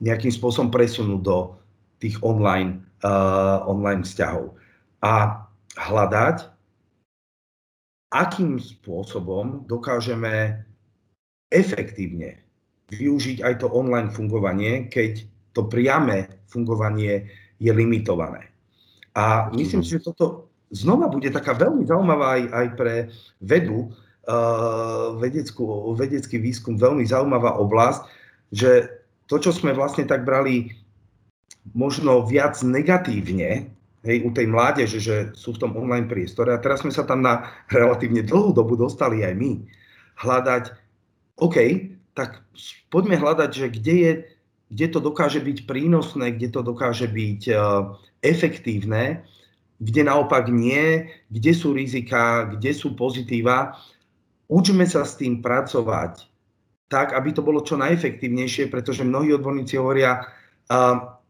nejakým 0.00 0.32
spôsobom 0.32 0.72
presunúť 0.72 1.20
do 1.20 1.38
tých 1.98 2.16
online, 2.22 2.86
uh, 3.02 3.66
online 3.66 4.06
vzťahov. 4.06 4.54
A 5.04 5.44
hľadať 5.74 6.48
akým 8.08 8.56
spôsobom 8.56 9.68
dokážeme 9.68 10.64
efektívne 11.52 12.40
využiť 12.88 13.44
aj 13.44 13.54
to 13.60 13.66
online 13.68 14.08
fungovanie, 14.08 14.88
keď 14.88 15.28
to 15.52 15.68
priame 15.68 16.24
fungovanie 16.48 17.28
je 17.60 17.68
limitované. 17.68 18.48
A 19.12 19.52
myslím 19.52 19.84
si, 19.84 19.98
že 19.98 20.08
toto 20.08 20.48
znova 20.72 21.10
bude 21.10 21.28
taká 21.28 21.52
veľmi 21.52 21.84
zaujímavá 21.84 22.38
aj, 22.38 22.42
aj 22.48 22.66
pre 22.78 22.94
vedu, 23.44 23.92
vedeckú, 25.16 25.96
vedecký 25.96 26.36
výskum, 26.36 26.76
veľmi 26.76 27.04
zaujímavá 27.08 27.56
oblasť, 27.56 28.00
že 28.52 28.92
to, 29.28 29.40
čo 29.40 29.52
sme 29.52 29.72
vlastne 29.72 30.04
tak 30.04 30.24
brali 30.24 30.72
možno 31.72 32.24
viac 32.24 32.56
negatívne, 32.64 33.68
hej, 34.04 34.16
u 34.24 34.30
tej 34.32 34.46
mládeže, 34.48 34.98
že 35.00 35.16
sú 35.36 35.56
v 35.56 35.60
tom 35.64 35.76
online 35.76 36.08
priestore. 36.08 36.52
A 36.52 36.62
teraz 36.62 36.80
sme 36.80 36.92
sa 36.92 37.04
tam 37.04 37.20
na 37.20 37.44
relatívne 37.68 38.24
dlhú 38.24 38.56
dobu 38.56 38.76
dostali 38.78 39.24
aj 39.24 39.34
my. 39.36 39.52
Hľadať, 40.20 40.64
OK, 41.40 41.56
tak 42.16 42.42
poďme 42.90 43.20
hľadať, 43.20 43.50
že 43.52 43.66
kde, 43.68 43.94
je, 43.94 44.12
kde 44.72 44.86
to 44.90 44.98
dokáže 44.98 45.40
byť 45.44 45.58
prínosné, 45.68 46.34
kde 46.34 46.48
to 46.50 46.60
dokáže 46.64 47.06
byť 47.06 47.40
uh, 47.52 47.94
efektívne, 48.24 49.22
kde 49.78 50.02
naopak 50.02 50.50
nie, 50.50 51.06
kde 51.30 51.52
sú 51.54 51.70
rizika, 51.70 52.50
kde 52.50 52.74
sú 52.74 52.98
pozitíva. 52.98 53.78
Učme 54.48 54.88
sa 54.88 55.04
s 55.04 55.20
tým 55.20 55.44
pracovať 55.44 56.24
tak, 56.88 57.12
aby 57.12 57.36
to 57.36 57.44
bolo 57.44 57.60
čo 57.60 57.76
najefektívnejšie, 57.76 58.72
pretože 58.72 59.04
mnohí 59.04 59.36
odborníci 59.36 59.76
hovoria, 59.76 60.24
uh, 60.72 61.20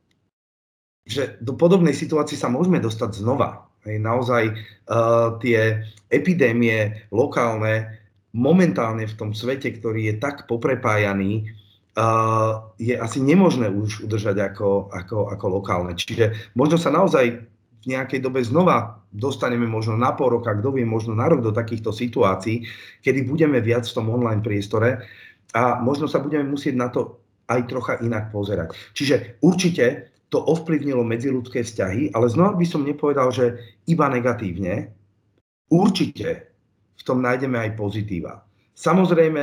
že 1.02 1.34
do 1.42 1.58
podobnej 1.58 1.92
situácie 1.92 2.38
sa 2.38 2.46
môžeme 2.46 2.78
dostať 2.78 3.18
znova. 3.18 3.66
Hej, 3.82 3.98
naozaj 3.98 4.54
uh, 4.54 5.34
tie 5.42 5.82
epidémie 6.14 7.10
lokálne 7.10 7.98
momentálne 8.30 9.02
v 9.10 9.16
tom 9.18 9.30
svete, 9.34 9.74
ktorý 9.74 10.14
je 10.14 10.14
tak 10.22 10.46
poprepájaný, 10.46 11.50
uh, 11.98 12.70
je 12.78 12.94
asi 12.94 13.18
nemožné 13.18 13.66
už 13.66 14.06
udržať 14.06 14.54
ako, 14.54 14.94
ako, 14.94 15.34
ako 15.34 15.46
lokálne. 15.58 15.98
Čiže 15.98 16.54
možno 16.54 16.78
sa 16.78 16.94
naozaj 16.94 17.34
v 17.82 17.84
nejakej 17.86 18.22
dobe 18.22 18.46
znova 18.46 18.97
dostaneme 19.08 19.64
možno 19.64 19.96
na 19.96 20.12
pol 20.12 20.40
roka, 20.40 20.52
kto 20.52 20.76
vie, 20.76 20.84
možno 20.84 21.16
na 21.16 21.28
rok 21.28 21.40
do 21.40 21.52
takýchto 21.52 21.92
situácií, 21.92 22.64
kedy 23.00 23.24
budeme 23.24 23.58
viac 23.64 23.88
v 23.88 23.96
tom 23.96 24.12
online 24.12 24.44
priestore 24.44 25.04
a 25.56 25.80
možno 25.80 26.04
sa 26.04 26.20
budeme 26.20 26.44
musieť 26.44 26.74
na 26.76 26.92
to 26.92 27.24
aj 27.48 27.64
trocha 27.64 27.94
inak 28.04 28.28
pozerať. 28.28 28.76
Čiže 28.92 29.40
určite 29.40 30.12
to 30.28 30.44
ovplyvnilo 30.44 31.00
medziludské 31.00 31.64
vzťahy, 31.64 32.12
ale 32.12 32.28
znova 32.28 32.60
by 32.60 32.66
som 32.68 32.84
nepovedal, 32.84 33.32
že 33.32 33.56
iba 33.88 34.12
negatívne. 34.12 34.92
Určite 35.72 36.52
v 37.00 37.02
tom 37.02 37.24
nájdeme 37.24 37.56
aj 37.56 37.70
pozitíva. 37.80 38.44
Samozrejme 38.76 39.42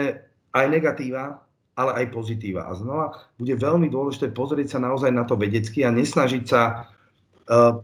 aj 0.54 0.66
negatíva, 0.70 1.42
ale 1.76 1.92
aj 2.06 2.06
pozitíva. 2.14 2.70
A 2.70 2.78
znova 2.78 3.18
bude 3.36 3.58
veľmi 3.58 3.90
dôležité 3.90 4.30
pozrieť 4.32 4.78
sa 4.78 4.80
naozaj 4.80 5.10
na 5.10 5.26
to 5.26 5.36
vedecky 5.36 5.82
a 5.82 5.92
nesnažiť 5.92 6.44
sa 6.46 6.62
uh, 7.50 7.82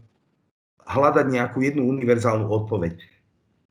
hľadať 0.86 1.26
nejakú 1.30 1.62
jednu 1.62 1.86
univerzálnu 1.86 2.46
odpoveď. 2.48 2.98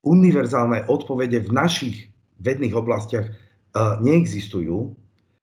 Univerzálne 0.02 0.88
odpovede 0.90 1.46
v 1.46 1.52
našich 1.54 1.96
vedných 2.42 2.74
oblastiach 2.74 3.30
uh, 3.30 4.02
neexistujú 4.02 4.98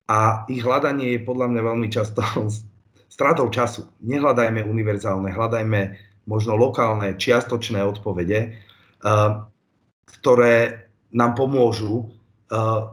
a 0.08 0.48
ich 0.48 0.64
hľadanie 0.64 1.14
je 1.14 1.26
podľa 1.28 1.46
mňa 1.52 1.62
veľmi 1.62 1.88
často 1.92 2.24
stratou 3.14 3.46
času. 3.52 3.86
Nehľadajme 4.02 4.64
univerzálne, 4.64 5.30
hľadajme 5.30 5.80
možno 6.28 6.56
lokálne, 6.56 7.16
čiastočné 7.16 7.80
odpovede, 7.84 8.52
eh, 8.52 9.30
ktoré 10.20 10.56
nám 11.12 11.32
pomôžu 11.36 12.04
eh, 12.04 12.84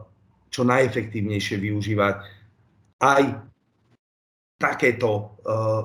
čo 0.48 0.62
najefektívnejšie 0.64 1.60
využívať 1.60 2.16
aj 3.04 3.22
takéto 4.56 5.36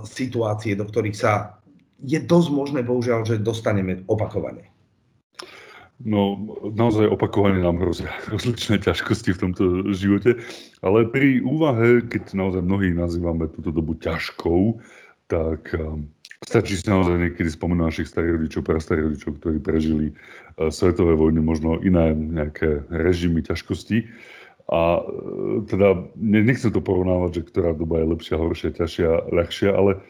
situácie, 0.07 0.79
do 0.79 0.87
ktorých 0.87 1.17
sa 1.17 1.59
je 2.01 2.19
dosť 2.19 2.49
možné, 2.49 2.79
bohužiaľ, 2.81 3.25
že 3.25 3.41
dostaneme 3.41 4.01
opakovane. 4.09 4.71
No, 6.01 6.33
naozaj 6.65 7.13
opakovane 7.13 7.61
nám 7.61 7.77
hrozia 7.77 8.09
rozličné 8.33 8.81
ťažkosti 8.81 9.37
v 9.37 9.41
tomto 9.41 9.63
živote, 9.93 10.41
ale 10.81 11.05
pri 11.05 11.45
úvahe, 11.45 12.01
keď 12.01 12.33
naozaj 12.33 12.61
mnohí 12.65 12.89
nazývame 12.93 13.45
túto 13.53 13.69
dobu 13.69 13.93
ťažkou, 14.01 14.81
tak 15.29 15.71
um, 15.77 16.09
stačí 16.41 16.75
si 16.75 16.89
naozaj 16.89 17.21
niekedy 17.21 17.47
spomenúť 17.47 17.85
našich 17.85 18.09
starých 18.09 18.41
rodičov, 18.41 18.61
starých 18.81 19.05
rodičov, 19.13 19.31
ktorí 19.39 19.57
prežili 19.61 20.05
uh, 20.11 20.73
svetové 20.73 21.13
vojny, 21.13 21.39
možno 21.39 21.77
iné 21.85 22.17
nejaké 22.17 22.81
režimy 22.89 23.45
ťažkosti. 23.45 24.09
A 24.73 25.05
uh, 25.05 25.61
teda 25.69 26.01
nechcem 26.17 26.73
to 26.73 26.81
porovnávať, 26.81 27.41
že 27.41 27.47
ktorá 27.53 27.77
doba 27.77 28.01
je 28.01 28.11
lepšia, 28.17 28.35
horšia, 28.41 28.69
ťažšia, 28.73 29.09
ľahšia, 29.29 29.69
ale 29.69 30.01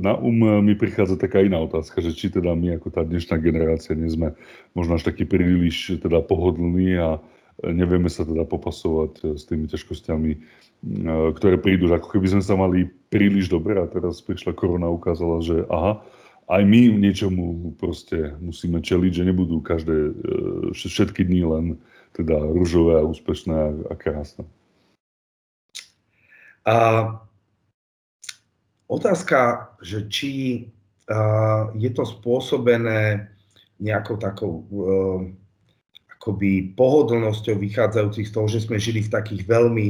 na 0.00 0.16
um 0.16 0.64
mi 0.64 0.72
prichádza 0.72 1.20
taká 1.20 1.44
iná 1.44 1.60
otázka, 1.60 2.00
že 2.00 2.16
či 2.16 2.32
teda 2.32 2.56
my 2.56 2.80
ako 2.80 2.88
tá 2.88 3.04
dnešná 3.04 3.36
generácia 3.36 3.92
nie 3.92 4.08
sme 4.08 4.32
možno 4.72 4.96
až 4.96 5.08
taký 5.08 5.28
príliš 5.28 6.00
teda 6.00 6.24
pohodlní 6.24 6.96
a 6.96 7.20
nevieme 7.62 8.08
sa 8.08 8.24
teda 8.24 8.48
popasovať 8.48 9.36
s 9.36 9.44
tými 9.44 9.68
ťažkosťami, 9.68 10.30
ktoré 11.36 11.60
prídu. 11.60 11.92
Ako 11.92 12.16
keby 12.16 12.32
sme 12.32 12.42
sa 12.42 12.56
mali 12.56 12.88
príliš 13.12 13.52
dobre 13.52 13.76
a 13.76 13.84
teraz 13.86 14.24
prišla 14.24 14.56
korona 14.56 14.88
a 14.88 14.96
ukázala, 14.96 15.44
že 15.44 15.68
aha, 15.68 16.00
aj 16.48 16.62
my 16.64 16.96
niečomu 16.96 17.76
proste 17.76 18.34
musíme 18.40 18.80
čeliť, 18.80 19.12
že 19.14 19.28
nebudú 19.28 19.60
každé, 19.62 20.16
všetky 20.72 21.28
dní 21.28 21.44
len 21.44 21.66
teda 22.16 22.40
rúžové 22.40 23.00
a 23.00 23.08
úspešné 23.08 23.88
a 23.88 23.94
krásne. 23.96 24.44
A 26.62 26.76
otázka, 28.92 29.72
že 29.80 30.04
či 30.12 30.32
a, 31.08 31.72
je 31.72 31.90
to 31.96 32.04
spôsobené 32.04 33.32
nejakou 33.80 34.20
takou 34.20 34.52
a, 34.62 34.64
akoby 36.20 36.76
pohodlnosťou 36.78 37.58
vychádzajúcich 37.58 38.28
z 38.28 38.34
toho, 38.36 38.46
že 38.46 38.62
sme 38.62 38.76
žili 38.78 39.02
v 39.02 39.10
takých 39.10 39.42
veľmi 39.48 39.88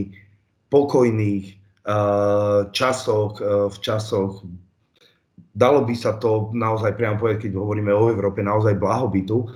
pokojných 0.71 1.59
a, 1.85 1.97
časoch, 2.71 3.43
a, 3.43 3.69
v 3.69 3.77
časoch 3.83 4.47
dalo 5.53 5.85
by 5.85 5.93
sa 5.93 6.17
to 6.17 6.55
naozaj 6.57 6.97
priamo 6.97 7.21
povedať, 7.21 7.51
keď 7.51 7.61
hovoríme 7.61 7.93
o 7.93 8.09
Európe, 8.09 8.41
naozaj 8.41 8.79
blahobytu. 8.79 9.51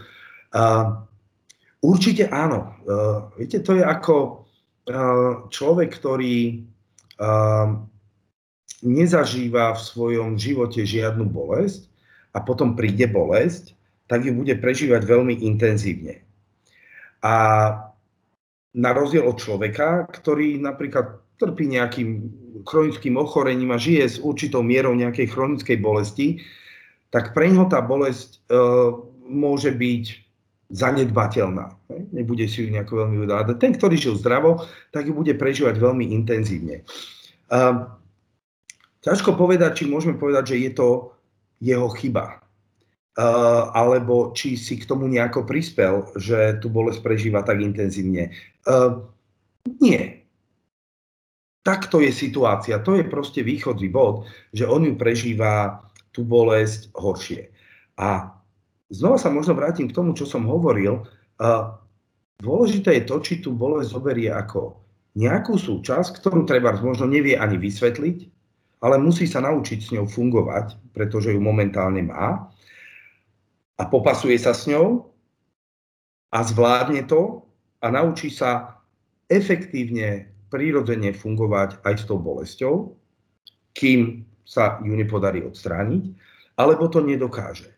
A, 0.53 0.93
určite 1.81 2.29
áno. 2.29 2.75
A, 2.85 3.31
viete, 3.39 3.63
to 3.63 3.79
je 3.79 3.85
ako 3.87 4.15
a, 4.17 5.49
človek, 5.49 5.95
ktorý 5.97 6.67
nezažíva 8.87 9.75
v 9.75 9.81
svojom 9.83 10.39
živote 10.39 10.87
žiadnu 10.87 11.27
bolesť 11.27 11.91
a 12.31 12.39
potom 12.39 12.79
príde 12.79 13.11
bolesť, 13.11 13.75
tak 14.07 14.23
ju 14.23 14.31
bude 14.31 14.55
prežívať 14.55 15.03
veľmi 15.03 15.43
intenzívne. 15.43 16.23
A 17.27 17.35
na 18.77 18.91
rozdiel 18.95 19.27
od 19.27 19.43
človeka, 19.43 20.07
ktorý 20.15 20.63
napríklad 20.63 21.19
trpí 21.43 21.67
nejakým 21.67 22.31
chronickým 22.65 23.19
ochorením 23.19 23.75
a 23.75 23.83
žije 23.83 24.05
s 24.07 24.17
určitou 24.23 24.63
mierou 24.63 24.95
nejakej 24.95 25.33
chronickej 25.35 25.77
bolesti, 25.83 26.41
tak 27.11 27.35
pre 27.35 27.51
ňoho 27.51 27.67
tá 27.69 27.83
bolesť 27.83 28.41
e, 28.47 28.57
môže 29.27 29.73
byť 29.75 30.05
zanedbateľná. 30.71 31.73
Nebude 32.11 32.47
si 32.51 32.67
ju 32.67 32.69
nejako 32.75 33.07
veľmi 33.07 33.17
udávať. 33.23 33.59
Ten, 33.63 33.73
ktorý 33.79 33.95
žil 33.95 34.15
zdravo, 34.19 34.67
tak 34.91 35.07
ju 35.07 35.15
bude 35.15 35.35
prežívať 35.39 35.79
veľmi 35.79 36.11
intenzívne. 36.11 36.83
Uh, 37.47 37.87
ťažko 39.07 39.39
povedať, 39.39 39.83
či 39.83 39.85
môžeme 39.87 40.19
povedať, 40.19 40.53
že 40.53 40.57
je 40.67 40.71
to 40.75 40.89
jeho 41.63 41.87
chyba. 41.95 42.43
Uh, 43.17 43.73
alebo 43.73 44.37
či 44.37 44.61
si 44.61 44.77
k 44.77 44.85
tomu 44.85 45.09
nejako 45.09 45.49
prispel, 45.49 46.11
že 46.21 46.61
tú 46.61 46.69
bolesť 46.69 47.01
prežíva 47.01 47.41
tak 47.41 47.65
intenzívne. 47.65 48.35
Uh, 48.69 49.09
nie. 49.81 50.27
Takto 51.65 52.05
je 52.05 52.13
situácia. 52.13 52.77
To 52.85 52.93
je 52.99 53.09
proste 53.09 53.41
východzí 53.41 53.89
bod, 53.89 54.29
že 54.53 54.69
on 54.69 54.85
ju 54.85 54.95
prežíva 54.95 55.81
tú 56.13 56.23
bolesť 56.23 56.95
horšie. 56.95 57.51
A 57.99 58.37
znova 58.93 59.19
sa 59.19 59.33
možno 59.33 59.57
vrátim 59.59 59.91
k 59.91 59.97
tomu, 59.97 60.15
čo 60.15 60.29
som 60.31 60.47
hovoril. 60.47 61.03
Dôležité 62.39 63.03
je 63.03 63.09
to, 63.11 63.17
či 63.19 63.43
tú 63.43 63.51
bolesť 63.51 63.99
zoberie 63.99 64.31
ako 64.31 64.79
nejakú 65.19 65.59
súčasť, 65.59 66.23
ktorú 66.23 66.47
treba 66.47 66.71
možno 66.79 67.11
nevie 67.11 67.35
ani 67.35 67.59
vysvetliť, 67.59 68.36
ale 68.87 69.03
musí 69.03 69.27
sa 69.27 69.43
naučiť 69.43 69.79
s 69.83 69.91
ňou 69.99 70.07
fungovať, 70.07 70.79
pretože 70.95 71.35
ju 71.35 71.43
momentálne 71.43 72.07
má 72.07 72.47
a 73.75 73.83
popasuje 73.83 74.39
sa 74.39 74.55
s 74.55 74.71
ňou 74.71 75.11
a 76.31 76.39
zvládne 76.47 77.03
to 77.11 77.43
a 77.83 77.91
naučí 77.91 78.31
sa 78.31 78.79
efektívne, 79.27 80.31
prirodzene 80.47 81.11
fungovať 81.11 81.83
aj 81.83 81.95
s 81.99 82.05
tou 82.07 82.23
bolesťou, 82.23 82.95
kým 83.75 84.23
sa 84.47 84.79
ju 84.79 84.95
nepodarí 84.95 85.43
odstrániť, 85.43 86.15
alebo 86.55 86.87
to 86.87 87.03
nedokáže. 87.03 87.75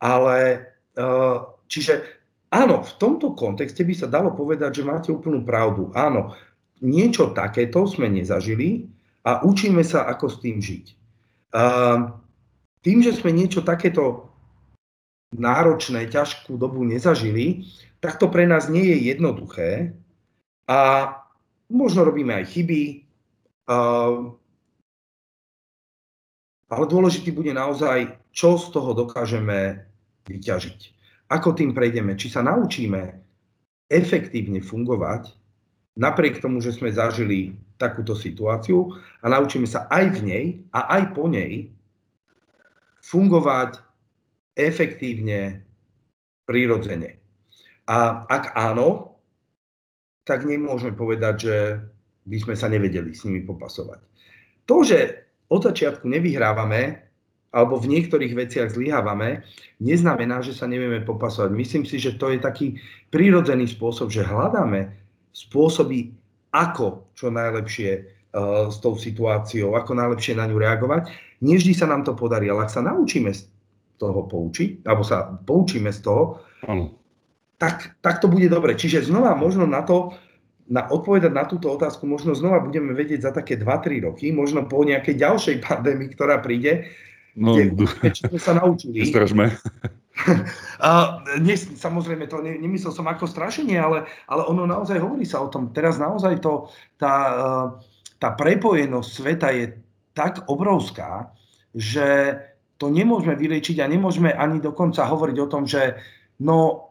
Ale 0.00 0.64
eh, 0.96 1.38
čiže 1.68 2.00
áno, 2.48 2.80
v 2.80 2.92
tomto 2.96 3.36
kontexte 3.36 3.84
by 3.84 3.92
sa 3.92 4.08
dalo 4.08 4.32
povedať, 4.32 4.80
že 4.80 4.88
máte 4.88 5.12
úplnú 5.12 5.44
pravdu. 5.44 5.92
Áno, 5.92 6.32
niečo 6.80 7.36
takéto 7.36 7.84
sme 7.84 8.08
nezažili 8.08 8.88
a 9.28 9.44
učíme 9.44 9.84
sa, 9.84 10.08
ako 10.08 10.26
s 10.32 10.40
tým 10.40 10.56
žiť. 10.56 10.96
Tým, 12.80 12.98
že 13.04 13.12
sme 13.12 13.36
niečo 13.36 13.60
takéto 13.60 14.32
náročné, 15.36 16.08
ťažkú 16.08 16.56
dobu 16.56 16.88
nezažili, 16.88 17.68
tak 18.00 18.16
to 18.16 18.32
pre 18.32 18.48
nás 18.48 18.72
nie 18.72 18.88
je 18.88 19.12
jednoduché 19.12 19.92
a 20.64 21.12
možno 21.68 22.08
robíme 22.08 22.32
aj 22.40 22.48
chyby, 22.48 23.04
ale 26.68 26.84
dôležitý 26.88 27.28
bude 27.36 27.52
naozaj, 27.52 28.16
čo 28.32 28.56
z 28.56 28.72
toho 28.72 28.96
dokážeme 28.96 29.84
vyťažiť. 30.24 30.80
Ako 31.28 31.52
tým 31.52 31.76
prejdeme, 31.76 32.16
či 32.16 32.32
sa 32.32 32.40
naučíme 32.40 33.20
efektívne 33.92 34.64
fungovať, 34.64 35.36
napriek 35.98 36.38
tomu, 36.38 36.62
že 36.62 36.70
sme 36.70 36.94
zažili 36.94 37.58
takúto 37.74 38.14
situáciu 38.14 38.94
a 39.20 39.26
naučíme 39.26 39.66
sa 39.66 39.90
aj 39.90 40.04
v 40.14 40.20
nej 40.22 40.44
a 40.70 40.98
aj 40.98 41.02
po 41.12 41.26
nej 41.26 41.74
fungovať 43.02 43.82
efektívne, 44.54 45.62
prirodzene. 46.46 47.18
A 47.90 48.24
ak 48.26 48.54
áno, 48.56 49.18
tak 50.24 50.44
nemôžeme 50.44 50.92
povedať, 50.92 51.34
že 51.40 51.56
by 52.28 52.36
sme 52.40 52.54
sa 52.54 52.68
nevedeli 52.68 53.16
s 53.16 53.24
nimi 53.24 53.44
popasovať. 53.44 54.00
To, 54.68 54.84
že 54.84 55.24
od 55.48 55.64
začiatku 55.64 56.04
nevyhrávame, 56.04 57.00
alebo 57.48 57.80
v 57.80 57.96
niektorých 57.96 58.36
veciach 58.36 58.68
zlyhávame, 58.76 59.40
neznamená, 59.80 60.44
že 60.44 60.52
sa 60.52 60.68
nevieme 60.68 61.00
popasovať. 61.00 61.50
Myslím 61.56 61.88
si, 61.88 61.96
že 61.96 62.20
to 62.20 62.28
je 62.28 62.44
taký 62.44 62.76
prírodzený 63.08 63.72
spôsob, 63.72 64.12
že 64.12 64.28
hľadáme 64.28 65.07
spôsoby, 65.38 66.10
ako 66.50 67.14
čo 67.14 67.30
najlepšie 67.30 67.90
uh, 67.94 68.66
s 68.66 68.82
tou 68.82 68.98
situáciou, 68.98 69.78
ako 69.78 69.94
najlepšie 69.94 70.34
na 70.34 70.50
ňu 70.50 70.58
reagovať. 70.58 71.14
Nevždy 71.38 71.72
sa 71.78 71.86
nám 71.86 72.02
to 72.02 72.18
podarí, 72.18 72.50
ale 72.50 72.66
ak 72.66 72.74
sa 72.74 72.82
naučíme 72.82 73.30
z 73.30 73.46
toho 74.02 74.26
poučiť, 74.26 74.82
alebo 74.82 75.06
sa 75.06 75.30
poučíme 75.30 75.94
z 75.94 76.00
toho, 76.02 76.42
ano. 76.66 76.98
tak, 77.62 77.94
tak 78.02 78.18
to 78.18 78.26
bude 78.26 78.50
dobre. 78.50 78.74
Čiže 78.74 79.06
znova 79.06 79.38
možno 79.38 79.70
na 79.70 79.86
to, 79.86 80.18
na 80.66 80.90
odpovedať 80.90 81.32
na 81.32 81.46
túto 81.46 81.70
otázku 81.70 82.04
možno 82.04 82.36
znova 82.36 82.60
budeme 82.60 82.92
vedieť 82.92 83.30
za 83.30 83.32
také 83.32 83.54
2-3 83.56 84.10
roky, 84.10 84.34
možno 84.34 84.66
po 84.66 84.82
nejakej 84.82 85.14
ďalšej 85.14 85.56
pandémii, 85.66 86.10
ktorá 86.18 86.42
príde, 86.42 86.90
No, 87.38 87.54
kde 87.54 87.86
sme 88.34 88.40
sa 88.42 88.52
naučili. 88.58 89.06
Stražme. 89.06 89.54
A, 90.78 91.22
nie, 91.42 91.58
samozrejme, 91.58 92.30
to 92.30 92.38
ne, 92.38 92.54
nemyslel 92.58 92.94
som 92.94 93.06
ako 93.10 93.26
strašenie, 93.26 93.78
ale, 93.78 94.06
ale 94.30 94.42
ono 94.46 94.62
naozaj 94.62 95.02
hovorí 95.02 95.26
sa 95.26 95.42
o 95.42 95.50
tom. 95.50 95.74
Teraz 95.74 95.98
naozaj 95.98 96.38
to, 96.38 96.70
tá, 96.98 97.14
tá 98.22 98.28
prepojenosť 98.38 99.10
sveta 99.10 99.48
je 99.54 99.74
tak 100.14 100.46
obrovská, 100.46 101.34
že 101.74 102.38
to 102.78 102.90
nemôžeme 102.94 103.34
vyliečiť 103.34 103.82
a 103.82 103.90
nemôžeme 103.90 104.30
ani 104.30 104.62
dokonca 104.62 105.02
hovoriť 105.02 105.36
o 105.42 105.50
tom, 105.50 105.66
že 105.66 105.98
no, 106.42 106.90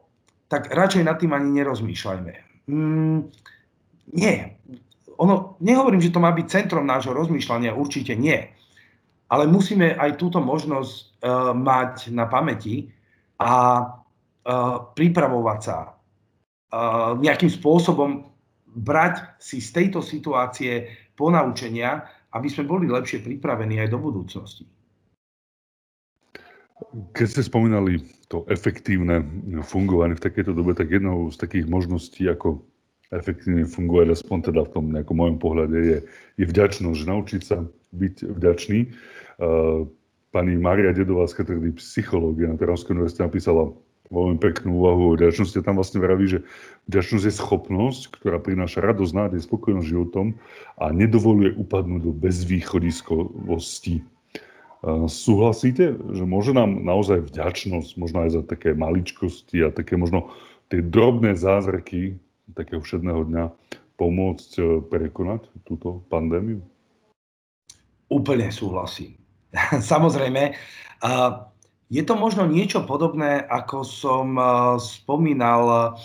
tak 0.51 0.71
radšej 0.71 1.03
nad 1.07 1.15
tým 1.19 1.31
ani 1.31 1.63
nerozmýšľajme. 1.63 2.33
Mm, 2.67 3.19
nie. 4.15 4.35
Ono, 5.17 5.55
nehovorím, 5.63 6.03
že 6.03 6.11
to 6.11 6.19
má 6.23 6.35
byť 6.35 6.47
centrom 6.47 6.83
nášho 6.83 7.15
rozmýšľania, 7.15 7.75
určite 7.75 8.15
nie. 8.19 8.51
Ale 9.27 9.47
musíme 9.47 9.95
aj 9.95 10.19
túto 10.19 10.39
možnosť 10.39 10.93
uh, 10.95 11.51
mať 11.51 12.15
na 12.15 12.27
pamäti 12.27 12.95
a 13.37 13.53
uh, 13.81 14.77
pripravovať 14.97 15.59
sa 15.61 15.77
uh, 15.93 17.13
nejakým 17.17 17.49
spôsobom 17.49 18.29
brať 18.77 19.37
si 19.41 19.57
z 19.57 19.69
tejto 19.73 20.05
situácie 20.05 20.89
ponaučenia, 21.17 22.05
aby 22.33 22.47
sme 22.49 22.69
boli 22.69 22.85
lepšie 22.85 23.25
pripravení 23.25 23.81
aj 23.81 23.89
do 23.89 23.99
budúcnosti. 24.01 24.65
Keď 27.17 27.25
ste 27.25 27.41
spomínali 27.41 28.05
to 28.29 28.45
efektívne 28.45 29.25
fungovanie 29.65 30.13
v 30.13 30.21
takejto 30.21 30.53
dobe, 30.53 30.77
tak 30.77 30.93
jednou 30.93 31.33
z 31.33 31.37
takých 31.41 31.65
možností, 31.65 32.29
ako 32.29 32.61
efektívne 33.09 33.65
fungovať, 33.65 34.13
aspoň 34.13 34.37
teda 34.51 34.61
v 34.67 34.71
tom 34.77 34.85
nejakom 34.93 35.17
mojom 35.17 35.37
pohľade, 35.41 35.79
je, 35.79 35.97
je 36.37 36.45
vďačnosť, 36.45 37.01
naučiť 37.07 37.41
sa 37.41 37.65
byť 37.97 38.15
vďačný. 38.29 38.79
Uh, 39.41 39.89
pani 40.31 40.59
Maria 40.59 40.93
Dedová 40.93 41.27
z 41.27 41.43
katedry 41.43 41.71
psychológie 41.77 42.47
na 42.47 42.59
Trnavskej 42.59 42.93
univerzite 42.93 43.25
napísala 43.25 43.71
veľmi 44.07 44.39
peknú 44.39 44.79
úvahu 44.83 45.01
o 45.11 45.15
vďačnosti 45.19 45.59
tam 45.63 45.75
vlastne 45.75 45.99
vraví, 45.99 46.25
že 46.31 46.39
vďačnosť 46.87 47.25
je 47.27 47.33
schopnosť, 47.35 48.01
ktorá 48.19 48.39
prináša 48.39 48.79
radosť, 48.79 49.11
nádej, 49.11 49.43
spokojnosť 49.43 49.87
životom 49.87 50.39
a 50.79 50.95
nedovoluje 50.95 51.51
upadnúť 51.59 52.01
do 52.07 52.11
bezvýchodiskovosti. 52.15 54.03
Súhlasíte, 55.09 55.97
že 55.99 56.23
môže 56.23 56.53
nám 56.55 56.85
naozaj 56.85 57.27
vďačnosť, 57.27 57.97
možno 57.99 58.17
aj 58.23 58.29
za 58.39 58.41
také 58.45 58.77
maličkosti 58.77 59.67
a 59.67 59.73
také 59.73 59.99
možno 59.99 60.31
tie 60.71 60.79
drobné 60.79 61.35
zázraky 61.35 62.15
takého 62.55 62.79
všedného 62.79 63.27
dňa 63.27 63.45
pomôcť 63.97 64.51
e, 64.61 64.63
prekonať 64.85 65.49
túto 65.67 66.05
pandémiu? 66.07 66.61
Úplne 68.07 68.53
súhlasím. 68.53 69.16
Samozrejme, 69.91 70.53
je 71.87 72.03
to 72.03 72.13
možno 72.19 72.43
niečo 72.45 72.83
podobné, 72.83 73.41
ako 73.47 73.83
som 73.87 74.35
spomínal 74.81 75.95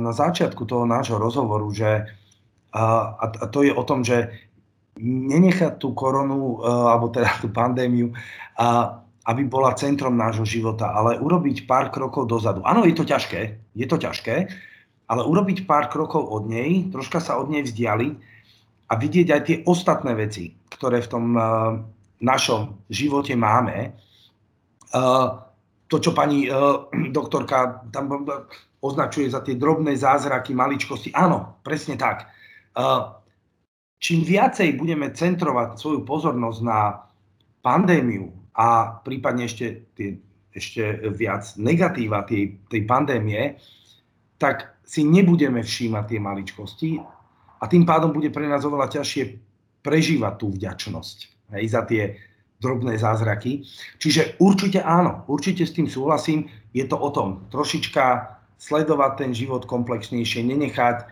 na 0.00 0.12
začiatku 0.12 0.66
toho 0.68 0.84
nášho 0.86 1.18
rozhovoru, 1.18 1.72
že 1.72 2.06
a 2.70 3.46
to 3.50 3.66
je 3.66 3.74
o 3.74 3.82
tom, 3.82 4.06
že 4.06 4.30
nenechať 5.00 5.80
tú 5.80 5.96
koronu, 5.96 6.60
alebo 6.62 7.10
teda 7.10 7.32
tú 7.40 7.48
pandémiu, 7.50 8.12
aby 9.26 9.42
bola 9.48 9.74
centrom 9.74 10.14
nášho 10.16 10.44
života, 10.44 10.92
ale 10.92 11.18
urobiť 11.18 11.64
pár 11.64 11.90
krokov 11.90 12.28
dozadu. 12.28 12.62
Áno, 12.62 12.84
je 12.86 12.94
to 12.94 13.08
ťažké, 13.08 13.40
je 13.74 13.86
to 13.88 13.96
ťažké, 13.96 14.36
ale 15.10 15.22
urobiť 15.26 15.66
pár 15.66 15.90
krokov 15.90 16.28
od 16.30 16.46
nej, 16.46 16.86
troška 16.92 17.18
sa 17.18 17.40
od 17.40 17.50
nej 17.50 17.66
vzdialiť 17.66 18.14
a 18.86 18.92
vidieť 18.94 19.28
aj 19.32 19.42
tie 19.42 19.56
ostatné 19.66 20.14
veci, 20.14 20.54
ktoré 20.70 21.02
v 21.02 21.10
tom 21.10 21.24
našom 22.20 22.84
živote 22.92 23.32
máme. 23.34 23.96
To, 25.90 25.96
čo 25.98 26.12
pani 26.14 26.46
uh, 26.46 26.86
doktorka 27.18 27.88
tam 27.90 28.28
označuje 28.80 29.28
za 29.28 29.44
tie 29.44 29.58
drobné 29.60 29.92
zázraky, 29.96 30.56
maličkosti, 30.56 31.12
áno, 31.12 31.60
presne 31.60 32.00
tak. 32.00 32.32
Čím 34.00 34.24
viacej 34.24 34.80
budeme 34.80 35.12
centrovať 35.12 35.76
svoju 35.76 36.00
pozornosť 36.08 36.60
na 36.64 37.04
pandémiu 37.60 38.32
a 38.56 38.96
prípadne 39.04 39.44
ešte, 39.44 39.92
tie, 39.92 40.16
ešte 40.56 41.12
viac 41.12 41.44
negatíva 41.60 42.24
tej, 42.24 42.56
tej 42.72 42.88
pandémie, 42.88 43.60
tak 44.40 44.80
si 44.80 45.04
nebudeme 45.04 45.60
všímať 45.60 46.04
tie 46.08 46.20
maličkosti 46.24 46.90
a 47.60 47.64
tým 47.68 47.84
pádom 47.84 48.16
bude 48.16 48.32
pre 48.32 48.48
nás 48.48 48.64
oveľa 48.64 48.96
ťažšie 48.96 49.22
prežívať 49.84 50.34
tú 50.40 50.48
vďačnosť 50.56 51.39
hej, 51.54 51.64
za 51.70 51.82
tie 51.86 52.16
drobné 52.60 53.00
zázraky. 53.00 53.64
Čiže 53.96 54.36
určite 54.36 54.84
áno, 54.84 55.24
určite 55.26 55.64
s 55.64 55.72
tým 55.72 55.88
súhlasím. 55.88 56.52
Je 56.76 56.84
to 56.84 56.94
o 56.94 57.08
tom 57.10 57.48
trošička 57.48 58.36
sledovať 58.60 59.12
ten 59.16 59.30
život 59.32 59.64
komplexnejšie, 59.64 60.44
nenechať 60.44 61.08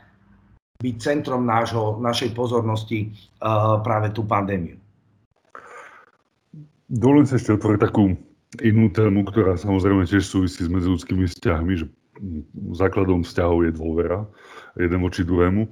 byť 0.79 0.95
centrom 1.01 1.43
nášho, 1.49 1.99
našej 1.99 2.37
pozornosti 2.37 3.11
uh, 3.43 3.81
práve 3.83 4.15
tú 4.15 4.23
pandémiu. 4.23 4.79
Dovolím 6.87 7.27
sa 7.27 7.41
ešte 7.41 7.57
otvoriť 7.57 7.81
takú 7.83 8.15
inú 8.63 8.89
tému, 8.93 9.27
ktorá 9.27 9.59
samozrejme 9.59 10.07
tiež 10.07 10.25
súvisí 10.25 10.65
s 10.65 10.71
medziludskými 10.71 11.27
vzťahmi, 11.27 11.73
že 11.75 11.87
základom 12.77 13.27
vzťahov 13.27 13.67
je 13.69 13.73
dôvera 13.75 14.25
jeden 14.79 15.01
voči 15.03 15.27
druhému. 15.27 15.67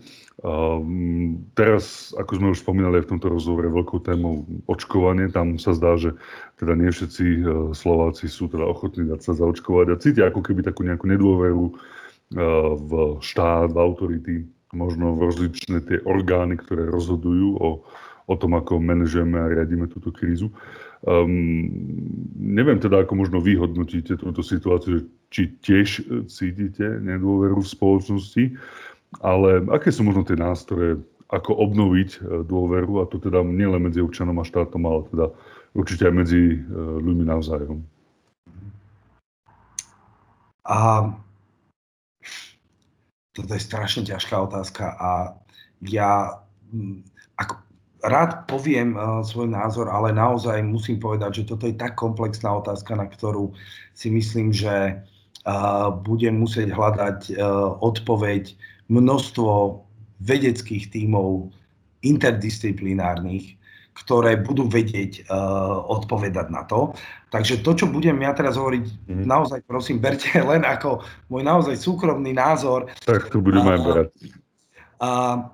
Mm, 0.44 1.48
teraz, 1.56 2.12
ako 2.12 2.32
sme 2.36 2.48
už 2.52 2.60
spomínali 2.60 3.00
v 3.00 3.08
tomto 3.16 3.32
rozhovore, 3.32 3.72
veľkou 3.72 4.04
témou 4.04 4.44
očkovanie, 4.68 5.32
tam 5.32 5.56
sa 5.56 5.72
zdá, 5.72 5.96
že 5.96 6.12
teda 6.60 6.76
nie 6.76 6.92
všetci 6.92 7.24
e, 7.24 7.40
Slováci 7.72 8.28
sú 8.28 8.52
teda 8.52 8.68
ochotní 8.68 9.08
dať 9.08 9.20
sa 9.24 9.32
zaočkovať 9.32 9.86
a 9.88 10.00
cítia 10.00 10.28
ako 10.28 10.44
keby 10.44 10.60
takú 10.60 10.84
nejakú 10.84 11.08
nedôveru 11.08 11.64
e, 11.70 11.74
v 12.76 12.90
štát, 13.24 13.72
v 13.72 13.78
autority, 13.80 14.34
možno 14.76 15.16
v 15.16 15.24
rozličné 15.32 15.88
tie 15.88 16.04
orgány, 16.04 16.60
ktoré 16.60 16.84
rozhodujú 16.84 17.56
o, 17.56 17.80
o 18.28 18.34
tom, 18.36 18.60
ako 18.60 18.76
manažujeme 18.76 19.40
a 19.40 19.50
riadíme 19.56 19.88
túto 19.88 20.12
krízu. 20.12 20.52
Um, 21.06 21.70
neviem 22.34 22.80
teda, 22.82 23.04
ako 23.04 23.14
možno 23.14 23.38
vyhodnotíte 23.38 24.18
túto 24.18 24.42
situáciu, 24.42 25.06
či 25.30 25.54
tiež 25.60 26.02
cítite 26.26 26.82
nedôveru 27.04 27.62
v 27.62 27.68
spoločnosti, 27.68 28.44
ale 29.22 29.64
aké 29.72 29.94
sú 29.94 30.04
možno 30.06 30.26
tie 30.26 30.36
nástroje, 30.38 31.00
ako 31.26 31.58
obnoviť 31.58 32.10
e, 32.16 32.18
dôveru, 32.46 33.02
a 33.02 33.04
to 33.10 33.18
teda 33.18 33.42
nielen 33.42 33.82
medzi 33.82 33.98
občanom 33.98 34.38
a 34.38 34.46
štátom, 34.46 34.82
ale 34.86 35.00
teda 35.10 35.26
určite 35.74 36.06
aj 36.06 36.14
medzi 36.14 36.42
e, 36.54 36.56
ľuďmi 37.02 37.24
navzájom. 37.26 37.82
A 40.66 41.10
toto 43.36 43.52
je 43.52 43.62
strašne 43.62 44.02
ťažká 44.02 44.34
otázka 44.48 44.96
a 44.96 45.10
ja 45.84 46.42
ako, 47.36 47.54
rád 48.00 48.48
poviem 48.48 48.96
uh, 48.96 49.20
svoj 49.20 49.52
názor, 49.52 49.92
ale 49.92 50.16
naozaj 50.16 50.64
musím 50.64 50.96
povedať, 50.96 51.44
že 51.44 51.48
toto 51.52 51.68
je 51.68 51.76
tak 51.76 51.94
komplexná 52.00 52.48
otázka, 52.56 52.96
na 52.96 53.06
ktorú 53.06 53.52
si 53.92 54.08
myslím, 54.08 54.50
že 54.56 55.04
uh, 55.44 55.92
budem 55.92 56.40
musieť 56.40 56.72
hľadať 56.72 57.18
uh, 57.36 57.76
odpoveď 57.84 58.56
množstvo 58.88 59.82
vedeckých 60.22 60.90
tímov 60.94 61.52
interdisciplinárnych, 62.00 63.58
ktoré 63.96 64.36
budú 64.36 64.68
vedieť 64.68 65.24
uh, 65.26 65.80
odpovedať 65.88 66.52
na 66.52 66.68
to. 66.68 66.92
Takže 67.32 67.64
to, 67.64 67.72
čo 67.72 67.86
budem 67.88 68.20
ja 68.20 68.36
teraz 68.36 68.60
hovoriť, 68.60 68.84
mm. 69.08 69.24
naozaj 69.24 69.64
prosím, 69.64 69.98
berte 69.98 70.36
len 70.50 70.62
ako 70.62 71.00
môj 71.32 71.42
naozaj 71.42 71.76
súkromný 71.80 72.36
názor. 72.36 72.92
Tak 73.02 73.32
to 73.32 73.40
budem 73.40 73.64
aj 73.64 73.78
brať. 73.80 74.06
Uh, 74.96 75.48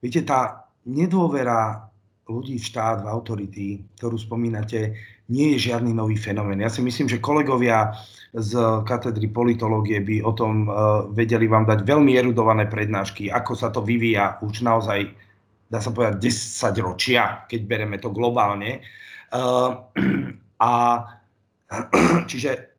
viete, 0.00 0.24
tá, 0.24 0.68
nedôvera 0.88 1.88
ľudí 2.26 2.58
v 2.58 2.64
štát, 2.64 3.06
v 3.06 3.10
autority, 3.12 3.66
ktorú 3.96 4.18
spomínate, 4.18 4.98
nie 5.26 5.56
je 5.56 5.70
žiadny 5.70 5.90
nový 5.90 6.14
fenomén. 6.14 6.62
Ja 6.62 6.70
si 6.70 6.82
myslím, 6.82 7.10
že 7.10 7.22
kolegovia 7.22 7.94
z 8.36 8.52
katedry 8.84 9.32
politológie 9.32 10.02
by 10.02 10.22
o 10.22 10.32
tom 10.36 10.68
uh, 10.68 11.08
vedeli 11.10 11.48
vám 11.48 11.64
dať 11.64 11.82
veľmi 11.82 12.14
erudované 12.14 12.68
prednášky, 12.68 13.32
ako 13.32 13.52
sa 13.56 13.72
to 13.72 13.80
vyvíja 13.80 14.38
už 14.44 14.62
naozaj, 14.62 15.08
dá 15.72 15.78
sa 15.80 15.90
povedať, 15.90 16.20
10 16.20 16.86
ročia, 16.86 17.48
keď 17.48 17.60
bereme 17.64 17.96
to 17.96 18.12
globálne. 18.12 18.84
Uh, 19.32 19.82
a 20.62 20.72
čiže 22.30 22.76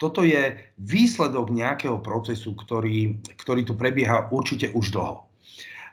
toto 0.00 0.26
je 0.26 0.54
výsledok 0.82 1.52
nejakého 1.54 1.98
procesu, 2.02 2.56
ktorý, 2.58 3.22
ktorý 3.38 3.62
tu 3.66 3.74
prebieha 3.78 4.32
určite 4.32 4.72
už 4.74 4.94
dlho. 4.94 5.28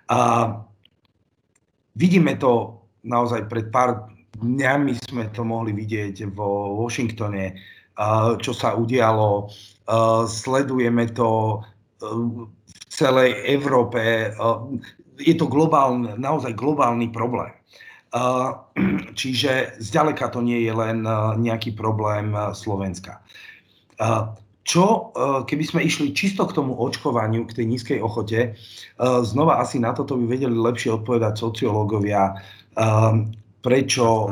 Uh, 0.09 0.69
Vidíme 1.99 2.39
to 2.39 2.79
naozaj 3.03 3.51
pred 3.51 3.67
pár 3.67 4.07
dňami 4.39 4.95
sme 5.11 5.27
to 5.35 5.43
mohli 5.43 5.75
vidieť 5.75 6.31
vo 6.31 6.79
Washingtone, 6.79 7.53
čo 8.39 8.51
sa 8.55 8.79
udialo. 8.79 9.51
Sledujeme 10.25 11.11
to 11.11 11.59
v 11.99 12.47
celej 12.87 13.35
Európe. 13.45 14.31
Je 15.19 15.35
to 15.35 15.51
globálny, 15.51 16.15
naozaj 16.15 16.55
globálny 16.55 17.11
problém. 17.11 17.51
Čiže 19.19 19.77
zďaleka 19.83 20.31
to 20.33 20.41
nie 20.41 20.65
je 20.65 20.73
len 20.73 21.03
nejaký 21.37 21.75
problém 21.75 22.33
Slovenska. 22.55 23.21
Čo, 24.69 25.11
keby 25.49 25.63
sme 25.65 25.81
išli 25.81 26.13
čisto 26.13 26.45
k 26.45 26.53
tomu 26.53 26.77
očkovaniu, 26.77 27.49
k 27.49 27.57
tej 27.57 27.65
nízkej 27.65 27.99
ochote, 28.05 28.53
znova 29.01 29.57
asi 29.59 29.81
na 29.81 29.97
toto 29.97 30.13
by 30.13 30.29
vedeli 30.29 30.53
lepšie 30.53 30.93
odpovedať 30.93 31.41
sociológovia, 31.41 32.37
prečo 33.59 34.31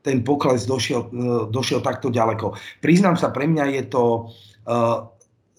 ten 0.00 0.24
pokles 0.24 0.64
došiel, 0.64 1.12
došiel 1.52 1.84
takto 1.84 2.08
ďaleko. 2.08 2.56
Priznám 2.80 3.20
sa, 3.20 3.28
pre 3.28 3.44
mňa 3.44 3.64
je 3.80 3.82
to, 3.92 4.04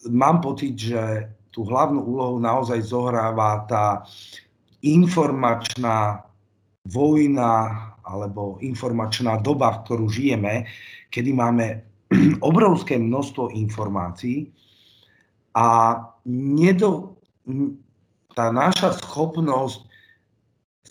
mám 0.10 0.42
pocit, 0.42 0.74
že 0.74 1.30
tú 1.54 1.64
hlavnú 1.64 2.04
úlohu 2.04 2.38
naozaj 2.42 2.84
zohráva 2.84 3.64
tá 3.70 4.04
informačná 4.84 6.26
vojna 6.86 7.94
alebo 8.06 8.62
informačná 8.62 9.42
doba, 9.42 9.74
v 9.74 9.82
ktorú 9.88 10.06
žijeme, 10.12 10.70
kedy 11.10 11.34
máme 11.34 11.82
obrovské 12.50 13.02
množstvo 13.02 13.50
informácií 13.56 14.54
a 15.58 15.98
nedo, 16.28 17.18
tá 18.36 18.52
naša 18.52 19.00
schopnosť 19.00 19.88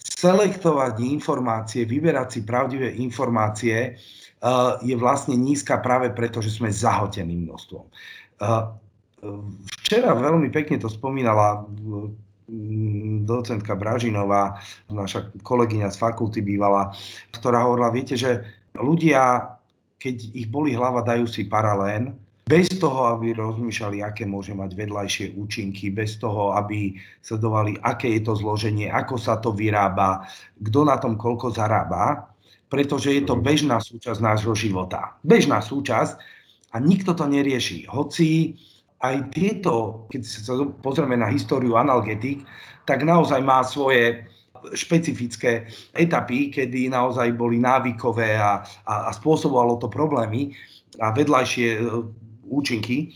selektovať 0.05 1.01
informácie, 1.01 1.89
vyberať 1.89 2.29
si 2.29 2.41
pravdivé 2.45 2.93
informácie 3.01 3.97
uh, 3.97 4.77
je 4.85 4.95
vlastne 4.95 5.35
nízka 5.35 5.81
práve 5.81 6.13
preto, 6.13 6.45
že 6.45 6.53
sme 6.53 6.69
zahotení 6.69 7.33
množstvom. 7.49 7.85
Uh, 8.45 8.77
včera 9.81 10.13
veľmi 10.13 10.53
pekne 10.53 10.77
to 10.77 10.93
spomínala 10.93 11.65
docentka 13.25 13.73
Bražinová, 13.73 14.61
naša 14.93 15.33
kolegyňa 15.41 15.89
z 15.89 15.97
fakulty 15.97 16.45
bývala, 16.45 16.93
ktorá 17.33 17.65
hovorila, 17.65 17.89
viete, 17.89 18.21
že 18.21 18.45
ľudia 18.77 19.55
keď 20.05 20.17
ich 20.37 20.49
boli 20.53 20.77
hlava, 20.77 21.01
dajú 21.01 21.25
si 21.25 21.49
paralén, 21.49 22.13
bez 22.45 22.68
toho, 22.76 23.16
aby 23.16 23.32
rozmýšľali, 23.32 24.05
aké 24.05 24.28
môže 24.28 24.53
mať 24.53 24.76
vedľajšie 24.76 25.26
účinky, 25.40 25.88
bez 25.88 26.20
toho, 26.20 26.53
aby 26.53 26.92
sledovali, 27.24 27.80
aké 27.80 28.20
je 28.20 28.22
to 28.28 28.36
zloženie, 28.36 28.92
ako 28.92 29.16
sa 29.16 29.40
to 29.40 29.57
vyrába, 29.57 30.28
kto 30.61 30.84
na 30.84 31.01
tom 31.01 31.16
koľko 31.16 31.57
zarába, 31.57 32.28
pretože 32.68 33.16
je 33.16 33.24
to 33.24 33.40
bežná 33.40 33.80
súčasť 33.80 34.20
nášho 34.20 34.53
života. 34.53 35.16
Bežná 35.24 35.64
súčasť 35.64 36.20
a 36.74 36.82
nikto 36.84 37.16
to 37.16 37.24
nerieši. 37.24 37.88
Hoci 37.88 38.61
aj 39.01 39.32
tieto, 39.32 40.05
keď 40.12 40.20
sa 40.20 40.53
pozrieme 40.84 41.16
na 41.16 41.32
históriu 41.32 41.80
analgetik, 41.80 42.45
tak 42.84 43.09
naozaj 43.09 43.40
má 43.40 43.64
svoje 43.64 44.28
špecifické 44.72 45.68
etapy, 45.92 46.49
kedy 46.49 46.88
naozaj 46.88 47.32
boli 47.36 47.61
návykové 47.61 48.36
a, 48.36 48.64
a, 48.84 48.95
a 49.09 49.11
spôsobovalo 49.12 49.76
to 49.76 49.88
problémy 49.92 50.57
a 51.01 51.12
vedľajšie 51.12 51.84
účinky. 52.49 53.14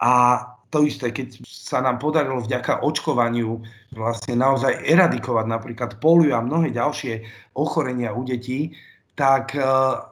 A 0.00 0.42
to 0.74 0.82
isté, 0.82 1.14
keď 1.14 1.38
sa 1.46 1.78
nám 1.78 2.02
podarilo 2.02 2.42
vďaka 2.42 2.82
očkovaniu 2.82 3.62
vlastne 3.94 4.34
naozaj 4.34 4.82
eradikovať 4.82 5.46
napríklad 5.46 5.90
polio 6.02 6.34
a 6.34 6.42
mnohé 6.42 6.74
ďalšie 6.74 7.22
ochorenia 7.54 8.10
u 8.10 8.26
detí, 8.26 8.74
tak 9.14 9.54
uh, 9.54 10.02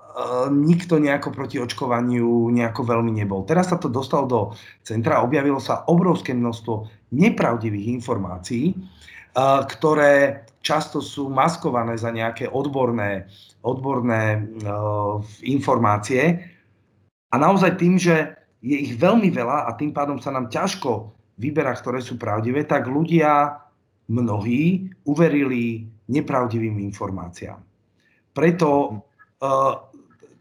nikto 0.54 1.02
nejako 1.02 1.34
proti 1.34 1.58
očkovaniu 1.58 2.46
nejako 2.54 2.86
veľmi 2.86 3.10
nebol. 3.10 3.42
Teraz 3.42 3.74
sa 3.74 3.76
to 3.82 3.90
dostalo 3.90 4.24
do 4.30 4.40
centra, 4.86 5.26
objavilo 5.26 5.58
sa 5.58 5.82
obrovské 5.90 6.30
množstvo 6.30 6.86
nepravdivých 7.10 7.98
informácií, 7.98 8.70
uh, 8.70 9.66
ktoré 9.66 10.46
často 10.62 11.02
sú 11.02 11.26
maskované 11.26 11.98
za 11.98 12.14
nejaké 12.14 12.46
odborné, 12.46 13.26
odborné 13.66 14.38
uh, 14.62 15.18
informácie. 15.42 16.38
A 17.32 17.34
naozaj 17.34 17.82
tým, 17.82 17.98
že 17.98 18.41
je 18.62 18.76
ich 18.78 18.94
veľmi 18.94 19.28
veľa 19.34 19.66
a 19.66 19.70
tým 19.74 19.90
pádom 19.90 20.22
sa 20.22 20.30
nám 20.30 20.46
ťažko 20.46 21.10
vyberá, 21.36 21.74
ktoré 21.74 21.98
sú 21.98 22.14
pravdivé, 22.14 22.62
tak 22.62 22.86
ľudia 22.86 23.58
mnohí 24.06 24.86
uverili 25.02 25.90
nepravdivým 26.06 26.78
informáciám. 26.78 27.58
Preto 28.32 28.68
uh, 29.42 29.74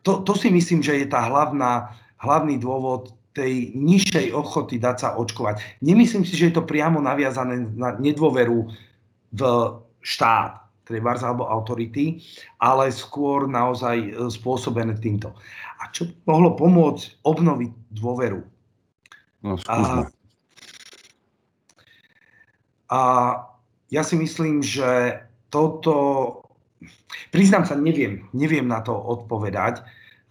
to, 0.06 0.22
to 0.26 0.34
si 0.38 0.54
myslím, 0.54 0.82
že 0.86 1.02
je 1.02 1.08
tá 1.10 1.26
hlavná, 1.26 1.94
hlavný 2.22 2.58
dôvod 2.62 3.14
tej 3.32 3.72
nižšej 3.78 4.36
ochoty 4.36 4.76
dať 4.78 4.96
sa 5.00 5.10
očkovať. 5.16 5.80
Nemyslím 5.80 6.28
si, 6.28 6.36
že 6.36 6.52
je 6.52 6.56
to 6.60 6.68
priamo 6.68 7.00
naviazané 7.00 7.64
na 7.80 7.96
nedôveru 7.96 8.68
v 9.32 9.42
štát, 10.04 10.68
trebárs 10.84 11.24
alebo 11.24 11.48
autority, 11.48 12.20
ale 12.60 12.92
skôr 12.92 13.48
naozaj 13.48 13.96
e, 13.96 14.10
spôsobené 14.28 15.00
týmto. 15.00 15.32
A 15.82 15.90
čo 15.90 16.06
by 16.06 16.14
mohlo 16.30 16.54
pomôcť 16.54 17.26
obnoviť 17.26 17.72
dôveru? 17.98 18.40
No, 19.42 19.58
a, 19.66 20.06
a 22.94 23.00
ja 23.90 24.02
si 24.06 24.14
myslím, 24.14 24.62
že 24.62 25.18
toto, 25.50 25.94
priznám 27.34 27.66
sa, 27.66 27.74
neviem, 27.74 28.30
neviem 28.38 28.70
na 28.70 28.86
to 28.86 28.94
odpovedať. 28.94 29.82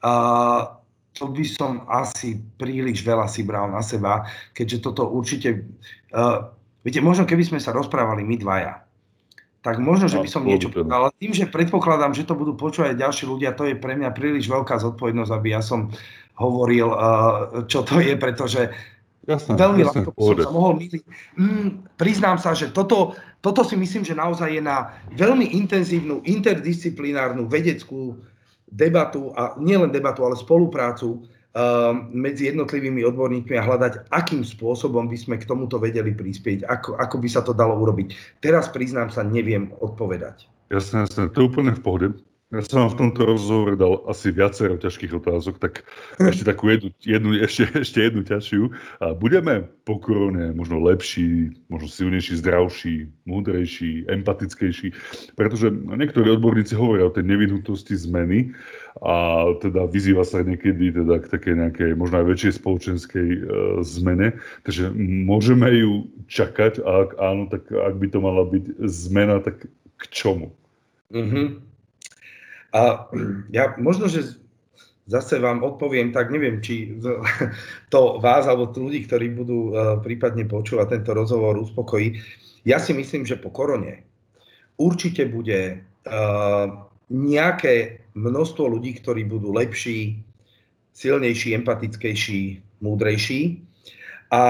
Uh, 0.01 0.78
to 1.12 1.26
by 1.28 1.42
som 1.42 1.84
asi 1.90 2.38
príliš 2.57 3.03
veľa 3.03 3.26
si 3.26 3.42
bral 3.42 3.66
na 3.68 3.82
seba, 3.82 4.24
keďže 4.55 4.86
toto 4.86 5.11
určite... 5.11 5.66
Uh, 6.14 6.55
viete, 6.86 7.03
možno 7.03 7.26
keby 7.26 7.42
sme 7.42 7.61
sa 7.61 7.74
rozprávali 7.74 8.22
my 8.22 8.38
dvaja, 8.38 8.80
tak 9.61 9.76
možno, 9.76 10.08
že 10.08 10.16
no, 10.16 10.24
by 10.24 10.30
som 10.32 10.42
niečo 10.48 10.72
povedal. 10.72 10.88
Ale 10.88 11.08
tým, 11.20 11.36
že 11.36 11.44
predpokladám, 11.44 12.16
že 12.16 12.24
to 12.24 12.32
budú 12.32 12.56
počúvať 12.56 12.96
ďalší 12.96 13.28
ľudia, 13.28 13.52
to 13.52 13.68
je 13.68 13.76
pre 13.76 13.92
mňa 13.92 14.16
príliš 14.16 14.48
veľká 14.48 14.80
zodpovednosť, 14.80 15.32
aby 15.36 15.48
ja 15.52 15.61
som 15.61 15.92
hovoril, 16.40 16.88
uh, 16.88 17.68
čo 17.68 17.84
to 17.84 18.00
je, 18.00 18.16
pretože 18.16 18.72
jasne, 19.28 19.61
veľmi 19.61 19.84
jasne, 19.84 20.08
ľahko 20.08 20.11
som 20.16 20.36
sa 20.48 20.52
mohol 20.56 20.72
myliť. 20.80 21.02
Mm, 21.36 21.68
priznám 22.00 22.40
sa, 22.40 22.56
že 22.56 22.72
toto, 22.72 23.12
toto 23.44 23.61
si 23.61 23.76
myslím, 23.76 24.00
že 24.00 24.16
naozaj 24.16 24.48
je 24.48 24.62
na 24.64 24.96
veľmi 25.12 25.52
intenzívnu 25.52 26.24
interdisciplinárnu 26.24 27.44
vedeckú 27.44 28.16
debatu, 28.72 29.36
a 29.36 29.61
nielen 29.61 29.92
debatu, 29.92 30.24
ale 30.24 30.40
spoluprácu 30.40 31.20
medzi 32.14 32.46
jednotlivými 32.46 33.03
odborníkmi 33.11 33.59
a 33.59 33.66
hľadať, 33.66 34.07
akým 34.14 34.46
spôsobom 34.46 35.11
by 35.11 35.18
sme 35.18 35.34
k 35.34 35.48
tomuto 35.51 35.82
vedeli 35.82 36.14
prispieť, 36.14 36.62
ako, 36.62 36.94
ako 36.94 37.16
by 37.18 37.28
sa 37.28 37.42
to 37.42 37.51
dalo 37.51 37.74
urobiť. 37.82 38.38
Teraz 38.38 38.70
priznám 38.70 39.11
sa, 39.11 39.26
neviem 39.26 39.74
odpovedať. 39.82 40.46
Jasné, 40.70 41.11
jasné, 41.11 41.22
to 41.34 41.42
je 41.42 41.48
úplne 41.51 41.74
v 41.74 41.82
pohode. 41.82 42.07
Ja 42.51 42.66
som 42.66 42.82
vám 42.82 42.90
v 42.90 42.98
tomto 42.98 43.22
rozhovore 43.30 43.78
dal 43.78 44.03
asi 44.11 44.34
viacero 44.34 44.74
ťažkých 44.74 45.22
otázok, 45.22 45.62
tak 45.62 45.86
ešte 46.18 46.42
takú 46.42 46.66
jednu, 46.66 46.90
jednu, 46.98 47.30
ešte, 47.38 47.70
ešte 47.86 48.11
jednu 48.11 48.26
ťažšiu. 48.26 48.62
A 48.98 49.14
budeme 49.14 49.70
po 49.86 50.03
korone 50.03 50.51
možno 50.51 50.82
lepší, 50.82 51.55
možno 51.70 51.86
silnejší, 51.86 52.42
zdravší, 52.42 53.07
múdrejší, 53.22 54.11
empatickejší, 54.11 54.90
pretože 55.38 55.70
niektorí 55.70 56.26
odborníci 56.34 56.74
hovoria 56.74 57.07
o 57.07 57.14
tej 57.14 57.30
nevyhnutnosti 57.30 57.94
zmeny 57.94 58.51
a 58.98 59.46
teda 59.62 59.86
vyzýva 59.86 60.26
sa 60.26 60.42
niekedy 60.42 60.90
teda 60.90 61.22
k 61.22 61.30
takej 61.30 61.55
nejakej 61.55 61.90
možno 61.94 62.18
aj 62.18 62.34
väčšej 62.34 62.59
spoločenskej 62.59 63.28
e, 63.30 63.40
zmene. 63.86 64.34
Takže 64.66 64.90
môžeme 65.07 65.70
ju 65.70 66.11
čakať 66.26 66.82
a 66.82 67.07
ak 67.07 67.11
áno, 67.14 67.46
tak 67.46 67.70
ak 67.70 67.94
by 67.94 68.07
to 68.11 68.18
mala 68.18 68.42
byť 68.42 68.64
zmena, 68.90 69.38
tak 69.38 69.70
k 69.70 70.03
čomu? 70.11 70.51
Mm-hmm. 71.14 71.69
A 72.70 73.10
ja 73.50 73.74
možno, 73.78 74.06
že 74.06 74.38
zase 75.10 75.42
vám 75.42 75.66
odpoviem, 75.66 76.14
tak 76.14 76.30
neviem, 76.30 76.62
či 76.62 76.94
to 77.92 78.22
vás 78.22 78.46
alebo 78.46 78.70
ľudí, 78.70 79.04
ktorí 79.10 79.34
budú 79.34 79.58
uh, 79.74 79.98
prípadne 79.98 80.46
počúvať 80.46 81.02
tento 81.02 81.12
rozhovor, 81.18 81.58
uspokojí. 81.58 82.22
Ja 82.62 82.78
si 82.78 82.94
myslím, 82.94 83.26
že 83.26 83.40
po 83.40 83.50
korone 83.50 84.06
určite 84.78 85.26
bude 85.26 85.82
uh, 85.82 86.66
nejaké 87.10 88.06
množstvo 88.14 88.70
ľudí, 88.70 89.02
ktorí 89.02 89.26
budú 89.26 89.50
lepší, 89.50 90.22
silnejší, 90.94 91.58
empatickejší, 91.58 92.62
múdrejší 92.78 93.58
a 94.30 94.42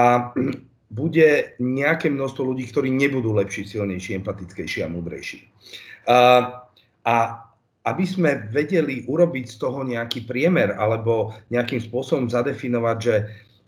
bude 0.91 1.55
nejaké 1.57 2.11
množstvo 2.11 2.53
ľudí, 2.53 2.69
ktorí 2.69 2.93
nebudú 2.93 3.33
lepší, 3.33 3.65
silnejší, 3.65 4.21
empatickejší 4.21 4.85
a 4.85 4.91
múdrejší. 4.91 5.39
Uh, 6.05 6.61
a 7.01 7.15
aby 7.81 8.05
sme 8.05 8.45
vedeli 8.53 9.05
urobiť 9.09 9.45
z 9.49 9.55
toho 9.57 9.81
nejaký 9.81 10.29
priemer 10.29 10.77
alebo 10.77 11.33
nejakým 11.49 11.81
spôsobom 11.81 12.29
zadefinovať, 12.29 12.97
že 13.01 13.15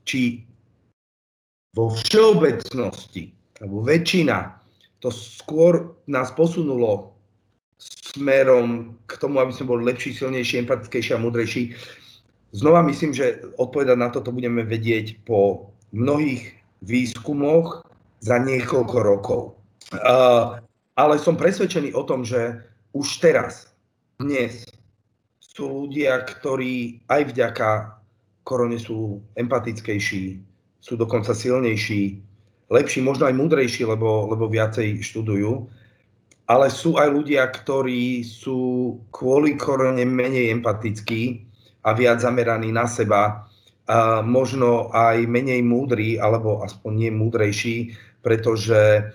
či 0.06 0.22
vo 1.74 1.90
všeobecnosti 1.90 3.34
alebo 3.58 3.82
väčšina 3.82 4.62
to 5.02 5.10
skôr 5.10 5.98
nás 6.06 6.30
posunulo 6.32 7.18
smerom 8.14 8.96
k 9.10 9.12
tomu, 9.18 9.42
aby 9.42 9.52
sme 9.52 9.74
boli 9.76 9.90
lepší, 9.90 10.14
silnejší, 10.14 10.64
empatickejší 10.64 11.18
a 11.18 11.24
múdrejší. 11.24 11.76
Znova 12.54 12.86
myslím, 12.86 13.12
že 13.12 13.42
odpovedať 13.58 13.98
na 13.98 14.14
toto 14.14 14.30
budeme 14.30 14.62
vedieť 14.62 15.26
po 15.26 15.74
mnohých 15.92 16.54
výskumoch 16.86 17.82
za 18.22 18.38
niekoľko 18.40 18.98
rokov. 19.02 19.42
Uh, 19.92 20.62
ale 20.94 21.18
som 21.20 21.36
presvedčený 21.36 21.92
o 21.98 22.06
tom, 22.06 22.22
že 22.24 22.62
už 22.94 23.20
teraz 23.20 23.73
dnes 24.24 24.64
sú 25.38 25.86
ľudia, 25.86 26.24
ktorí 26.24 27.04
aj 27.12 27.36
vďaka 27.36 27.70
korone 28.48 28.80
sú 28.80 29.20
empatickejší, 29.36 30.40
sú 30.80 30.94
dokonca 30.96 31.36
silnejší, 31.36 32.24
lepší, 32.72 33.00
možno 33.04 33.28
aj 33.28 33.36
múdrejší, 33.38 33.86
lebo, 33.86 34.32
lebo 34.32 34.50
viacej 34.50 35.04
študujú. 35.04 35.68
Ale 36.50 36.68
sú 36.68 37.00
aj 37.00 37.08
ľudia, 37.08 37.48
ktorí 37.48 38.26
sú 38.26 39.00
kvôli 39.16 39.56
korone 39.56 40.04
menej 40.04 40.52
empatickí 40.52 41.48
a 41.88 41.96
viac 41.96 42.20
zameraní 42.20 42.72
na 42.72 42.84
seba, 42.84 43.48
a 43.88 44.24
možno 44.24 44.92
aj 44.96 45.28
menej 45.28 45.64
múdri, 45.64 46.16
alebo 46.20 46.64
aspoň 46.64 46.92
nie 46.96 47.12
múdrejší, 47.12 47.96
pretože 48.24 49.12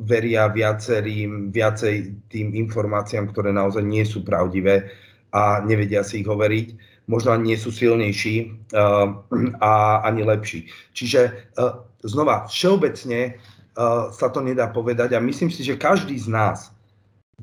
veria 0.00 0.48
viacerým, 0.48 1.52
viacej 1.52 2.16
tým 2.32 2.56
informáciám, 2.56 3.30
ktoré 3.30 3.52
naozaj 3.52 3.84
nie 3.84 4.04
sú 4.04 4.24
pravdivé 4.24 4.88
a 5.30 5.60
nevedia 5.62 6.00
si 6.02 6.24
ich 6.24 6.28
overiť. 6.28 6.74
Možno 7.10 7.34
nie 7.42 7.58
sú 7.58 7.74
silnejší 7.74 8.54
uh, 8.70 9.10
a 9.58 9.72
ani 10.06 10.22
lepší. 10.22 10.70
Čiže 10.94 11.52
uh, 11.58 11.82
znova, 12.06 12.46
všeobecne 12.46 13.34
uh, 13.34 14.14
sa 14.14 14.30
to 14.30 14.40
nedá 14.40 14.70
povedať 14.70 15.18
a 15.18 15.22
myslím 15.22 15.50
si, 15.50 15.66
že 15.66 15.80
každý 15.80 16.16
z 16.16 16.30
nás 16.30 16.70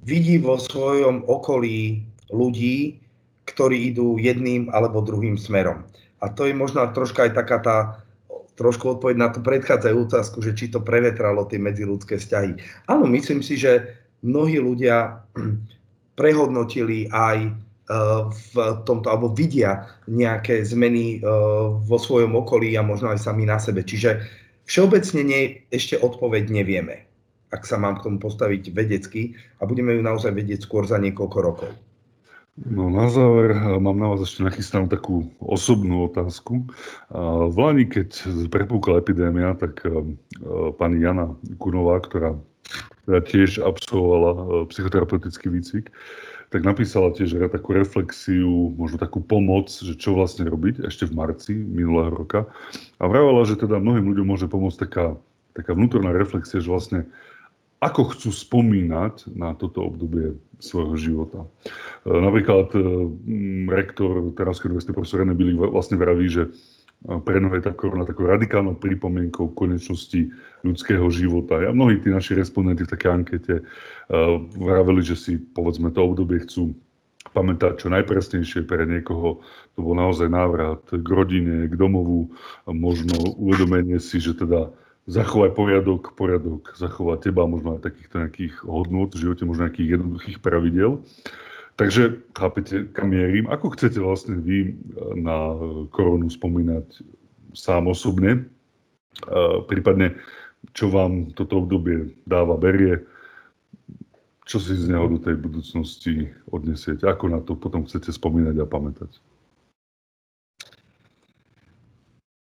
vidí 0.08 0.40
vo 0.40 0.56
svojom 0.56 1.28
okolí 1.28 2.06
ľudí, 2.32 3.02
ktorí 3.48 3.92
idú 3.92 4.16
jedným 4.20 4.72
alebo 4.72 5.04
druhým 5.04 5.36
smerom. 5.36 5.84
A 6.24 6.32
to 6.32 6.48
je 6.48 6.56
možno 6.56 6.84
troška 6.92 7.30
aj 7.30 7.32
taká 7.36 7.58
tá 7.60 7.78
trošku 8.58 8.98
odpoveď 8.98 9.16
na 9.16 9.30
tú 9.30 9.40
predchádzajúcu 9.46 10.10
otázku, 10.10 10.38
že 10.42 10.58
či 10.58 10.74
to 10.74 10.82
prevetralo 10.82 11.46
tie 11.46 11.62
medziludské 11.62 12.18
vzťahy. 12.18 12.58
Áno, 12.90 13.06
myslím 13.06 13.46
si, 13.46 13.56
že 13.56 13.94
mnohí 14.26 14.58
ľudia 14.58 15.24
prehodnotili 16.20 17.06
aj 17.14 17.38
e, 17.46 17.50
v 18.34 18.54
tomto, 18.84 19.08
alebo 19.14 19.30
vidia 19.30 19.86
nejaké 20.10 20.66
zmeny 20.66 21.22
e, 21.22 21.30
vo 21.86 21.98
svojom 22.02 22.34
okolí 22.34 22.74
a 22.74 22.82
možno 22.82 23.14
aj 23.14 23.22
sami 23.22 23.46
na 23.46 23.62
sebe. 23.62 23.86
Čiže 23.86 24.26
všeobecne 24.66 25.22
nie, 25.22 25.42
ešte 25.70 26.02
odpoveď 26.02 26.50
nevieme, 26.50 27.06
ak 27.54 27.62
sa 27.62 27.78
mám 27.78 28.02
k 28.02 28.10
tomu 28.10 28.18
postaviť 28.18 28.74
vedecky 28.74 29.38
a 29.62 29.70
budeme 29.70 29.94
ju 29.94 30.02
naozaj 30.02 30.34
vedieť 30.34 30.66
skôr 30.66 30.90
za 30.90 30.98
niekoľko 30.98 31.38
rokov. 31.46 31.72
No 32.58 32.90
na 32.90 33.06
záver 33.06 33.54
mám 33.78 34.02
na 34.02 34.10
vás 34.10 34.26
ešte 34.26 34.42
nachystanú 34.42 34.90
takú 34.90 35.30
osobnú 35.38 36.10
otázku. 36.10 36.66
V 37.14 37.54
Lani, 37.54 37.86
keď 37.86 38.26
prepúkla 38.50 38.98
epidémia, 38.98 39.54
tak 39.54 39.86
pani 40.82 41.06
Jana 41.06 41.38
Kunová, 41.62 42.02
ktorá 42.02 42.34
teda 43.06 43.22
tiež 43.30 43.62
absolvovala 43.62 44.66
psychoterapeutický 44.74 45.54
výcvik, 45.54 45.94
tak 46.50 46.66
napísala 46.66 47.14
tiež 47.14 47.38
takú 47.54 47.78
reflexiu, 47.78 48.74
možno 48.74 48.98
takú 48.98 49.22
pomoc, 49.22 49.70
že 49.70 49.94
čo 49.94 50.18
vlastne 50.18 50.50
robiť 50.50 50.82
ešte 50.90 51.06
v 51.06 51.14
marci 51.14 51.54
minulého 51.54 52.10
roka. 52.10 52.50
A 52.98 53.06
vravala, 53.06 53.46
že 53.46 53.60
teda 53.60 53.78
mnohým 53.78 54.10
ľuďom 54.12 54.28
môže 54.34 54.50
pomôcť 54.50 54.82
taká, 54.82 55.14
taká 55.54 55.78
vnútorná 55.78 56.10
reflexia, 56.10 56.58
že 56.58 56.74
vlastne 56.74 57.06
ako 57.78 58.18
chcú 58.18 58.30
spomínať 58.34 59.30
na 59.38 59.54
toto 59.54 59.86
obdobie 59.86 60.34
svojho 60.58 60.98
života. 60.98 61.40
E, 61.46 62.10
napríklad 62.10 62.74
e, 62.74 62.80
rektor 63.70 64.34
Teravskej 64.34 64.74
univerzity 64.74 64.94
profesor 64.98 65.22
René 65.22 65.38
Bilík 65.38 65.62
vlastne 65.62 66.02
vraví, 66.02 66.26
že 66.26 66.50
e, 66.50 66.52
pre 67.22 67.38
je 67.38 67.62
tá 67.62 67.78
korona 67.78 68.10
takou 68.10 68.26
radikálnou 68.26 68.82
pripomienkou 68.82 69.54
konečnosti 69.54 70.34
ľudského 70.66 71.06
života. 71.14 71.62
A 71.62 71.70
mnohí 71.70 72.02
tí 72.02 72.10
naši 72.10 72.34
respondenti 72.34 72.82
v 72.82 72.92
takej 72.98 73.12
ankete 73.14 73.56
vraveli, 74.58 75.04
že 75.06 75.16
si 75.20 75.34
povedzme 75.38 75.94
to 75.94 76.02
obdobie 76.02 76.42
chcú 76.48 76.74
pamätať 77.36 77.86
čo 77.86 77.88
najpresnejšie 77.94 78.66
pre 78.66 78.90
niekoho. 78.90 79.46
To 79.76 79.80
bol 79.84 79.94
naozaj 79.94 80.32
návrat 80.32 80.82
k 80.90 81.06
rodine, 81.06 81.70
k 81.70 81.76
domovu, 81.78 82.34
možno 82.66 83.14
uvedomenie 83.38 84.02
si, 84.02 84.18
že 84.18 84.34
teda 84.34 84.74
zachovať 85.08 85.56
poriadok, 85.56 86.14
poriadok 86.20 86.76
zachovať 86.76 87.32
teba, 87.32 87.48
možno 87.48 87.80
aj 87.80 87.88
takýchto 87.88 88.28
nejakých 88.28 88.56
hodnot 88.68 89.16
v 89.16 89.22
živote, 89.24 89.44
možno 89.48 89.72
nejakých 89.72 90.00
jednoduchých 90.00 90.38
pravidel. 90.44 91.00
Takže 91.78 92.26
chápete, 92.34 92.90
kam 92.92 93.14
mierim. 93.14 93.48
Ako 93.48 93.72
chcete 93.78 94.02
vlastne 94.02 94.36
vy 94.42 94.76
na 95.16 95.56
koronu 95.94 96.28
spomínať 96.28 97.06
sám 97.56 97.88
osobne, 97.88 98.50
prípadne 99.70 100.18
čo 100.74 100.90
vám 100.90 101.32
toto 101.38 101.64
obdobie 101.64 102.18
dáva, 102.26 102.58
berie, 102.58 103.06
čo 104.48 104.58
si 104.64 104.74
z 104.74 104.90
neho 104.90 105.06
do 105.12 105.20
tej 105.20 105.36
budúcnosti 105.38 106.32
odnesiete, 106.50 107.04
ako 107.04 107.26
na 107.30 107.40
to 107.44 107.54
potom 107.54 107.84
chcete 107.86 108.10
spomínať 108.10 108.56
a 108.64 108.66
pamätať? 108.66 109.12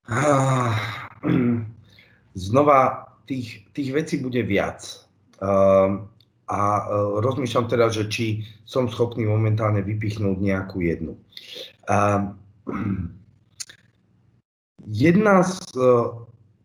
Ah, 0.05 0.77
znova 2.35 3.11
tých, 3.25 3.65
tých 3.73 3.91
vecí 3.95 4.21
bude 4.21 4.43
viac. 4.43 4.85
Uh, 5.41 6.05
a 6.45 6.61
uh, 6.61 7.19
rozmýšľam 7.25 7.67
teda, 7.73 7.89
že 7.89 8.05
či 8.13 8.45
som 8.69 8.91
schopný 8.91 9.25
momentálne 9.25 9.81
vypichnúť 9.81 10.37
nejakú 10.37 10.85
jednu. 10.85 11.17
Uh, 11.89 12.37
jedna 14.85 15.41
z 15.41 15.57
uh, 15.81 16.13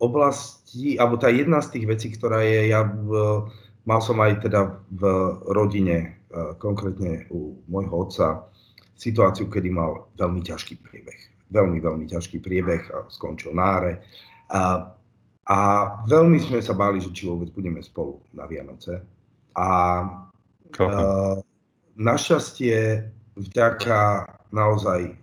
oblastí, 0.04 1.00
alebo 1.00 1.16
tá 1.16 1.32
jedna 1.32 1.64
z 1.64 1.80
tých 1.80 1.86
vecí, 1.88 2.08
ktorá 2.12 2.44
je, 2.44 2.76
ja 2.76 2.84
uh, 2.84 3.48
mal 3.88 4.00
som 4.04 4.20
aj 4.20 4.44
teda 4.44 4.84
v 4.92 5.04
rodine, 5.48 6.20
uh, 6.36 6.52
konkrétne 6.60 7.26
u 7.32 7.56
môjho 7.72 7.96
otca, 7.96 8.28
situáciu, 9.00 9.48
kedy 9.48 9.72
mal 9.72 10.12
veľmi 10.20 10.44
ťažký 10.44 10.76
priebeh. 10.84 11.20
Veľmi, 11.56 11.80
veľmi 11.80 12.06
ťažký 12.12 12.44
priebeh 12.44 12.84
a 12.92 13.08
skončil 13.08 13.56
náre. 13.56 14.04
A 14.52 14.92
a 15.50 15.58
veľmi 16.06 16.38
sme 16.38 16.62
sa 16.62 16.78
báli, 16.78 17.02
že 17.02 17.10
či 17.10 17.26
vôbec 17.26 17.50
budeme 17.50 17.82
spolu 17.82 18.22
na 18.38 18.46
Vianoce. 18.46 19.02
A 19.58 19.68
uh, 20.78 21.42
našťastie 21.98 23.10
vďaka 23.34 24.30
naozaj 24.54 25.18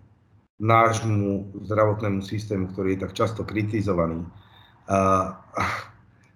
nášmu 0.59 1.55
zdravotnému 1.71 2.27
systému, 2.27 2.75
ktorý 2.75 2.99
je 2.99 3.03
tak 3.07 3.13
často 3.15 3.47
kritizovaný, 3.47 4.27
uh, 4.91 5.31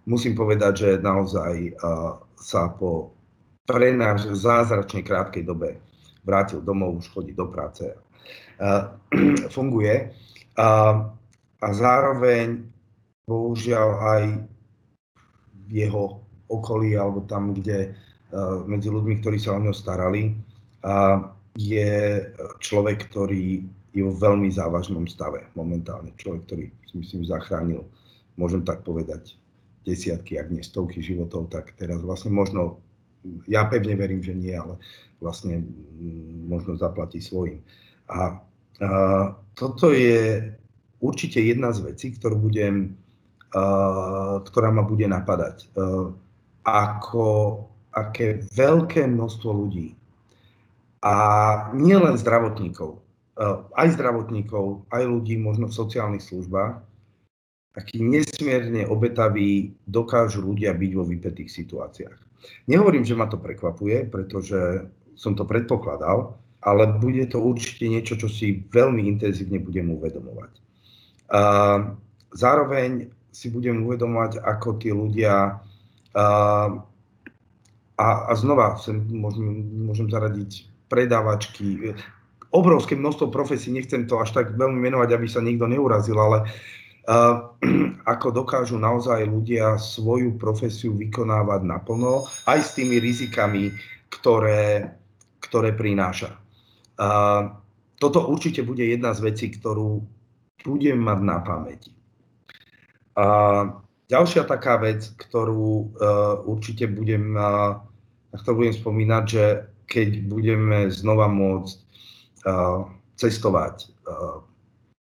musím 0.07 0.39
povedať, 0.39 0.73
že 0.79 0.91
naozaj 1.03 1.75
uh, 1.83 2.23
sa 2.39 2.71
po 2.71 3.19
pre 3.67 3.91
nás 3.91 4.23
zázračne 4.23 5.03
krátkej 5.03 5.43
dobe 5.43 5.83
vrátil 6.23 6.63
domov, 6.63 7.03
už 7.03 7.11
chodí 7.11 7.35
do 7.35 7.51
práce. 7.51 7.91
Uh, 8.63 8.95
funguje. 9.55 10.15
Uh, 10.55 11.11
a 11.61 11.69
zároveň 11.75 12.71
bohužiaľ 13.31 13.89
aj 14.19 14.23
v 15.71 15.87
jeho 15.87 16.19
okolí 16.51 16.99
alebo 16.99 17.23
tam, 17.31 17.55
kde 17.55 17.95
uh, 17.95 18.67
medzi 18.67 18.91
ľuďmi, 18.91 19.23
ktorí 19.23 19.39
sa 19.39 19.55
o 19.55 19.63
ňo 19.63 19.71
starali, 19.71 20.35
uh, 20.83 21.31
je 21.55 22.27
človek, 22.59 23.07
ktorý 23.07 23.63
je 23.95 24.03
vo 24.03 24.15
veľmi 24.15 24.51
závažnom 24.51 25.07
stave 25.07 25.47
momentálne. 25.55 26.15
Človek, 26.19 26.43
ktorý 26.47 26.65
si 26.87 26.95
myslím 26.99 27.23
zachránil, 27.27 27.87
môžem 28.39 28.63
tak 28.63 28.87
povedať, 28.87 29.35
desiatky, 29.83 30.39
ak 30.39 30.53
nie 30.53 30.63
stovky 30.63 31.03
životov, 31.03 31.51
tak 31.51 31.75
teraz 31.75 31.99
vlastne 32.05 32.31
možno, 32.31 32.79
ja 33.51 33.67
pevne 33.67 33.97
verím, 33.97 34.23
že 34.23 34.37
nie, 34.37 34.53
ale 34.55 34.79
vlastne 35.19 35.65
možno 36.47 36.77
zaplatí 36.77 37.19
svojim. 37.19 37.65
A, 38.07 38.15
a 38.15 38.91
toto 39.57 39.93
je 39.93 40.53
určite 41.01 41.41
jedna 41.41 41.73
z 41.73 41.93
vecí, 41.93 42.13
ktorú 42.15 42.37
budem 42.39 42.95
ktorá 43.51 44.71
ma 44.71 44.87
bude 44.87 45.11
napadať. 45.11 45.67
Eh, 45.75 46.07
ako, 46.63 47.29
aké 47.91 48.47
veľké 48.55 49.11
množstvo 49.11 49.51
ľudí 49.51 49.99
a 51.03 51.15
nielen 51.75 52.15
zdravotníkov, 52.15 53.01
eh, 53.41 53.59
aj 53.75 53.89
zdravotníkov, 53.99 54.87
aj 54.95 55.03
ľudí 55.03 55.35
možno 55.41 55.67
v 55.67 55.79
sociálnych 55.79 56.23
službách, 56.23 56.79
aký 57.75 58.03
nesmierne 58.03 58.87
obetaví 58.87 59.75
dokážu 59.87 60.43
ľudia 60.43 60.75
byť 60.75 60.91
vo 60.95 61.05
vypetých 61.07 61.51
situáciách. 61.51 62.19
Nehovorím, 62.67 63.07
že 63.07 63.19
ma 63.19 63.31
to 63.31 63.39
prekvapuje, 63.39 64.11
pretože 64.11 64.91
som 65.15 65.37
to 65.37 65.45
predpokladal, 65.45 66.41
ale 66.61 66.83
bude 66.99 67.25
to 67.31 67.41
určite 67.41 67.89
niečo, 67.89 68.17
čo 68.17 68.29
si 68.29 68.65
veľmi 68.69 69.07
intenzívne 69.07 69.61
budem 69.61 69.93
uvedomovať. 69.93 70.53
Zároveň 72.33 73.13
si 73.31 73.47
budem 73.51 73.87
uvedomovať, 73.87 74.43
ako 74.43 74.69
tí 74.79 74.91
ľudia 74.91 75.59
uh, 76.15 76.69
a, 78.01 78.09
a 78.27 78.33
znova 78.33 78.81
sem 78.81 78.97
môžem, 79.13 79.47
môžem 79.87 80.09
zaradiť 80.09 80.67
predávačky, 80.89 81.95
obrovské 82.51 82.97
množstvo 82.97 83.31
profesí, 83.31 83.71
nechcem 83.71 84.09
to 84.09 84.19
až 84.19 84.35
tak 84.35 84.57
veľmi 84.57 84.81
menovať, 84.91 85.09
aby 85.15 85.27
sa 85.29 85.45
nikto 85.45 85.69
neurazil, 85.69 86.17
ale 86.19 86.49
uh, 87.07 87.55
ako 88.13 88.43
dokážu 88.43 88.81
naozaj 88.81 89.29
ľudia 89.29 89.77
svoju 89.77 90.41
profesiu 90.41 90.97
vykonávať 90.97 91.61
naplno, 91.63 92.27
aj 92.49 92.59
s 92.59 92.71
tými 92.75 92.99
rizikami, 92.99 93.71
ktoré, 94.11 94.97
ktoré 95.45 95.77
prináša. 95.77 96.35
Uh, 96.97 97.55
toto 98.01 98.25
určite 98.33 98.65
bude 98.65 98.83
jedna 98.83 99.13
z 99.13 99.29
vecí, 99.29 99.53
ktorú 99.53 100.01
budem 100.65 100.99
mať 100.99 101.21
na 101.21 101.39
pamäti. 101.45 102.00
A 103.17 103.27
ďalšia 104.07 104.47
taká 104.47 104.79
vec, 104.79 105.11
ktorú 105.19 105.71
uh, 105.71 106.45
určite 106.47 106.87
budem, 106.87 107.35
uh, 107.35 107.81
na 108.31 108.37
ktorú 108.39 108.67
budem 108.67 108.77
spomínať, 108.77 109.25
že 109.27 109.45
keď 109.91 110.09
budeme 110.31 110.87
znova 110.91 111.27
môcť 111.27 111.77
uh, 112.47 112.87
cestovať, 113.19 113.91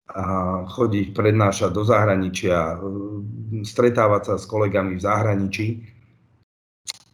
a 0.08 0.22
chodiť, 0.64 1.12
prednášať 1.12 1.68
do 1.68 1.84
zahraničia, 1.84 2.80
stretávať 3.60 4.22
sa 4.24 4.34
s 4.40 4.48
kolegami 4.48 4.96
v 4.96 5.04
zahraničí, 5.04 5.66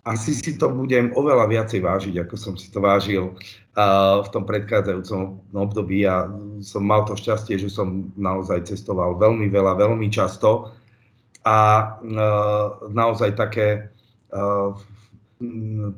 asi 0.05 0.37
si 0.37 0.61
to 0.61 0.69
budem 0.69 1.17
oveľa 1.17 1.49
viacej 1.49 1.81
vážiť, 1.81 2.15
ako 2.29 2.35
som 2.37 2.55
si 2.61 2.69
to 2.69 2.85
vážil 2.85 3.33
uh, 3.33 4.21
v 4.21 4.29
tom 4.29 4.45
predchádzajúcom 4.45 5.49
období. 5.57 6.05
A 6.05 6.29
som 6.61 6.85
mal 6.85 7.09
to 7.09 7.17
šťastie, 7.17 7.57
že 7.57 7.73
som 7.73 8.13
naozaj 8.13 8.69
cestoval 8.69 9.17
veľmi 9.17 9.49
veľa, 9.49 9.81
veľmi 9.81 10.13
často. 10.13 10.77
A 11.49 11.57
uh, 12.05 12.85
naozaj 12.93 13.33
také 13.33 13.89
uh, 14.29 14.77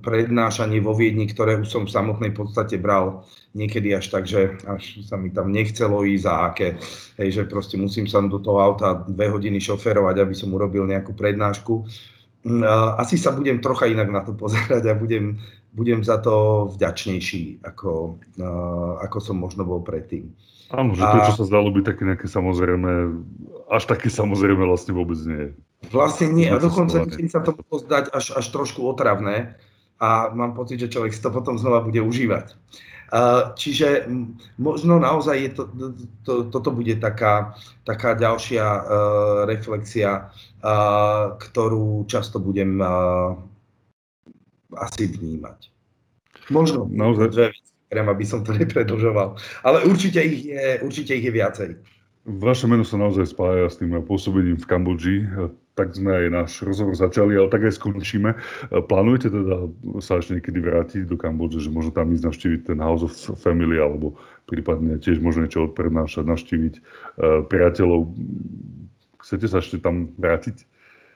prednášanie 0.03 0.79
vo 0.81 0.95
Viedni, 0.95 1.27
ktoré 1.27 1.59
už 1.61 1.69
som 1.69 1.83
v 1.85 1.93
samotnej 1.93 2.33
podstate 2.33 2.79
bral 2.79 3.27
niekedy 3.59 3.93
až 3.93 4.07
tak, 4.09 4.25
že 4.27 4.55
až 4.65 5.03
sa 5.07 5.19
mi 5.19 5.31
tam 5.31 5.53
nechcelo 5.53 6.03
ísť 6.03 6.27
a 6.27 6.35
aké, 6.51 6.69
hej, 7.21 7.29
že 7.31 7.43
proste 7.51 7.77
musím 7.77 8.09
sa 8.09 8.23
do 8.25 8.39
toho 8.41 8.59
auta 8.59 9.07
dve 9.07 9.29
hodiny 9.31 9.61
šoferovať, 9.61 10.17
aby 10.25 10.35
som 10.35 10.55
urobil 10.55 10.89
nejakú 10.89 11.13
prednášku. 11.13 11.85
Mm, 11.85 12.16
asi 12.97 13.19
sa 13.19 13.35
budem 13.35 13.59
trocha 13.59 13.91
inak 13.91 14.09
na 14.11 14.23
to 14.23 14.33
pozerať 14.33 14.87
a 14.87 14.95
budem, 14.95 15.43
budem 15.75 16.01
za 16.07 16.23
to 16.23 16.67
vďačnejší, 16.79 17.67
ako, 17.67 18.23
ako 19.03 19.19
som 19.19 19.37
možno 19.43 19.67
bol 19.67 19.83
predtým. 19.83 20.31
Áno, 20.71 20.99
že 20.99 21.03
to, 21.07 21.19
čo 21.31 21.35
sa 21.43 21.45
zdalo 21.47 21.71
byť 21.71 21.85
také 21.87 22.03
nejaké 22.03 22.27
samozrejme, 22.27 22.91
až 23.71 23.83
také 23.87 24.11
samozrejme 24.11 24.67
vlastne 24.67 24.99
vôbec 24.99 25.19
nie 25.23 25.39
je. 25.39 25.51
Vlastne 25.95 26.27
nie, 26.35 26.51
a 26.51 26.59
dokonca 26.59 27.07
niekedy 27.07 27.31
sa 27.31 27.39
to 27.43 27.55
zdať 27.55 28.11
až, 28.11 28.35
až 28.35 28.47
trošku 28.51 28.83
otravné 28.83 29.55
a 30.03 30.35
mám 30.35 30.59
pocit, 30.59 30.83
že 30.83 30.91
človek 30.91 31.15
si 31.15 31.23
to 31.23 31.31
potom 31.31 31.55
znova 31.55 31.87
bude 31.87 32.03
užívať. 32.03 32.59
Čiže 33.55 34.11
možno 34.59 34.99
naozaj 34.99 35.37
je 35.39 35.51
to, 35.55 35.63
to, 36.27 36.33
toto 36.51 36.71
bude 36.75 36.99
taká, 36.99 37.55
taká 37.87 38.19
ďalšia 38.19 38.67
reflexia, 39.47 40.35
ktorú 41.39 42.03
často 42.11 42.43
budem 42.43 42.83
asi 44.75 45.03
vnímať. 45.07 45.71
Možno 46.51 46.87
naozaj. 46.87 47.31
dve 47.31 47.47
veci, 47.55 47.73
aby 47.91 48.25
som 48.27 48.43
to 48.43 48.55
nepredlžoval. 48.61 49.39
Ale 49.63 49.79
určite 49.87 50.23
ich 50.23 50.51
je, 50.51 50.83
určite 50.83 51.15
ich 51.15 51.27
je 51.27 51.35
viacej. 51.35 51.71
Vaše 52.27 52.67
meno 52.67 52.83
sa 52.83 52.99
naozaj 52.99 53.31
spája 53.31 53.71
s 53.71 53.79
tým 53.79 53.95
pôsobením 54.03 54.59
v 54.59 54.67
Kambodži. 54.67 55.17
Tak 55.77 55.93
sme 55.93 56.09
aj 56.09 56.27
náš 56.33 56.65
rozhovor 56.65 56.97
začali, 56.97 57.37
ale 57.37 57.53
tak 57.53 57.69
aj 57.69 57.77
skončíme. 57.77 58.33
Plánujete 58.89 59.29
teda 59.29 59.69
sa 60.01 60.17
ešte 60.17 60.41
niekedy 60.41 60.59
vrátiť 60.65 61.03
do 61.05 61.21
Kambodže, 61.21 61.61
že 61.61 61.69
možno 61.69 61.93
tam 61.93 62.17
ísť 62.17 62.25
navštíviť 62.25 62.61
ten 62.73 62.81
House 62.81 63.05
of 63.05 63.13
Family, 63.37 63.77
alebo 63.77 64.17
prípadne 64.49 64.97
tiež 64.97 65.21
možno 65.21 65.45
niečo 65.45 65.69
odprednášať, 65.69 66.25
navštíviť 66.25 66.75
eh, 66.81 66.83
priateľov. 67.45 68.09
Chcete 69.21 69.47
sa 69.53 69.61
ešte 69.61 69.77
tam 69.85 70.17
vrátiť? 70.17 70.65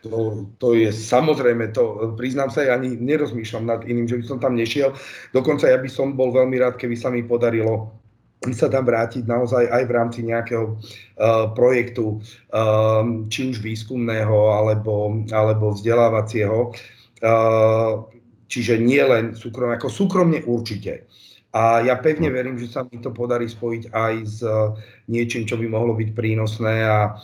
To, 0.01 0.49
to 0.57 0.73
je 0.73 0.89
samozrejme, 0.89 1.77
to 1.77 2.17
priznám 2.17 2.49
sa, 2.49 2.65
ja 2.65 2.81
ani 2.81 2.97
nerozmýšľam 2.97 3.65
nad 3.69 3.81
iným, 3.85 4.09
že 4.09 4.17
by 4.17 4.25
som 4.25 4.39
tam 4.41 4.57
nešiel. 4.57 4.97
Dokonca 5.37 5.69
ja 5.69 5.77
by 5.77 5.89
som 5.93 6.17
bol 6.17 6.33
veľmi 6.33 6.57
rád, 6.57 6.81
keby 6.81 6.97
sa 6.97 7.13
mi 7.13 7.21
podarilo 7.21 8.00
sa 8.49 8.73
tam 8.73 8.89
vrátiť 8.89 9.29
naozaj 9.29 9.69
aj 9.69 9.83
v 9.85 9.93
rámci 9.93 10.21
nejakého 10.25 10.73
uh, 10.73 11.53
projektu, 11.53 12.25
um, 12.49 13.29
či 13.29 13.53
už 13.53 13.61
výskumného 13.61 14.57
alebo, 14.57 15.21
alebo 15.29 15.77
vzdelávacieho. 15.77 16.73
Uh, 17.21 18.09
čiže 18.49 18.81
nie 18.81 19.05
len 19.05 19.37
súkromne, 19.37 19.77
ako 19.77 19.93
súkromne 19.93 20.41
určite. 20.49 21.05
A 21.53 21.85
ja 21.85 21.99
pevne 22.01 22.31
verím, 22.33 22.57
že 22.57 22.71
sa 22.71 22.87
mi 22.87 23.03
to 23.03 23.13
podarí 23.13 23.45
spojiť 23.45 23.93
aj 23.93 24.15
s 24.25 24.41
uh, 24.41 24.73
niečím, 25.11 25.45
čo 25.45 25.61
by 25.61 25.67
mohlo 25.69 25.93
byť 25.99 26.11
prínosné 26.15 26.87
a, 26.87 27.19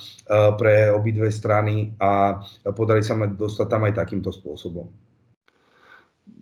pre 0.59 0.91
obidve 0.91 1.31
strany 1.31 1.95
a 2.03 2.43
podarí 2.75 3.07
sa 3.07 3.14
ma 3.14 3.31
dostať 3.31 3.67
tam 3.71 3.87
aj 3.87 3.95
takýmto 3.95 4.35
spôsobom. 4.35 4.91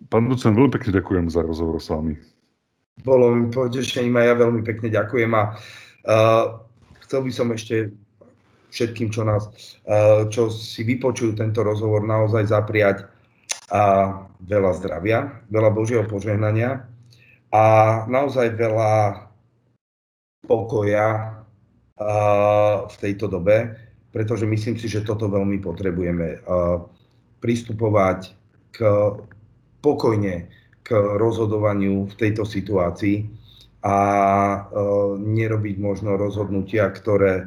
Pán 0.09 0.25
docent, 0.25 0.57
veľmi 0.57 0.73
pekne 0.73 0.97
ďakujem 0.97 1.29
za 1.29 1.45
rozhovor 1.45 1.77
s 1.77 1.93
vami. 1.93 2.17
Bolo 3.05 3.31
mi 3.31 3.53
potešením 3.53 4.17
a 4.17 4.27
ja 4.27 4.33
veľmi 4.33 4.65
pekne 4.65 4.89
ďakujem 4.89 5.31
a 5.37 5.43
uh, 5.53 6.43
chcel 7.05 7.21
by 7.21 7.31
som 7.31 7.53
ešte 7.53 7.93
všetkým, 8.73 9.13
čo, 9.13 9.21
nás, 9.23 9.47
uh, 9.85 10.25
čo 10.27 10.49
si 10.49 10.81
vypočujú 10.81 11.37
tento 11.37 11.61
rozhovor, 11.61 12.01
naozaj 12.03 12.49
zapriať 12.49 13.05
a 13.69 14.13
veľa 14.41 14.71
zdravia, 14.81 15.45
veľa 15.53 15.69
Božieho 15.69 16.05
požehnania 16.05 16.85
a 17.53 17.63
naozaj 18.09 18.57
veľa 18.57 19.25
pokoja 20.49 21.39
uh, 21.97 22.89
v 22.89 22.95
tejto 22.97 23.29
dobe, 23.29 23.73
pretože 24.09 24.49
myslím 24.49 24.81
si, 24.81 24.89
že 24.89 25.05
toto 25.05 25.29
veľmi 25.29 25.61
potrebujeme. 25.61 26.41
Uh, 26.45 26.85
pristupovať 27.45 28.33
k 28.73 28.77
pokojne 29.85 30.49
k 30.85 30.93
rozhodovaniu 30.93 32.05
v 32.05 32.13
tejto 32.13 32.45
situácii 32.45 33.25
a 33.81 33.97
e, 33.97 34.57
nerobiť 35.17 35.75
možno 35.81 36.13
rozhodnutia, 36.13 36.85
ktoré 36.93 37.33
e, 37.41 37.45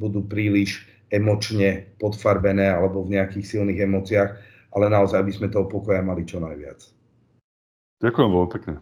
budú 0.00 0.24
príliš 0.24 0.88
emočne 1.12 1.92
podfarbené 2.00 2.72
alebo 2.72 3.04
v 3.04 3.20
nejakých 3.20 3.44
silných 3.44 3.84
emóciách, 3.84 4.30
ale 4.72 4.86
naozaj, 4.88 5.20
aby 5.20 5.32
sme 5.36 5.52
toho 5.52 5.68
pokoja 5.68 6.00
mali 6.00 6.24
čo 6.24 6.40
najviac. 6.40 6.80
Ďakujem 8.00 8.28
veľmi 8.32 8.50
pekne. 8.56 8.74